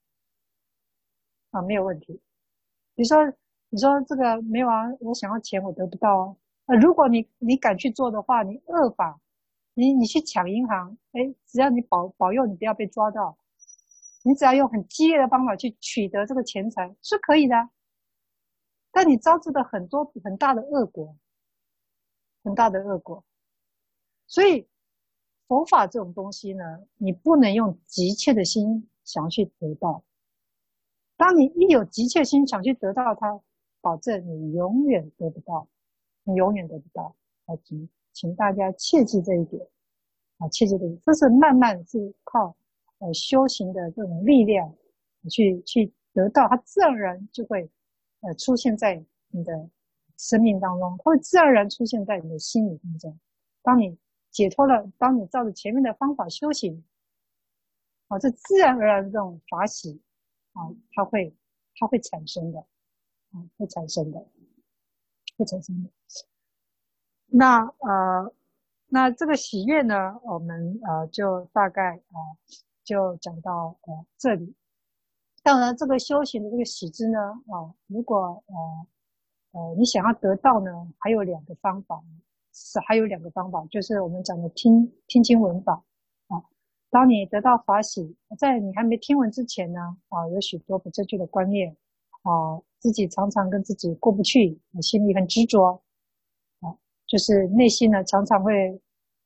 [1.55, 2.21] 啊，没有问题。
[2.97, 3.25] 比如说，
[3.69, 6.37] 你说这个没有啊，我想要钱，我得不到啊。
[6.67, 9.21] 呃，如果你你敢去做的话，你恶法，
[9.75, 13.39] 你你去抢银行，哎，只要你保保佑你不要被抓到。
[14.25, 17.55] 你只要用很激烈的方法去取得这个钱财是可以的，
[18.91, 21.15] 但你招致的很多很大的恶果，
[22.43, 23.23] 很大的恶果。
[24.27, 24.67] 所以
[25.47, 26.65] 佛法这种东西呢，
[26.97, 30.03] 你不能用急切的心想要去得到。
[31.17, 33.41] 当你一有急切心想去得到它，
[33.81, 35.69] 保证你永远得不到，
[36.25, 37.15] 你永远得不到。
[37.47, 39.67] 啊，请请大家切记这一点
[40.39, 42.57] 啊，切记这一点，这是慢慢是靠。
[42.99, 44.73] 呃，修行的这种力量，
[45.29, 47.69] 去去得到，它自然而然就会
[48.21, 49.69] 呃出现在你的
[50.17, 53.19] 生命当中，它会自然而然出现在你的心里当中。
[53.63, 53.99] 当你
[54.31, 56.83] 解脱了，当你照着前面的方法修行，
[58.07, 60.01] 啊，这自然而然的这种法喜
[60.55, 61.37] 啊，它会
[61.77, 64.27] 它会产生的，啊，会产生的，
[65.37, 65.91] 会产生的。
[67.27, 68.35] 那呃，
[68.89, 72.19] 那这个喜悦呢，我们呃就大概啊。
[72.19, 74.55] 呃就讲到呃这里，
[75.43, 78.87] 当然这个修行的这个喜知呢，啊、如果呃
[79.53, 82.05] 呃你想要得到呢，还有两个方法，
[82.53, 85.83] 是还有两个方法，就是我们讲的听听经闻法。
[86.95, 89.81] 当你得到法喜，在你还没听闻之前呢，
[90.11, 91.77] 啊，有许多不正确的观念
[92.23, 95.83] 啊，自己常常跟自己过不去，心里很执着
[96.61, 96.71] 啊，
[97.05, 98.81] 就是内心呢常常会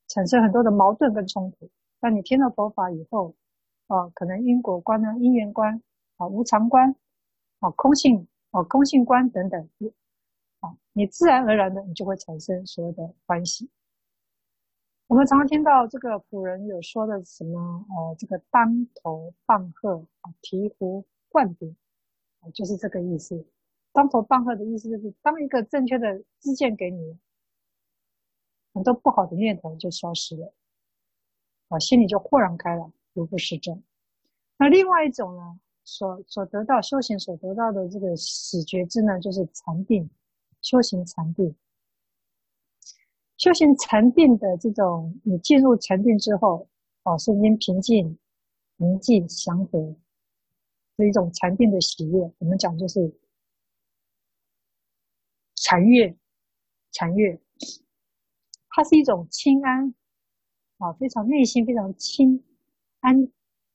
[0.07, 1.69] 产生很多的矛盾跟冲突。
[1.99, 3.35] 当你听了佛法以后，
[3.85, 5.79] 啊，可能因果观呢，因缘观，
[6.17, 6.95] 啊，无常观，
[7.59, 9.69] 啊，空性，啊，空性观等等，
[10.61, 13.69] 啊，你自然而然的，你就会产生所谓的欢喜。
[15.09, 20.05] 我们常常听到这个古人有说的什么，呃，这个当头棒喝，
[20.43, 21.75] 醍醐灌顶，
[22.53, 23.43] 就是这个意思。
[23.91, 27.17] 当头棒喝的意思就是，当一个正确的知见给你，
[28.71, 30.53] 很多不好的念头就消失了，
[31.69, 32.93] 啊，心里就豁然开朗。
[33.13, 33.81] 如不实证，
[34.57, 40.07] 那另外一种呢，所所得到修行所得到的这个喜觉知呢，就是禅定，
[40.61, 41.55] 修行禅定，
[43.39, 46.67] 修行禅定的这种，你进入禅定之后，
[47.03, 48.19] 哦，身心平静、
[48.75, 49.95] 宁静、祥和，
[50.97, 52.19] 是一种禅定的喜悦。
[52.39, 53.17] 我们讲就是
[55.55, 56.17] 禅悦，
[56.91, 57.39] 禅悦，
[58.67, 59.95] 它是一种清安，
[60.79, 62.43] 啊，非常内心非常轻。
[62.99, 63.31] 安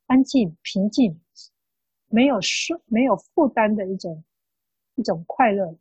[0.07, 1.19] 安静、平静，
[2.09, 4.23] 没有负没有负担的一种
[4.97, 5.75] 一种快乐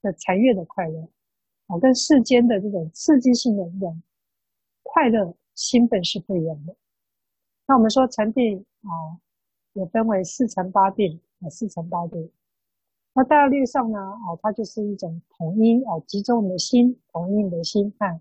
[0.00, 1.08] 的禅悦的快乐，
[1.66, 4.02] 啊，跟世间的这种刺激性的这种
[4.82, 6.74] 快乐兴奋是不一样的。
[7.66, 9.20] 那我们说禅定啊，
[9.72, 12.30] 也分为四禅八定啊，四禅八定。
[13.14, 18.20] 那大略上呢，啊，它就是一种统一啊，集中你的心，统一你的心态，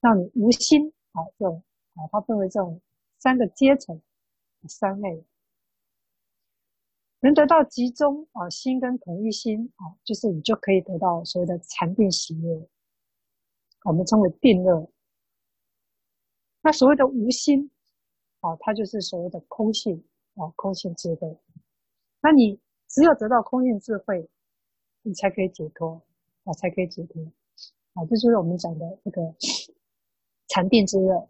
[0.00, 1.52] 让你无心啊，就
[1.94, 2.80] 啊，它分为这种。
[3.22, 4.00] 三个阶层，
[4.66, 5.22] 三类，
[7.20, 12.66] 能得到集中啊心跟统一心啊，就是你就可以得到所谓的禅定喜悦，
[13.84, 14.90] 我们称为定乐。
[16.62, 17.70] 那所谓的无心
[18.40, 20.04] 啊，它就是所谓的空性
[20.34, 21.38] 啊，空性智慧。
[22.20, 24.28] 那你只有得到空性智慧，
[25.02, 26.02] 你才可以解脱
[26.44, 27.22] 啊，才可以解脱
[27.94, 29.22] 啊，这就是我们讲的这个
[30.48, 31.28] 禅定之乐。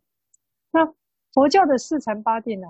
[0.72, 0.84] 那
[1.32, 2.66] 佛教的四禅八定呢？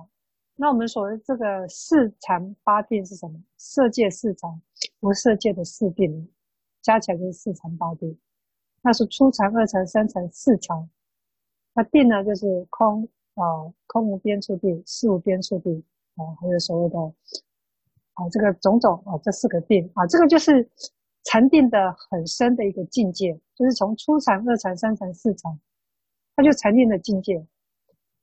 [0.56, 3.42] 那我们所谓这个四禅八定是什么？
[3.56, 4.60] 色界四禅，
[5.00, 6.30] 无色界的四定，
[6.82, 8.18] 加起来就是四禅八定。
[8.82, 10.88] 那是初禅、二禅、三禅、四禅。
[11.74, 13.44] 那定呢，就是空啊、
[13.86, 15.82] 空无边处定，识无边处定
[16.16, 16.98] 啊，还有所谓的
[18.14, 20.68] 啊，这个种种啊，这四个定啊，这个就是
[21.24, 25.58] 禅定的很深的一个境界，就是从初禅、二禅、三禅、四禅，
[26.34, 27.46] 它就禅定的境界。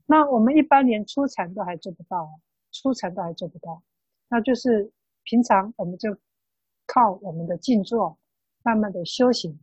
[0.06, 2.30] 那我们一般连初禅都还做不到，
[2.72, 3.82] 初禅都还做不到，
[4.30, 4.92] 那就是
[5.24, 6.16] 平常我们就
[6.86, 8.18] 靠我们的静坐，
[8.64, 9.58] 慢慢的修行。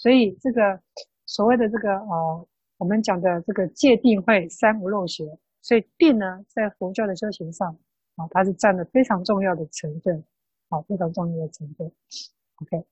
[0.00, 0.80] 所以这个
[1.26, 2.48] 所谓的这个呃，
[2.78, 7.76] 我们讲的这个戒定慧三无漏学，所以定呢，在佛教的修行上
[8.16, 10.24] 啊，它是占了非常重要的成分，
[10.70, 11.86] 啊，非常重要的成分。
[12.62, 12.82] OK，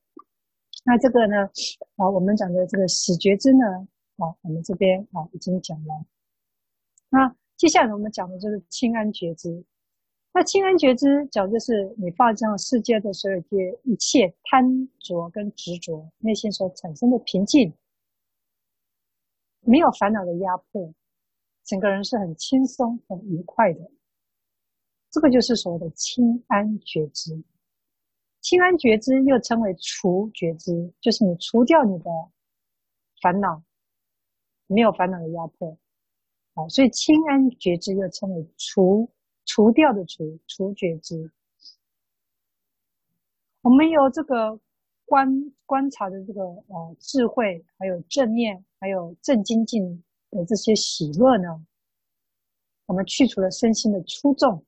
[0.84, 1.48] 那这个呢，
[1.96, 3.64] 啊，我们讲的这个始觉支呢，
[4.18, 6.04] 啊，我们这边啊已经讲了。
[7.08, 9.64] 那接下来我们讲的就是轻安觉知。
[10.38, 13.38] 那清安觉知讲的就是你放下世界的所有
[13.82, 17.74] 一切贪着跟执着，内心所产生的平静，
[19.62, 20.94] 没有烦恼的压迫，
[21.64, 23.80] 整个人是很轻松、很愉快的。
[25.10, 27.42] 这个就是所谓的清安觉知。
[28.40, 32.04] 清安觉知又称为除觉知，就是你除掉你的
[33.20, 33.60] 烦恼，
[34.68, 35.76] 没有烦恼的压迫。
[36.54, 39.10] 好，所以清安觉知又称为除。
[39.48, 41.32] 除掉的除，除觉支。
[43.62, 44.60] 我们有这个
[45.06, 45.26] 观
[45.64, 51.64] 观察的这个呃智慧，还有正念，还有正精进的这些喜乐呢，
[52.84, 54.62] 我们去除了身心的粗重。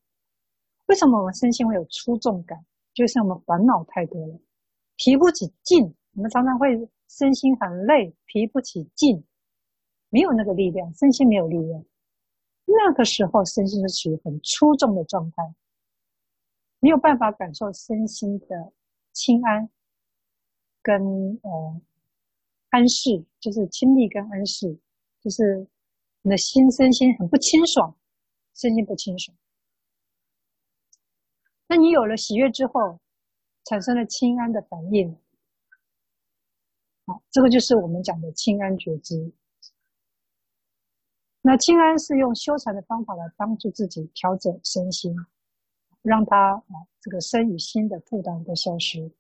[0.87, 2.59] 为什么我们身心会有粗重感？
[2.95, 4.41] 就是我们烦恼太多了，
[4.97, 5.95] 提不起劲。
[6.15, 9.23] 我们常常会身心很累，提不起劲，
[10.09, 11.85] 没有那个力量，身心没有力量。
[12.73, 15.55] 那个时候，身心是处于很粗重的状态，
[16.79, 18.73] 没有办法感受身心的
[19.13, 19.69] 清安
[20.83, 21.03] 跟
[21.43, 21.81] 呃
[22.71, 24.79] 安适，就是轻利跟安适，
[25.21, 25.67] 就是
[26.23, 27.97] 你的心身心很不清爽，
[28.55, 29.37] 身心不清爽。
[31.67, 32.99] 那你有了喜悦之后，
[33.65, 35.17] 产生了清安的反应，
[37.07, 39.33] 好，这个就是我们讲的清安觉知。
[41.43, 45.17] 那轻安是用修禅的方法来帮助自己调整身心，
[46.03, 49.11] 让他啊这个身与心的负担都消失。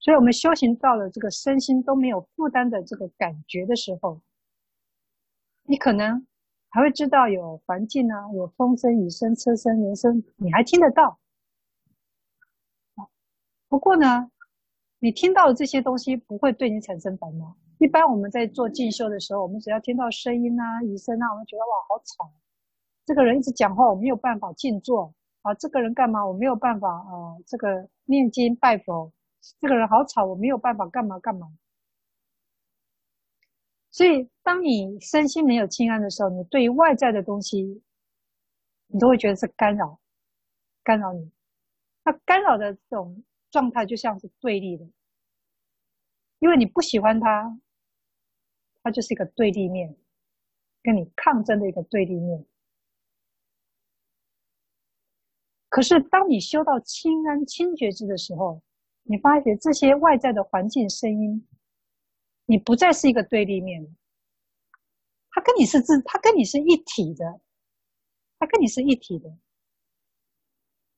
[0.00, 4.20] 所以，我们修行到了这个身心都没有负担的这个感觉的时候，
[5.64, 6.26] 你可能
[6.70, 11.18] 还会知道有环境啊，有风声、雨声、车声、人声，你还听得到。
[13.68, 14.30] 不过呢，
[14.98, 17.56] 你听到的这些东西不会对你产生烦恼。
[17.78, 22.32] 一般我们在做静修的时候，我们只要听到声音啊、雨声啊，我们觉得哇，好吵！
[23.06, 25.54] 这个人一直讲话，我没有办法静坐啊。
[25.54, 26.26] 这个人干嘛？
[26.26, 27.38] 我没有办法啊。
[27.46, 29.12] 这个念经拜佛，
[29.60, 31.48] 这个人好吵，我没有办法干嘛干嘛。
[33.92, 37.80] 所以，当你身心没有清安的时候，你对于外在的东西，
[38.88, 40.00] 你都会觉得是干扰，
[40.82, 41.30] 干扰你。
[42.04, 43.22] 那干扰的这种
[43.52, 44.84] 状态，就像是对立的，
[46.40, 47.56] 因为你不喜欢他。
[48.88, 49.94] 它就是一个对立面，
[50.82, 52.42] 跟你抗争的一个对立面。
[55.68, 58.62] 可是，当你修到清安清觉支的时候，
[59.02, 61.46] 你发觉这些外在的环境声音，
[62.46, 63.90] 你不再是一个对立面了，
[65.32, 67.42] 它跟你是自，它跟你是一体的，
[68.38, 69.36] 它跟你是一体的。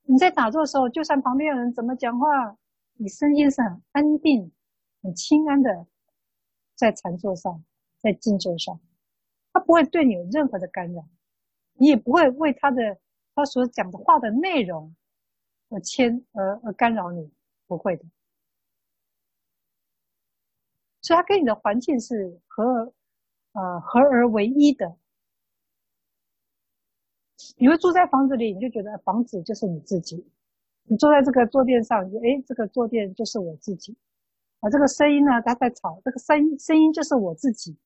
[0.02, 2.56] 你在打坐的时候，就算旁边有人怎么讲话，
[2.94, 4.52] 你声音是很安定、
[5.02, 5.88] 很清安的，
[6.76, 7.64] 在禅坐上。
[8.02, 8.80] 在竞争上，
[9.52, 11.06] 他不会对你有任何的干扰，
[11.74, 12.98] 你也不会为他的
[13.34, 14.94] 他所讲的话的内容
[15.68, 17.30] 而牵而而干扰你，
[17.66, 18.04] 不会的。
[21.02, 22.92] 所以，他跟你的环境是合而
[23.52, 24.96] 呃合而为一的。
[27.56, 30.22] 你会住在房子里，你就觉得房子就是你自己；
[30.84, 33.96] 你坐在这个坐垫上，你就诶，这个坐垫就是我自己。
[34.60, 37.76] 啊，这个声音呢，它在吵，这个声音声音就是我自己。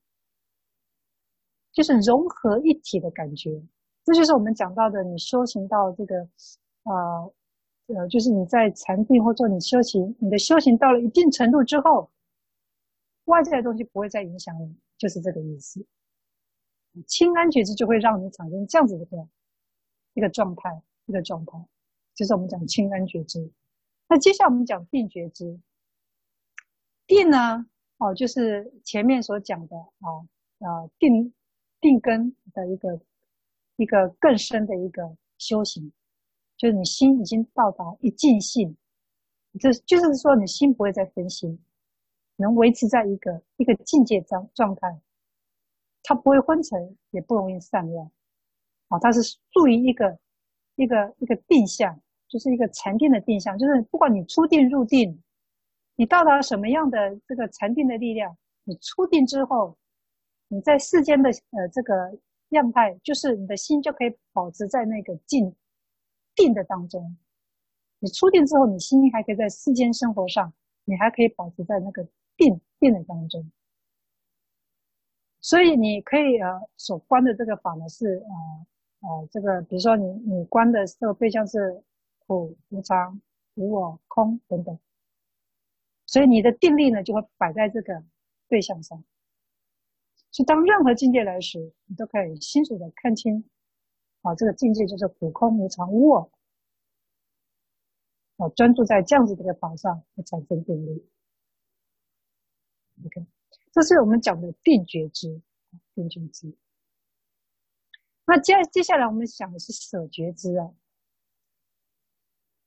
[1.75, 3.61] 就是融合一体的感觉，
[4.05, 5.03] 这就是我们讲到的。
[5.03, 6.15] 你修行到这个，
[6.85, 7.35] 呃，
[7.89, 12.09] 呃，就是你在禅定或者你修行，你的修行到了一定程度之后，
[13.25, 15.85] 外在的东西不会再影响你，就是这个意思。
[17.09, 19.29] 轻安觉知就会让你产生这样子的一个
[20.15, 21.59] 一个状态，一个状态，
[22.15, 23.51] 就是我们讲轻安觉知。
[24.07, 25.59] 那接下来我们讲定觉知，
[27.09, 27.67] 定呢，
[27.99, 30.23] 哦，就是前面所讲的啊，
[30.59, 31.35] 呃，定。
[31.85, 32.98] 定根的一个
[33.77, 35.93] 一个更深的一个修行，
[36.56, 38.74] 就是你心已经到达一尽性，
[39.61, 41.62] 这就是说你心不会再分心，
[42.36, 44.98] 能维持在一个一个境界状状态，
[46.02, 48.11] 它不会昏沉，也不容易散乱，
[48.89, 50.19] 啊，它是属于一个
[50.77, 55.23] 一个一个定向，就是一个禅定的定向，就是不管你出定入定，
[55.97, 58.35] 你到达什么样的这个禅定的力量，
[58.65, 59.77] 你出定之后。
[60.49, 62.16] 你在世间的呃这个
[62.51, 65.55] 样态，就是你的心就可以保持在那个静
[66.35, 67.16] 定的当中。
[67.99, 70.53] 你出定之后，你心还可以在世间生活上，
[70.85, 72.07] 你还可以保持在那个
[72.37, 73.51] 定定的当中。
[75.41, 78.23] 所以你可以呃所观的这个法呢是
[79.01, 81.83] 呃呃这个，比如说你你观的这个对象是
[82.27, 83.21] 苦、无常、
[83.55, 84.79] 无我、空等等，
[86.07, 88.03] 所以你的定力呢就会摆在这个
[88.49, 89.03] 对象上。
[90.35, 93.48] 所以当任何境界来时，你都可以清楚的看清，
[94.23, 96.28] 啊，这个境界就是苦、空、无常、我。
[98.39, 101.09] 啊，专注在这样子的一个法上，会产生定力。
[103.05, 103.24] OK，
[103.70, 105.40] 这是我们讲的定觉知，
[105.94, 106.52] 定觉知。
[108.24, 110.69] 那接接下来我们讲的是舍觉知啊。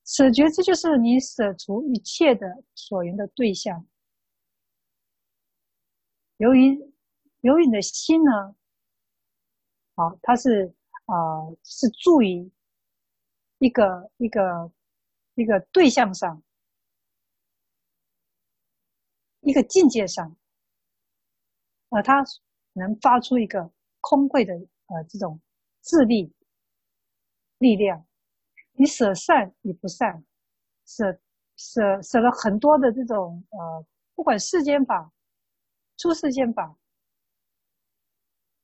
[0.06, 3.86] 舍觉知就是你舍除一切的所缘的对象。
[6.38, 6.87] 由于
[7.48, 8.32] 由于你的心呢，
[9.96, 10.74] 啊，它是
[11.06, 11.16] 啊、
[11.64, 12.52] 是注于
[13.60, 14.72] 一个一个。
[15.40, 16.42] 一个对象上，
[19.42, 20.36] 一个境界上，
[21.90, 22.24] 呃，它
[22.74, 23.72] 能发出一个
[24.02, 24.52] 空慧的
[24.88, 25.40] 呃这种
[25.82, 26.34] 自力
[27.60, 28.04] 力量。
[28.72, 30.26] 你舍善与不善，
[30.88, 31.20] 舍
[31.56, 35.14] 舍舍了很多的这种呃，不管世间法、
[35.98, 36.76] 出世间法，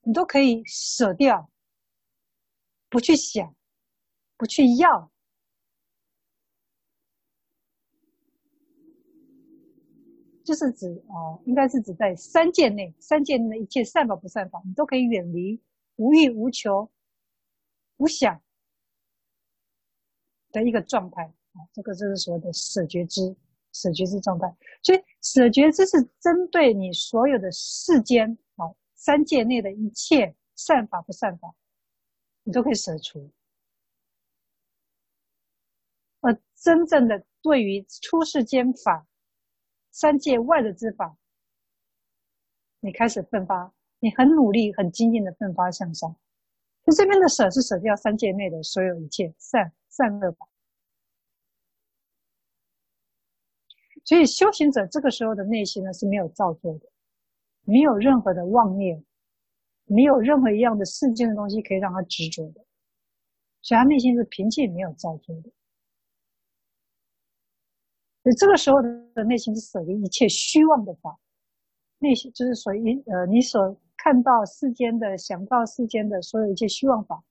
[0.04, 1.50] 你都可以舍掉，
[2.88, 3.54] 不去想，
[4.36, 5.10] 不去要。
[10.44, 15.58] 就是指哦，应该是指在三界内，三界内一切善法不善法，你都可以远离，
[15.96, 16.90] 无欲无求、
[17.96, 18.38] 无想
[20.52, 21.64] 的一个状态啊。
[21.72, 23.34] 这个就是所谓的舍觉知，
[23.72, 24.54] 舍觉知状态。
[24.82, 28.36] 所以舍觉知是针对你所有的世间，
[29.04, 31.54] 三界内的一切善法不善法，
[32.42, 33.30] 你都可以舍除。
[36.20, 39.06] 而真正的对于出世间法。
[39.90, 41.16] 三界外的之法，
[42.80, 46.16] 你开始奋发，你很努力、很精进的奋发向上。
[46.84, 50.48] 就这边的舍是舍掉三界内的所有一切善善恶法。
[54.02, 56.90] 所以修行者这个时候的内心呢是没有造作的，
[57.64, 59.04] 没有任何的妄念，
[59.86, 62.64] 没有任何一样的世间的东西可以让他执着的，
[63.62, 65.50] 所以他内心是平静、没有造作的。
[68.22, 71.18] 所以这个时候的内心是舍离一切虚妄的法，
[71.98, 77.22] 内心就是属于呃你所看到世间的、想到世间的所有一切虚妄法，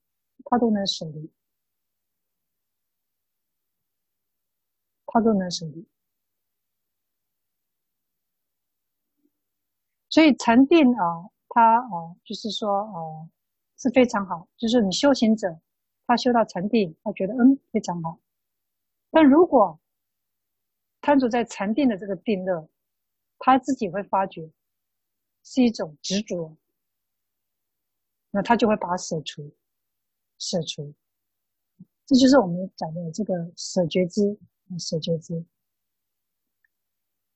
[0.45, 1.31] 他都能舍离，
[5.07, 5.87] 他都能舍离。
[10.13, 13.27] 所以禅定啊，他啊就是说啊
[13.79, 15.59] 是非常好，就是你修行者，
[16.05, 18.19] 他修到禅定，他觉得嗯非常好，
[19.09, 19.79] 但如果
[21.01, 22.69] 贪着在禅定的这个定乐，
[23.39, 24.47] 他自己会发觉
[25.43, 26.55] 是一种执着，
[28.29, 29.51] 那他就会把它舍除，
[30.37, 30.93] 舍除。
[32.05, 34.37] 这就是我们讲的这个舍觉知，
[34.77, 35.43] 舍觉知。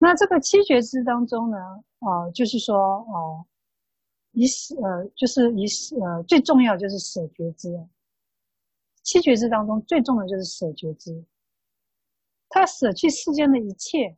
[0.08, 1.58] 那这个七觉知当中呢，
[2.00, 3.46] 啊、就是说，哦、呃，
[4.32, 7.78] 以舍，呃，就是以舍，呃，最重要就是舍觉知。
[9.04, 11.26] 七觉知当中最重要的就是舍觉知。
[12.48, 14.16] 他舍去世间的一切，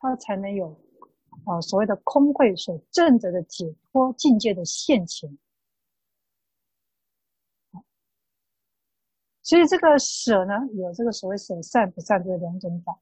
[0.00, 0.76] 他才能有
[1.44, 5.38] 啊、所谓的空慧所证得的解脱境界的现前。
[9.44, 12.98] 所以这个舍呢，有这个所谓舍善不善这两种法。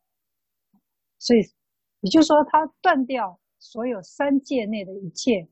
[1.18, 1.40] 所以
[2.07, 5.49] 也就是说，他断掉所有三界内的一切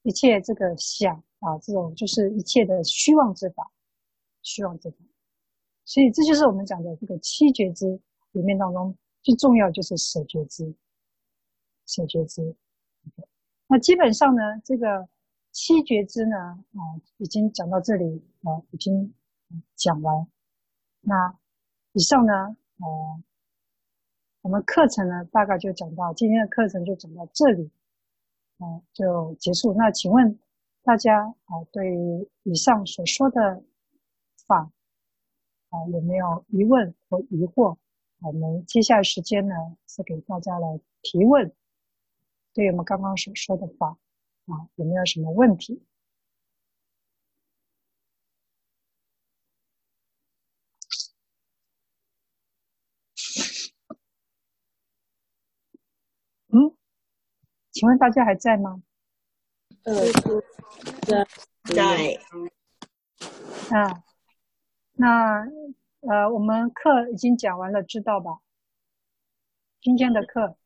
[0.00, 3.70] 一切这个想啊，这种就是一切的虚妄之法，
[4.40, 4.96] 虚妄之法。
[5.84, 8.00] 所以这就是我们讲的这个七觉知
[8.32, 10.74] 里面当中最重要就是舍觉知，
[11.84, 12.56] 舍觉知。
[13.66, 15.06] 那基本上呢，这个
[15.52, 16.80] 七觉知呢，啊，
[17.18, 19.12] 已经讲到这里啊，已经
[19.76, 20.26] 讲完。
[21.02, 21.38] 那
[21.92, 23.22] 以上呢，呃，
[24.42, 27.70] 我们课程呢大概就讲到今天的课程就讲到这里，
[28.58, 29.74] 啊，就结束。
[29.74, 30.38] 那请问
[30.82, 33.62] 大家啊，对于以上所说的
[34.46, 34.70] 法，
[35.70, 37.76] 啊，有没有疑问和疑惑？
[38.20, 39.54] 我们接下来时间呢，
[39.86, 41.52] 是给大家来提问。
[42.54, 43.98] 对我们刚刚所说的话，
[44.46, 45.82] 啊，有没有什么问题？
[56.50, 56.74] 嗯，
[57.78, 58.82] 请问大家还在吗？
[59.84, 60.42] 呃，是。
[61.06, 62.18] 在。
[63.70, 64.02] 啊，
[64.94, 65.46] 那
[66.00, 68.40] 呃，我们课已经讲完了，知道吧？
[69.80, 70.56] 今天的课。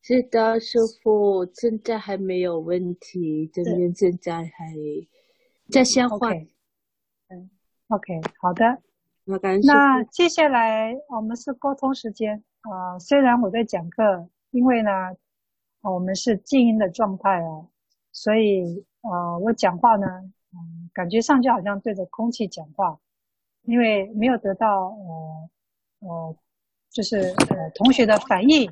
[0.00, 4.74] 知道，师傅，现在还没有问题，这边现在还
[5.70, 6.32] 在消化。
[7.28, 7.50] 嗯
[7.88, 8.80] ，OK，好的。
[9.24, 12.98] 那那接下来我们是沟通时间啊、呃。
[12.98, 14.90] 虽然我在讲课，因为呢，
[15.92, 17.68] 我们是静音的状态哦，
[18.12, 20.06] 所以呃，我讲话呢，
[20.52, 22.98] 嗯，感觉上就好像对着空气讲话，
[23.62, 25.50] 因为没有得到呃
[26.00, 26.36] 呃，
[26.90, 27.18] 就是
[27.50, 28.70] 呃同学的反应。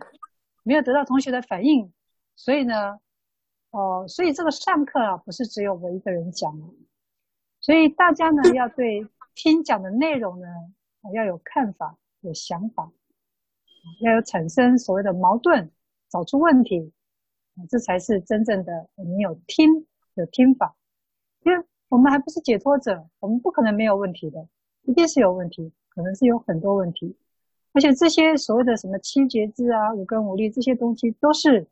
[0.66, 1.92] 没有得到同学的反应，
[2.36, 2.98] 所以呢，
[3.68, 6.58] 哦、呃，所以这个上课啊，不是只有我一个人讲，
[7.60, 10.46] 所以大家呢要对听讲的内容呢，
[11.12, 12.90] 要有看法、有想法，
[14.00, 15.68] 要有产生所谓的矛盾，
[16.08, 16.90] 找出问题，
[17.68, 20.74] 这才是真正的我们有听有听法，
[21.44, 24.48] 因为我们还不是解脱者，我们不可能没有问题的，
[24.82, 27.16] 一定是有问题，可能是有很多问题。
[27.72, 31.66] 而且这些所谓的什么七觉支啊、五根五力这些东西，都是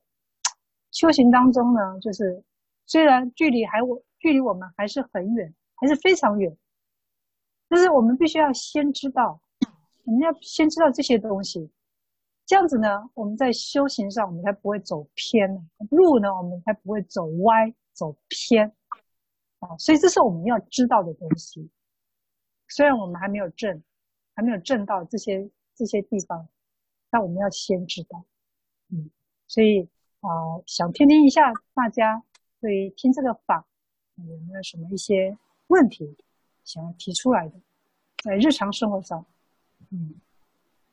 [0.91, 2.43] 修行当中呢，就是
[2.87, 6.57] 虽然距离还我距离我们还是很远，还是非常远，
[7.69, 9.41] 但是我们必须要先知道，
[10.05, 11.71] 我们要先知道这些东西，
[12.53, 15.49] 这样子呢，我们在修行上我们才不会走偏，
[15.89, 18.71] 路呢我们才不会走歪、走偏
[19.61, 19.75] 啊。
[19.79, 21.71] 所以这是我们要知道的东西，
[22.69, 23.83] 虽然我们还没有证，
[24.35, 25.51] 还没有证到这些。
[25.75, 26.47] 这些地方，
[27.09, 28.23] 但我们要先知道，
[28.91, 29.11] 嗯，
[29.49, 29.89] 所以
[30.21, 30.29] 啊、
[30.67, 32.23] 想听听一下大家
[32.61, 33.67] 对于听这个法
[34.17, 35.37] 有没有什么一些
[35.69, 36.15] 问题
[36.63, 37.59] 想要提出来的，
[38.23, 39.25] 在日常生活上，
[39.91, 40.15] 嗯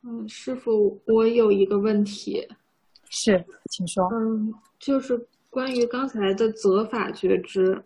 [0.03, 2.47] 嗯，师傅，我有一个问题，
[3.09, 7.83] 是，请说，嗯，就是关于刚才的责法觉知。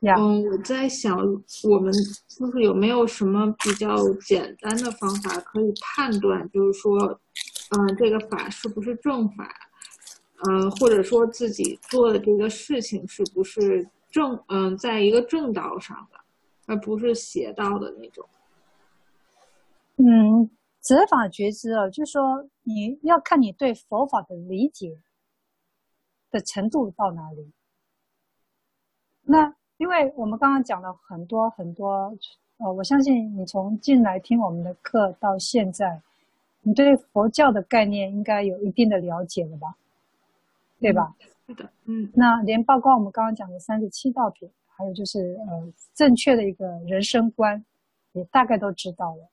[0.00, 1.16] 嗯，我在想，
[1.64, 1.90] 我们
[2.28, 3.96] 就是有没有什么比较
[4.26, 6.98] 简单的方法可以判断，就是说，
[7.70, 9.48] 嗯，这个法是不是正法，
[10.46, 16.18] 嗯，或者说自己做的这个事情是不是正，嗯，在一个正道上的，
[16.66, 18.28] 而不是邪道的那种。
[19.96, 20.50] 嗯，
[20.84, 24.98] 择法觉知啊，就是说你要看你对佛法的理解
[26.30, 27.52] 的程度到哪里，
[29.22, 29.54] 那。
[29.76, 32.16] 因为我们刚刚讲了很多很多，
[32.58, 36.00] 呃，我相信你从进来听我们的课到现在，
[36.62, 39.74] 你对佛教的概念应该有一定的了解了吧？
[40.78, 41.12] 对吧？
[41.48, 42.08] 是的，嗯。
[42.14, 47.62] 那连包括我们刚刚讲的三十七道品，还有就是呃正确的一个人生观，
[48.12, 49.28] 也大概都知道了。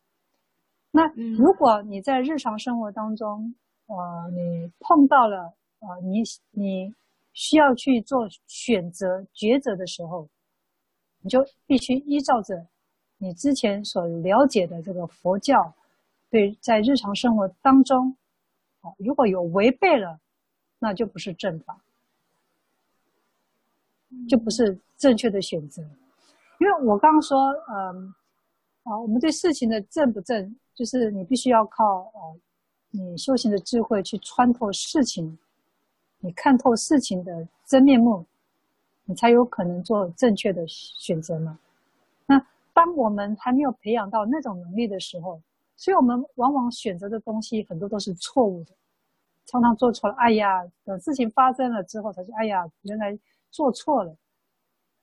[0.91, 1.07] 那
[1.37, 3.55] 如果你在日常生活当中，
[3.87, 6.93] 呃，你碰到了呃，你你。
[7.33, 10.27] 需要去做选择抉择的时候，
[11.21, 12.67] 你就必须依照着
[13.19, 15.73] 你之前所了解的这个佛教，
[16.29, 18.13] 对，在日常生活当中，
[18.81, 20.19] 啊，如果有违背了，
[20.77, 21.79] 那就不是正法，
[24.27, 25.81] 就不是正确的选择。
[26.59, 27.37] 因为我刚刚说，
[27.69, 28.13] 嗯，
[28.83, 32.39] 啊，我们对事情的正不正，就是你必须要靠呃，
[32.91, 35.37] 你修行的智慧去穿透事情。
[36.19, 38.25] 你看透事情的真面目，
[39.05, 41.57] 你才有可能做正确的选择嘛。
[42.27, 45.41] 那当我们还没有培养到那种能力的时候，
[45.75, 48.71] 所以我们往往选择的东西很多都是错误的，
[49.47, 50.15] 常常做错了。
[50.15, 53.17] 哎呀，等事情发生了之后才说，哎呀，原来
[53.49, 54.15] 做错了。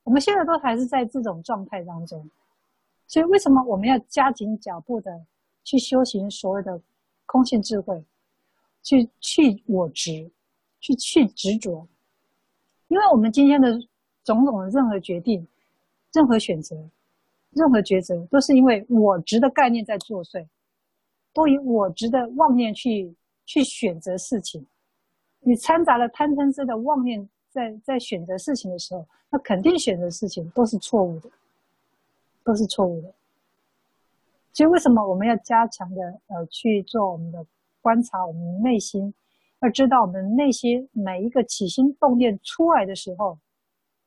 [0.04, 2.30] 我们现在都还是在这种状态当中，
[3.08, 5.20] 所以为什么我们要加紧脚步的
[5.68, 6.80] 去修行所谓的
[7.26, 8.02] 空性智慧，
[8.82, 10.30] 去去我执？
[10.80, 11.86] 去去执着，
[12.86, 13.78] 因为我们今天的
[14.24, 15.46] 种种的任何决定、
[16.12, 16.74] 任何选择、
[17.50, 20.46] 任何抉择，都是因为我执的概念在作祟，
[21.34, 23.12] 都以我执的妄念去
[23.44, 24.64] 去选择事情。
[25.40, 31.28] 你掺杂了贪嗔痴的妄念在在选择事情的时候，那肯定选择事情都是错误的，
[32.44, 33.12] 都是错误的。
[34.58, 37.46] 所以为什么我们要加强的呃去做我们的
[37.80, 39.14] 观察，我们内心？
[39.60, 43.38] 要知道我们内心每一个起心动念出来的时候，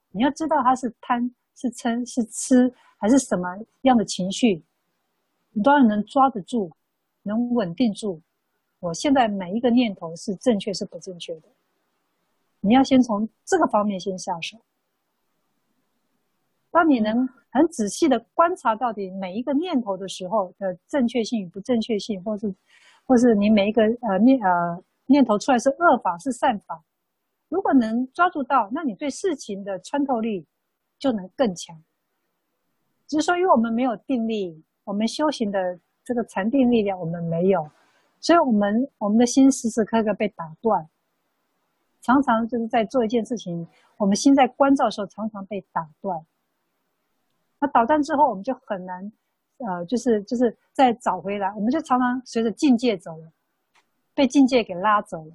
[0.10, 3.48] 你要知道它是贪、是嗔、是痴，还是什么
[3.84, 4.62] 样的情绪，
[5.52, 6.70] 你都要能抓得住，
[7.24, 8.22] 能稳定住。
[8.82, 11.48] 我现在每一个念头是正确是不正确的，
[12.60, 14.58] 你要先从这个方面先下手。
[16.72, 22.56] 当你能很仔细的观察到底每一个念头的时候的正确性与不正确性，或是，
[23.06, 24.84] 或是你每一个呃念呃。
[25.08, 26.82] 念头出来是恶法是善法，
[27.50, 30.46] 如果能抓住到，那你对事情的穿透力
[30.98, 31.78] 就能更强。
[33.08, 37.70] 只是说，因为我们没有定力，我们修行的这个禅定力量我们没有，
[38.22, 40.88] 所以我们我们的心时时刻刻被打断，
[42.02, 43.68] 常常就是在做一件事情，
[43.98, 46.26] 我们心在关照的时候常常被打断。
[47.62, 49.12] 那捣蛋之后，我们就很难，
[49.60, 53.32] 呃，就是就是再找回来，我们就常常随着境界走了，
[54.16, 55.32] 被境界给拉走了。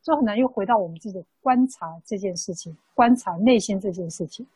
[0.00, 4.46] 就很难又回到我们自己观察这件事情，观察内心这件事情，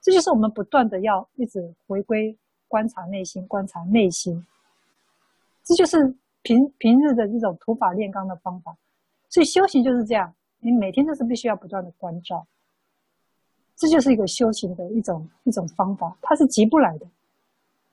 [0.00, 2.36] 这就是我们不断的要一直回归
[2.66, 4.44] 观察内心，观察内心，
[5.62, 6.12] 这就是
[6.42, 8.74] 平平日的这种土法炼钢的方法。
[9.28, 12.46] 所以修行就是这样，你每天都是必须要不断的关照，
[13.76, 17.06] 这就是一个修行的一种一种方法，它是急不来的，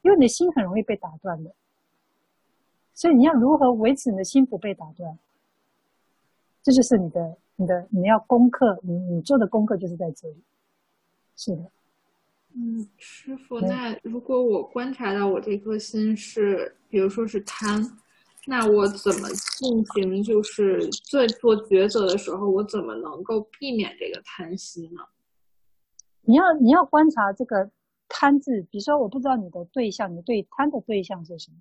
[0.02, 1.54] 因为你的心很容易被打断的，
[2.94, 5.20] 所以你要如何维持你的心不被打断？
[6.64, 10.36] 这就是你的、你的、你要功课，你你做的功课就是在这里。
[11.36, 11.70] 是的，
[12.56, 17.86] 嗯，师傅，那如果我观察到我这颗心是，比如说是贪，
[18.46, 19.28] 那我怎么
[19.60, 20.24] 进行？
[20.24, 25.02] 就是在做抉择的时候，我怎么能够避免这个贪心呢？
[26.24, 27.70] 你要你要观察这个
[28.08, 31.58] 贪字，比如说我不知道你的对象，你对贪的对象是什么？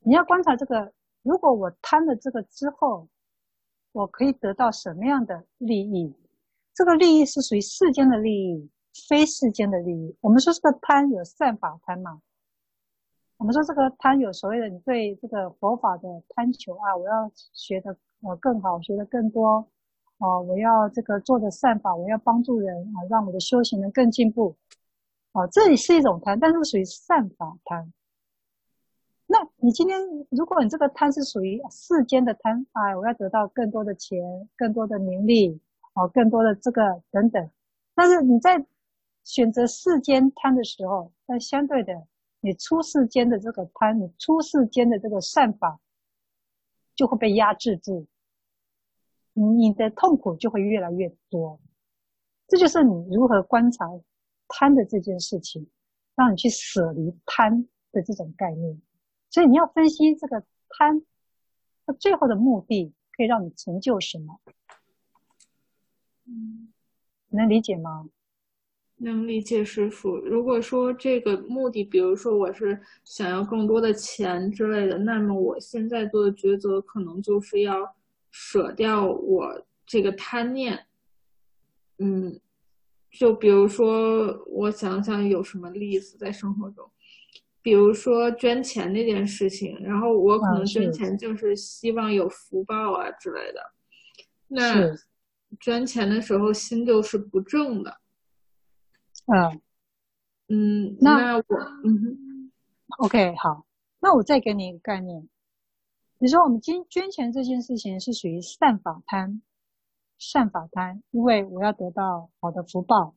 [0.00, 0.92] 你要观察这个，
[1.22, 3.08] 如果我贪了这个之后。
[3.92, 6.14] 我可以得到什么样的利益？
[6.72, 8.70] 这个利益是属于世间的利益，
[9.08, 10.16] 非世间的利益。
[10.20, 12.22] 我们说这个贪有善法贪嘛？
[13.36, 19.68] 我们说这个贪有所谓的你对这个佛法的贪求啊，我要学的我更好，学的更多，
[20.20, 24.54] 哦，我要这个做的善法，我要帮助人啊，让我的修行能更进步，
[25.32, 27.90] 哦，这里是一种贪，但是属于善法贪。
[29.26, 29.98] 那你今天，
[30.28, 34.20] 如果你这个贪是属于世间的贪，哎，我要得到更多的钱、
[34.56, 35.58] 更多的名利，
[35.94, 37.50] 哦，更多的这个等等。
[37.94, 38.62] 但是你在
[39.24, 41.94] 选择世间贪的时候，那相对的，
[42.40, 45.80] 你出世间的这个贪，你出世间的这个善法，
[46.94, 48.06] 就会被压制住，
[49.42, 51.60] 你的痛苦就会越来越多。
[52.46, 53.86] 这就是你如何观察
[54.48, 55.68] 贪的这件事情，
[56.16, 58.80] 让你去舍离贪的这种概念。
[59.30, 61.02] 所以你要分析这个贪，
[61.86, 64.40] 它最后的目的可以让你成就什么？
[66.26, 66.72] 嗯，
[67.28, 68.08] 能理解吗？
[68.96, 70.16] 能理解，师傅。
[70.16, 77.94] 如果说这个目的，比如说我是想要更多的钱之类的，那么我现在做的抉择可能就是要
[78.30, 80.86] 舍掉我这个贪念。
[81.98, 82.40] 嗯，
[83.10, 86.90] 就比如说，我想想有什么例子在生活中。
[87.62, 93.60] 比如说捐钱那件事情，然后我可能捐钱就是希望有福报啊之类的。
[94.48, 94.96] 那
[95.60, 97.98] 捐钱的时候心就是不正的。
[99.26, 99.60] 嗯
[100.48, 101.44] 嗯，那我
[101.84, 102.50] 嗯
[102.98, 103.66] ，OK 好，
[104.00, 105.28] 那我再给你一个概念。
[106.22, 109.40] 你说我们捐捐钱这件事情是属于善法贪，
[110.18, 113.14] 善法贪，因为我要得到好的福报。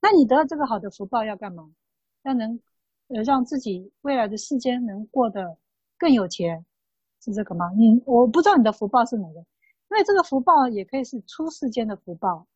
[0.00, 1.70] 那你得到这个好的福报要干嘛？
[2.24, 2.58] 要能。
[3.08, 5.56] 呃，让自己未来的世间能过得
[5.96, 6.62] 更有钱，
[7.22, 7.70] 是这个吗？
[7.74, 12.46] 你我不知道你的福报是哪个，因为这个福报也可以是出世间的福报，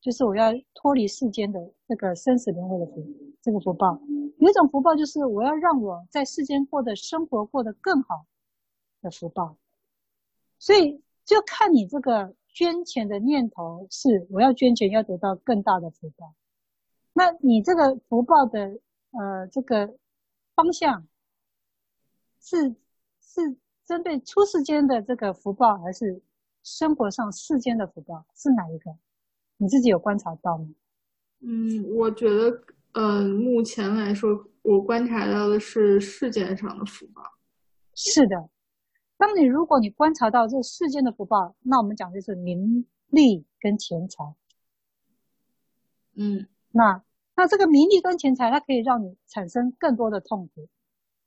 [0.00, 3.06] 就是我要脱离世间的这个生死轮回的福，
[3.42, 4.00] 这个福报。
[4.38, 8.24] 有一种福报就是我要让我在世间过的生活过得更好
[9.02, 9.56] 的福报，
[10.58, 16.34] 所以就看你这个捐钱的念头是我要捐钱要得到更大的福报，
[17.12, 18.78] 那你这个福报的。
[19.12, 19.96] 呃，这个
[20.54, 21.06] 方向
[22.38, 22.74] 是
[23.18, 23.56] 是
[23.86, 26.20] 针对出世间的这个福报，还是
[26.62, 28.26] 生活上世间的福报？
[28.34, 28.94] 是哪一个？
[29.56, 30.68] 你自己有观察到吗？
[31.40, 32.50] 嗯，我觉得，
[32.92, 37.22] 嗯、呃，目前来说，我观察到的是世间上的福报。
[37.94, 38.50] 是的，
[39.16, 44.34] 当你如果你观察到这世间的福报，那我们讲的就是名利跟钱财。
[46.14, 47.02] 嗯，那。
[47.38, 50.66] 那这个名利跟钱财，它可以让你产生更多的痛苦，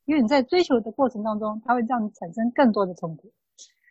[0.06, 3.32] 因为你在追求的过程当中，它会让你产生更多的痛苦。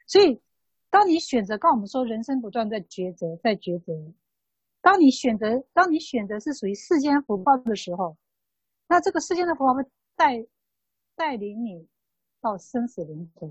[0.04, 0.42] 所以，
[0.90, 3.94] 当你选择，刚我们说，人生不断在抉择，在抉择。
[4.80, 8.16] 当你选择，当你选择是属于世间福报的时候，
[8.88, 9.84] 那这个世间的福报会
[10.16, 10.44] 带
[11.14, 11.86] 带领你
[12.40, 13.48] 到生死轮回，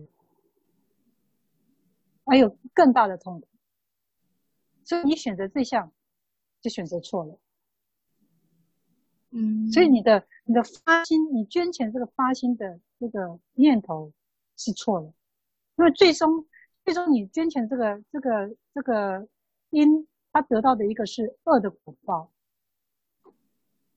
[2.28, 3.48] 还有更大的痛苦。
[4.84, 5.92] 所以，你选择这项，
[6.62, 7.40] 就选择错了。
[9.32, 14.14] 嗯，所以你的你的发心，你捐钱这个发心的这个念头
[14.56, 15.14] 是错了，
[15.76, 16.48] 因为最终
[16.86, 19.28] 最终你捐钱这个这个这个
[19.72, 22.32] 因，他得到的一个是恶的果报，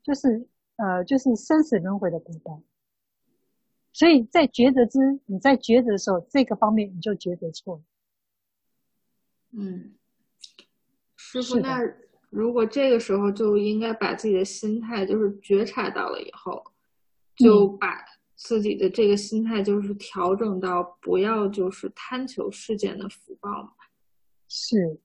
[0.02, 2.61] 就是呃，就是生死轮回的果报。
[3.93, 7.82] 所以在抉择之，你在抉择的时候，这个方面你就抉择错了。
[9.52, 9.94] 嗯，
[11.16, 11.81] 师傅，那
[12.31, 16.62] 如果这个时候就应该把自己的心态，就是觉察到了以后，
[17.35, 18.05] 就把
[18.36, 23.72] 自己的这个心态就是调整到不要就是贪求世间的福报嘛。
[24.48, 25.01] 是，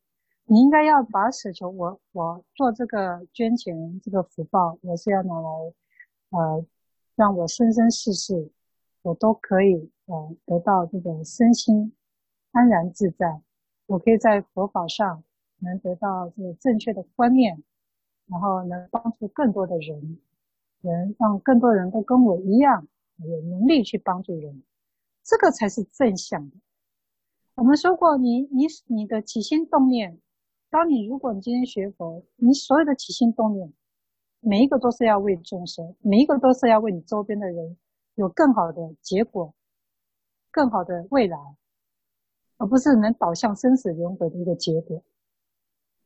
[0.46, 5.50] 你应该要把舍求我我做这个捐钱这个福报，我是要拿来
[6.30, 6.66] 呃
[7.16, 8.52] 让我生生世世
[9.02, 11.94] 我都可以呃得到这个身心
[12.52, 13.42] 安然自在。
[13.88, 15.24] 我可以在佛法上
[15.60, 17.64] 能得到这个正确的观念，
[18.28, 20.20] 然后能帮助更多的人，
[20.82, 22.88] 能让更多人都跟我一样
[23.18, 24.64] 有能力去帮助人，
[25.24, 26.56] 这个才是正向的。
[27.54, 30.20] 我们说过你，你你的起心动念，
[30.70, 33.72] 当你如果你今天学佛，你所有的起心动念，
[34.40, 37.78] 每一个都是要为众生，每一个都是要为你周边的人
[38.16, 39.54] 有更好的结果，
[40.52, 41.38] 更好的未来。
[42.58, 45.04] 而不是能导向生死轮回的一个结果，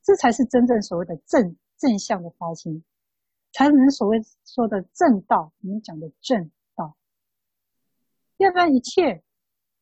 [0.03, 2.83] 这才是真正所谓的正正向的发心，
[3.51, 5.53] 才能所谓说的正道。
[5.61, 6.95] 我们讲的正道，
[8.37, 9.21] 要不然一切，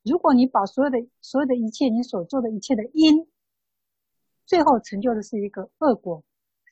[0.04, 3.28] 如果你把所有的所有的一切，你所做的一切的因，
[4.46, 6.24] 最后成就的是一个恶果，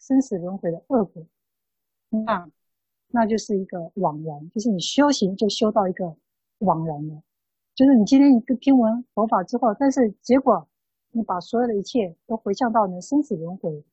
[0.01, 1.26] 生死轮回的恶果，
[2.09, 2.49] 那
[3.07, 6.17] 那就是一个枉然，就是你修行就修到一个
[6.59, 7.23] 枉然了。
[7.76, 10.65] 就是你今天一个听闻佛法之后，但是结果
[11.11, 13.84] 你把所有的一切都回向到你的生死轮回，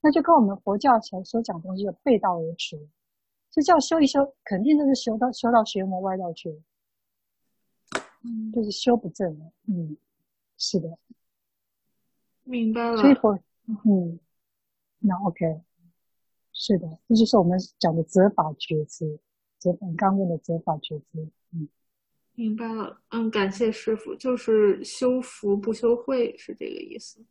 [0.00, 2.88] 那就跟我们佛教所所讲的东西就背道而驰。
[3.52, 6.60] 这叫修一修，肯定就是修到修到邪魔歪道去了，
[8.24, 9.52] 嗯，就是修不正了。
[9.68, 9.96] 嗯，
[10.58, 10.98] 是的，
[12.42, 12.96] 明白了。
[12.96, 13.38] 所以佛，
[13.84, 14.18] 嗯，
[14.98, 15.60] 那 OK，
[16.52, 19.20] 是的，这就是我们讲的择法觉知，
[19.58, 21.68] 择法刚问的择法觉知，嗯。
[22.40, 27.22] 明白了，嗯，感谢师傅，就是修福不修慧是这个意思。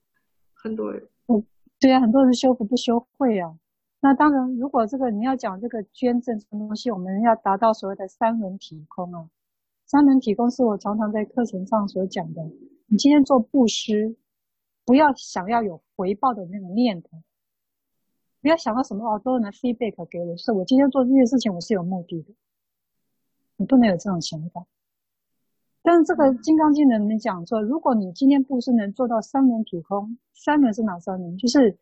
[0.53, 1.43] 很多人，嗯，
[1.79, 3.57] 对啊，很多人修福不修慧啊。
[4.01, 9.27] 那当然，如果这个你要讲这个捐赠这个东西，我们要达到所谓的三轮体空啊。
[9.87, 12.43] 三轮体空是我常常在课程上所讲的。
[12.85, 14.15] 你今天做布施，
[14.85, 17.09] 不要想要有回报的那个念头，
[18.43, 22.35] 不要想到什么哦，都能 feedback 给我，是我今天做这件事情我是有目的的，
[23.55, 24.63] 你不能有这种想法。
[25.89, 31.35] 但是这个《金刚经》里面讲说，如果你今天布施能做到三轮体空，三轮是哪三轮？
[31.35, 31.79] 就是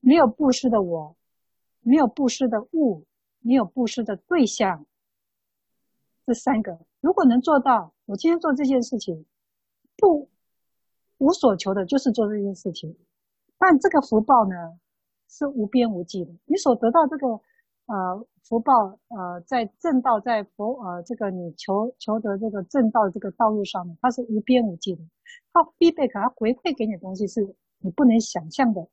[0.00, 1.16] 没有布施的我，
[1.80, 3.06] 没有布施的物，
[3.40, 4.84] 没有布施的对象，
[6.26, 9.24] 这三个如果能做到，我今天做这件事情，
[9.96, 10.28] 不
[11.16, 12.94] 无所求的，就是做这件事情。
[13.56, 14.78] 但这个福报呢，
[15.26, 17.40] 是无边无际的，你所得到这个。
[17.86, 25.02] 呃，福报呃，在正道，在佛呃，这个你求求得这个正道这个道路上面，它是无边无际的。
[25.52, 28.88] 它 feedback，它回馈给你的东西是你不能想象的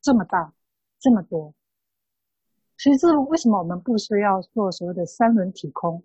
[0.00, 0.52] 这么大，
[0.98, 1.54] 这么多。
[2.76, 6.02] 所以这为什么我们不需要做所谓的三轮体空，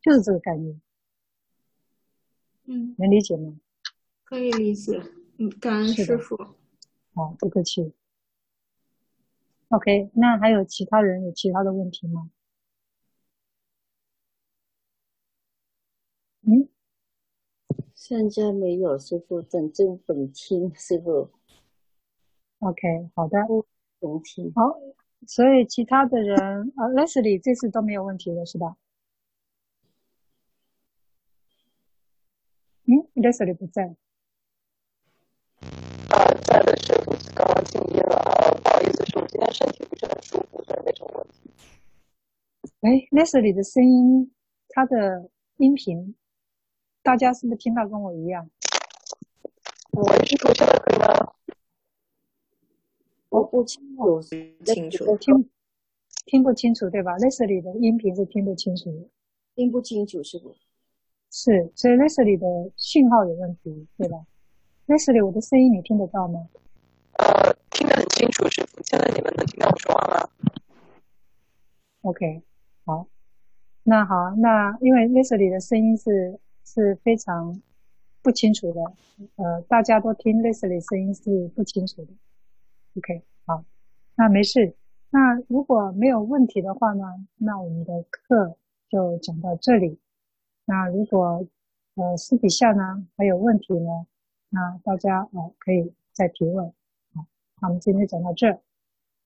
[0.00, 0.80] 就是这个概念。
[2.64, 3.58] 嗯，能理解吗？
[4.24, 5.02] 可以理解。
[5.38, 6.36] 嗯，感恩师傅。
[7.14, 7.92] 好，不客气。
[9.68, 12.30] OK，那还有其他人有其他的问题吗？
[16.42, 16.68] 嗯，
[17.94, 21.30] 现在没有，师傅，等正本听，师傅。
[22.60, 23.36] OK，好的，
[24.00, 24.50] 本听。
[24.54, 24.78] 好，
[25.26, 26.38] 所以其他的人，
[26.76, 28.76] 呃，Leslie 这次都没有问题了，是吧？
[32.86, 33.94] 嗯，Leslie 不在
[39.46, 41.50] 思，是我今天身体不是很舒服，的那种问题。
[42.80, 44.32] 哎，Leslie 的声音，
[44.70, 46.14] 他的音频，
[47.02, 48.48] 大家是不是听到跟我一样？
[49.92, 51.34] 我是出现的可以吗？
[53.30, 54.20] 我不清楚，
[54.64, 55.50] 清楚，听
[56.26, 59.08] 听不清楚对吧？Leslie 的音频是听不清楚的，
[59.54, 60.54] 听不清楚是不？
[61.30, 64.24] 是，所以 Leslie 的信号有问题，对吧
[64.86, 66.48] ？Leslie，我的声音你听得到吗？
[67.18, 68.80] 呃，听得很清楚，师父。
[68.84, 69.27] 现在你们
[72.02, 72.42] ？OK，
[72.84, 73.06] 好。
[73.82, 77.62] 那好，那因为 Leslie 的声音是是非常
[78.20, 78.82] 不清楚的，
[79.36, 82.12] 呃，大家都听 Leslie 声音是不清楚的。
[82.96, 83.64] OK，好，
[84.14, 84.74] 那没事。
[85.10, 88.58] 那如果没有问题的话呢，那我们的课
[88.90, 89.98] 就讲到这里。
[90.66, 91.46] 那如果
[91.94, 94.06] 呃私底下呢还有问题呢？
[94.50, 96.66] 那大家啊，可以再提问。
[97.14, 97.24] 好，
[97.62, 98.60] 那我们今天讲到这儿。